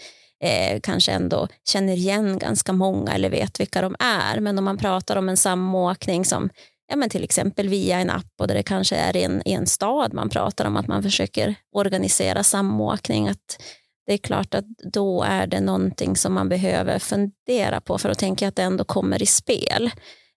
eh, 0.44 0.80
kanske 0.84 1.12
ändå 1.12 1.48
känner 1.70 1.94
igen 1.94 2.38
ganska 2.38 2.74
många 2.74 3.12
eller 3.12 3.30
vet 3.30 3.60
vilka 3.60 3.82
de 3.82 3.96
är. 4.00 4.40
Men 4.40 4.58
om 4.58 4.66
man 4.66 4.78
pratar 4.78 5.16
om 5.16 5.30
en 5.30 5.38
samåkning 5.38 6.26
som 6.26 6.50
ja, 6.88 6.96
men 6.96 7.10
till 7.10 7.24
exempel 7.24 7.70
via 7.70 8.00
en 8.00 8.10
app 8.10 8.34
och 8.40 8.48
där 8.48 8.56
det 8.56 8.64
kanske 8.64 8.96
är 8.96 9.18
i 9.18 9.24
en, 9.24 9.42
i 9.46 9.54
en 9.54 9.68
stad 9.68 10.14
man 10.14 10.30
pratar 10.30 10.66
om 10.66 10.78
att 10.78 10.88
man 10.88 11.04
försöker 11.04 11.56
organisera 11.72 12.44
samåkning. 12.44 13.28
Att 13.28 13.62
det 14.06 14.14
är 14.14 14.18
klart 14.18 14.54
att 14.54 14.66
då 14.94 15.24
är 15.24 15.48
det 15.48 15.60
någonting 15.60 16.16
som 16.16 16.34
man 16.34 16.50
behöver 16.50 17.00
fundera 17.00 17.82
på 17.82 17.98
för 17.98 18.10
att 18.10 18.20
tänka 18.20 18.48
att 18.48 18.56
det 18.56 18.64
ändå 18.64 18.84
kommer 18.84 19.22
i 19.22 19.26
spel. 19.26 19.92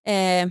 Eh, 0.07 0.48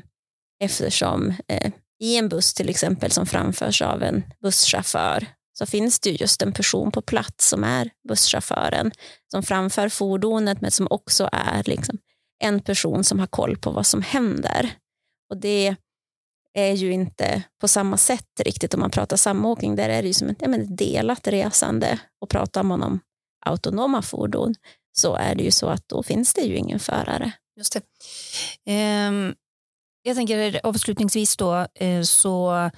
eftersom 0.63 1.33
eh, 1.47 1.71
i 1.99 2.17
en 2.17 2.29
buss 2.29 2.53
till 2.53 2.69
exempel 2.69 3.11
som 3.11 3.25
framförs 3.25 3.81
av 3.81 4.03
en 4.03 4.23
busschaufför 4.41 5.25
så 5.53 5.65
finns 5.65 5.99
det 5.99 6.09
just 6.09 6.41
en 6.41 6.53
person 6.53 6.91
på 6.91 7.01
plats 7.01 7.49
som 7.49 7.63
är 7.63 7.89
busschauffören 8.07 8.91
som 9.31 9.43
framför 9.43 9.89
fordonet 9.89 10.61
men 10.61 10.71
som 10.71 10.87
också 10.89 11.29
är 11.31 11.63
liksom 11.65 11.97
en 12.43 12.59
person 12.59 13.03
som 13.03 13.19
har 13.19 13.27
koll 13.27 13.57
på 13.57 13.71
vad 13.71 13.85
som 13.85 14.01
händer. 14.01 14.71
Och 15.29 15.37
det 15.37 15.75
är 16.53 16.73
ju 16.73 16.91
inte 16.91 17.43
på 17.61 17.67
samma 17.67 17.97
sätt 17.97 18.41
riktigt 18.45 18.73
om 18.73 18.79
man 18.79 18.91
pratar 18.91 19.17
samåkning. 19.17 19.75
Där 19.75 19.89
är 19.89 20.01
det 20.01 20.07
ju 20.07 20.13
som 20.13 20.29
ett, 20.29 20.37
ja, 20.39 20.47
men 20.47 20.75
delat 20.75 21.27
resande. 21.27 21.99
Och 22.21 22.29
pratar 22.29 22.63
man 22.63 22.83
om 22.83 22.99
autonoma 23.45 24.01
fordon 24.01 24.55
så 24.91 25.15
är 25.15 25.35
det 25.35 25.43
ju 25.43 25.51
så 25.51 25.67
att 25.67 25.89
då 25.89 26.03
finns 26.03 26.33
det 26.33 26.41
ju 26.41 26.55
ingen 26.55 26.79
förare. 26.79 27.31
Just 27.57 27.73
det. 27.73 27.81
Ehm, 28.65 29.33
jag 30.01 30.15
tänker 30.15 30.59
avslutningsvis 30.63 31.37
då 31.37 31.67
eh, 31.75 32.01
så 32.01 32.69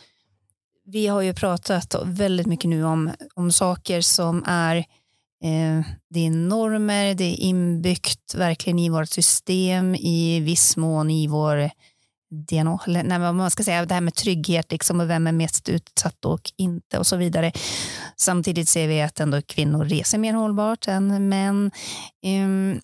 Vi 0.85 1.07
har 1.07 1.21
ju 1.21 1.33
pratat 1.33 1.95
väldigt 2.05 2.47
mycket 2.47 2.69
nu 2.69 2.83
om, 2.83 3.11
om 3.35 3.51
saker 3.51 4.01
som 4.01 4.43
är 4.47 4.75
eh, 5.43 5.85
det 6.09 6.25
är 6.25 6.29
normer, 6.29 7.13
det 7.13 7.23
är 7.23 7.39
inbyggt 7.39 8.35
verkligen 8.35 8.79
i 8.79 8.89
vårt 8.89 9.09
system, 9.09 9.95
i 9.95 10.39
viss 10.39 10.77
mån 10.77 11.09
i 11.09 11.27
vår 11.27 11.69
DNA, 12.31 12.79
nej, 12.85 13.19
man 13.19 13.51
ska 13.51 13.63
säga 13.63 13.85
det 13.85 13.93
här 13.93 14.01
med 14.01 14.15
trygghet 14.15 14.71
liksom, 14.71 14.99
och 14.99 15.09
vem 15.09 15.27
är 15.27 15.31
mest 15.31 15.69
utsatt 15.69 16.25
och 16.25 16.51
inte 16.57 16.97
och 16.97 17.07
så 17.07 17.15
vidare. 17.15 17.51
Samtidigt 18.15 18.69
ser 18.69 18.87
vi 18.87 19.01
att 19.01 19.19
ändå 19.19 19.41
kvinnor 19.41 19.85
reser 19.85 20.17
mer 20.17 20.33
hållbart 20.33 20.87
än 20.87 21.29
män. 21.29 21.71
Um, 22.25 22.81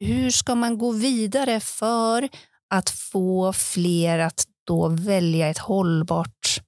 hur 0.00 0.30
ska 0.30 0.54
man 0.54 0.78
gå 0.78 0.92
vidare 0.92 1.60
för 1.60 2.28
att 2.70 2.90
få 2.90 3.52
fler 3.52 4.18
att 4.18 4.44
då 4.66 4.88
välja 4.88 5.48
ett 5.48 5.58
hållbart 5.58 6.60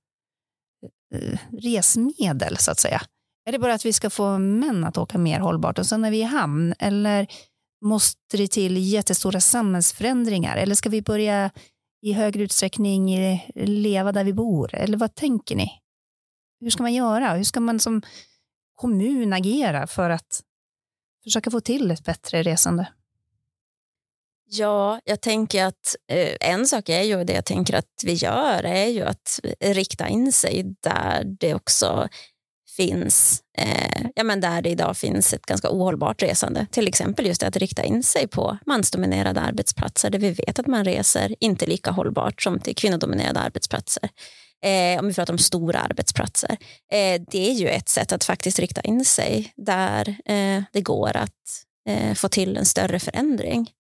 uh, 1.15 1.39
resmedel 1.63 2.57
så 2.59 2.71
att 2.71 2.79
säga? 2.79 3.03
Är 3.49 3.53
det 3.53 3.59
bara 3.59 3.75
att 3.75 3.87
vi 3.87 3.93
ska 3.93 4.11
få 4.11 4.39
män 4.39 4.85
att 4.85 4.99
åka 4.99 5.19
mer 5.19 5.41
hållbart 5.41 5.79
och 5.79 5.87
sen 5.87 6.05
är 6.05 6.11
vi 6.11 6.19
i 6.19 6.23
hamn? 6.23 6.75
Eller 6.79 7.27
måste 7.85 8.37
det 8.37 8.49
till 8.49 8.93
jättestora 8.93 9.41
samhällsförändringar? 9.41 10.57
Eller 10.57 10.75
ska 10.75 10.89
vi 10.89 11.03
börja 11.03 11.51
i 12.03 12.13
högre 12.13 12.43
utsträckning 12.43 13.15
eh, 13.15 13.41
leva 13.55 14.13
där 14.13 14.25
vi 14.25 14.33
bor? 14.33 14.75
Eller 14.75 14.99
vad 14.99 15.15
tänker 15.15 15.57
ni? 15.57 15.71
Hur 16.61 16.71
ska 16.71 16.83
man 16.83 16.95
göra? 16.95 17.35
Hur 17.35 17.45
ska 17.45 17.61
man 17.61 17.81
som 17.81 18.03
kommun 18.75 19.33
agera 19.33 19.87
för 19.87 20.11
att 20.11 20.43
försöka 21.25 21.51
få 21.51 21.61
till 21.61 21.91
ett 21.91 22.05
bättre 22.05 22.43
resande? 22.43 22.93
Ja, 24.45 25.01
jag 25.05 25.21
tänker 25.21 25.65
att 25.65 25.97
eh, 26.09 26.37
en 26.41 26.67
sak 26.67 26.89
är 26.89 27.03
ju 27.03 27.25
det 27.25 27.33
jag 27.33 27.45
tänker 27.45 27.75
att 27.75 28.03
vi 28.05 28.13
gör 28.13 28.63
är 28.65 28.87
ju 28.87 29.03
att 29.03 29.41
rikta 29.61 30.09
in 30.09 30.33
sig 30.33 30.77
där 30.83 31.25
det 31.25 31.55
också 31.55 32.09
finns, 32.77 33.43
eh, 33.59 34.07
ja, 34.15 34.25
men 34.25 34.41
där 34.41 34.63
det 34.63 34.71
idag 34.71 34.97
finns 34.97 35.33
ett 35.33 35.47
ganska 35.47 35.71
ohållbart 35.71 36.23
resande. 36.23 36.67
Till 36.71 36.89
exempel 36.89 37.27
just 37.27 37.43
att 37.43 37.57
rikta 37.57 37.85
in 37.85 38.03
sig 38.03 38.29
på 38.29 38.59
mansdominerade 38.67 39.41
arbetsplatser 39.41 40.11
där 40.11 40.19
vi 40.19 40.31
vet 40.31 40.59
att 40.59 40.67
man 40.67 40.85
reser 40.85 41.35
inte 41.41 41.67
lika 41.67 41.91
hållbart 41.91 42.43
som 42.43 42.61
till 42.61 42.77
kvinnodominerade 42.77 43.41
arbetsplatser. 43.41 44.09
Eh, 44.65 45.01
om 45.01 45.09
vi 45.09 45.15
pratar 45.15 45.35
om 45.35 45.39
stora 45.39 45.79
arbetsplatser. 45.79 46.57
Eh, 46.93 47.23
det 47.31 47.51
är 47.51 47.53
ju 47.53 47.69
ett 47.69 47.89
sätt 47.89 48.13
att 48.13 48.25
faktiskt 48.25 48.59
rikta 48.59 48.81
in 48.81 49.05
sig 49.05 49.53
där 49.57 50.09
eh, 50.09 50.63
det 50.73 50.81
går 50.81 51.17
att 51.17 51.65
eh, 51.89 52.15
få 52.15 52.29
till 52.29 52.57
en 52.57 52.67
större 52.67 53.01
förändring. 53.01 53.71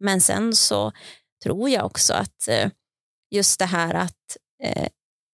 Men 0.00 0.20
sen 0.20 0.54
så 0.54 0.92
tror 1.42 1.70
jag 1.70 1.86
också 1.86 2.14
att 2.14 2.48
eh, 2.48 2.70
just 3.30 3.58
det 3.58 3.66
här 3.66 3.94
att 3.94 4.36
eh, 4.62 4.88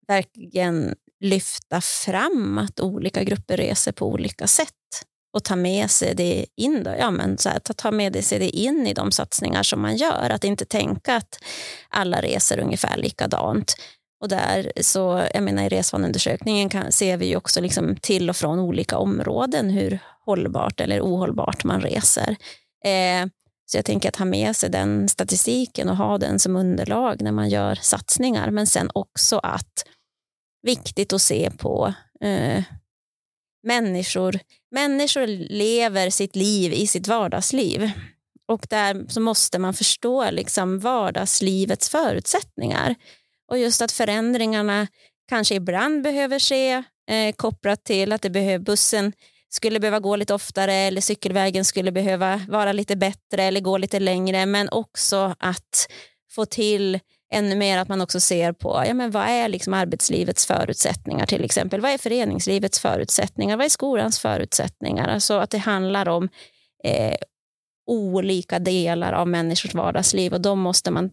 verkligen 0.09 0.95
lyfta 1.21 1.81
fram 1.81 2.59
att 2.59 2.81
olika 2.81 3.25
grupper 3.25 3.57
reser 3.57 3.93
på 3.93 4.07
olika 4.07 4.47
sätt 4.47 4.75
och 5.33 5.45
ta 5.45 5.57
med 5.57 5.91
sig 5.91 6.15
det 6.15 6.47
in, 6.57 6.83
då, 6.83 6.95
ja, 6.99 7.11
men 7.11 7.39
så 7.39 7.49
här, 7.49 7.59
ta 7.59 7.91
med 7.91 8.25
sig 8.25 8.39
det 8.39 8.49
in 8.49 8.87
i 8.87 8.95
de 8.95 9.13
satsningar 9.13 9.63
som 9.63 9.81
man 9.81 9.97
gör. 9.97 10.31
Att 10.31 10.45
inte 10.45 10.65
tänka 10.65 11.17
att 11.17 11.39
alla 11.89 12.21
reser 12.21 12.59
ungefär 12.59 12.97
likadant. 12.97 13.75
Och 14.23 14.29
där, 14.29 14.73
så, 14.81 15.23
jag 15.35 15.43
menar, 15.43 15.63
I 15.63 15.69
resvaneundersökningen 15.69 16.69
kan, 16.69 16.93
ser 16.93 17.17
vi 17.17 17.37
också 17.37 17.61
liksom 17.61 17.97
till 17.97 18.31
och 18.31 18.37
från 18.37 18.59
olika 18.59 18.99
områden 18.99 19.71
hur 19.71 19.99
hållbart 20.27 20.81
eller 20.81 21.01
ohållbart 21.01 21.65
man 21.65 21.81
reser. 21.81 22.37
Eh, 22.85 23.27
så 23.67 23.79
jag 23.79 23.85
tänker 23.85 24.09
att 24.09 24.17
ha 24.17 24.25
med 24.25 24.57
sig 24.57 24.71
den 24.71 25.09
statistiken 25.09 25.89
och 25.89 25.97
ha 25.97 26.19
den 26.19 26.39
som 26.39 26.57
underlag 26.57 27.23
när 27.23 27.33
man 27.33 27.49
gör 27.49 27.75
satsningar. 27.75 28.51
Men 28.51 28.67
sen 28.67 28.91
också 28.95 29.39
att 29.39 29.85
viktigt 30.63 31.13
att 31.13 31.23
se 31.23 31.51
på 31.51 31.95
eh, 32.21 32.63
människor. 33.63 34.39
Människor 34.71 35.27
lever 35.53 36.11
sitt 36.11 36.37
liv 36.37 36.73
i 36.73 36.87
sitt 36.87 37.09
vardagsliv. 37.09 37.91
Och 38.49 38.67
där 38.71 39.05
så 39.09 39.21
måste 39.21 39.59
man 39.59 39.75
förstå 39.75 40.31
liksom 40.31 40.79
vardagslivets 40.79 41.89
förutsättningar. 41.89 42.95
Och 43.49 43.59
just 43.59 43.83
att 43.83 43.93
förändringarna 43.93 44.87
kanske 45.29 45.55
ibland 45.55 46.03
behöver 46.03 46.39
ske 46.39 46.83
eh, 47.11 47.35
kopplat 47.37 47.85
till 47.85 48.13
att 48.13 48.23
det 48.23 48.31
behöver, 48.31 48.65
bussen 48.65 49.13
skulle 49.49 49.81
behöva 49.81 50.01
gå 50.01 50.17
lite 50.17 50.35
oftare 50.35 50.75
eller 50.75 51.01
cykelvägen 51.01 51.65
skulle 51.65 51.93
behöva 51.93 52.41
vara 52.49 52.73
lite 52.73 52.97
bättre 52.97 53.43
eller 53.43 53.61
gå 53.61 53.79
lite 53.79 54.01
längre. 54.01 54.47
Men 54.47 54.69
också 54.69 55.35
att 55.39 55.89
få 56.31 56.47
till 56.47 57.01
ännu 57.31 57.57
mer 57.57 57.79
att 57.79 57.89
man 57.89 58.01
också 58.01 58.21
ser 58.21 58.53
på 58.53 58.85
ja, 58.87 58.95
men 58.95 59.11
vad 59.11 59.29
är 59.29 59.49
liksom 59.49 59.75
arbetslivets 59.75 60.47
förutsättningar 60.47 61.27
till 61.27 61.45
exempel. 61.45 61.81
Vad 61.81 61.91
är 61.91 61.99
föreningslivets 61.99 62.81
förutsättningar? 62.81 63.57
Vad 63.57 63.65
är 63.67 63.71
skolans 63.71 64.19
förutsättningar? 64.19 65.09
Alltså 65.09 65.39
att 65.39 65.51
det 65.51 65.59
handlar 65.59 66.09
om 66.09 66.29
eh, 66.85 67.17
olika 67.87 68.59
delar 68.59 69.13
av 69.13 69.29
människors 69.29 69.75
vardagsliv 69.75 70.33
och 70.33 70.41
de 70.41 70.61
måste 70.61 70.91
man 70.91 71.11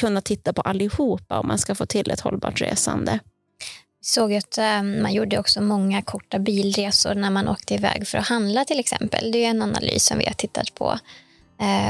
kunna 0.00 0.20
titta 0.20 0.52
på 0.52 0.62
allihopa 0.62 1.38
om 1.38 1.46
man 1.46 1.58
ska 1.58 1.74
få 1.74 1.86
till 1.86 2.10
ett 2.10 2.20
hållbart 2.20 2.60
resande. 2.60 3.20
Vi 4.00 4.04
såg 4.04 4.34
att 4.34 4.58
eh, 4.58 4.82
man 4.82 5.12
gjorde 5.12 5.38
också 5.38 5.60
många 5.60 6.02
korta 6.02 6.38
bilresor 6.38 7.14
när 7.14 7.30
man 7.30 7.48
åkte 7.48 7.74
iväg 7.74 8.08
för 8.08 8.18
att 8.18 8.28
handla 8.28 8.64
till 8.64 8.80
exempel. 8.80 9.32
Det 9.32 9.44
är 9.44 9.50
en 9.50 9.62
analys 9.62 10.04
som 10.04 10.18
vi 10.18 10.26
har 10.26 10.32
tittat 10.32 10.74
på 10.74 10.98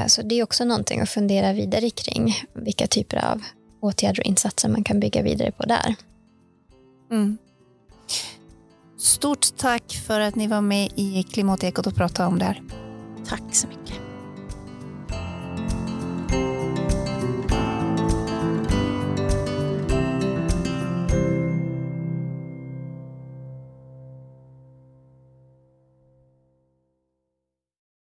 så 0.07 0.23
det 0.23 0.35
är 0.35 0.43
också 0.43 0.65
någonting 0.65 1.01
att 1.01 1.09
fundera 1.09 1.53
vidare 1.53 1.91
kring. 1.91 2.35
Vilka 2.55 2.87
typer 2.87 3.33
av 3.33 3.43
åtgärder 3.81 4.21
och 4.21 4.27
insatser 4.27 4.69
man 4.69 4.85
kan 4.85 5.01
bygga 5.01 5.23
vidare 5.23 5.53
på 5.53 5.63
där. 5.63 5.95
Mm. 7.11 7.39
Stort 8.99 9.57
tack 9.57 9.93
för 10.07 10.21
att 10.21 10.35
ni 10.35 10.47
var 10.47 10.61
med 10.61 10.93
i 10.97 11.23
Klimatekot 11.23 11.87
och 11.87 11.95
pratade 11.95 12.29
om 12.29 12.39
det 12.39 12.45
här. 12.45 12.63
Tack 13.29 13.43
så 13.53 13.69
mycket. 13.69 14.10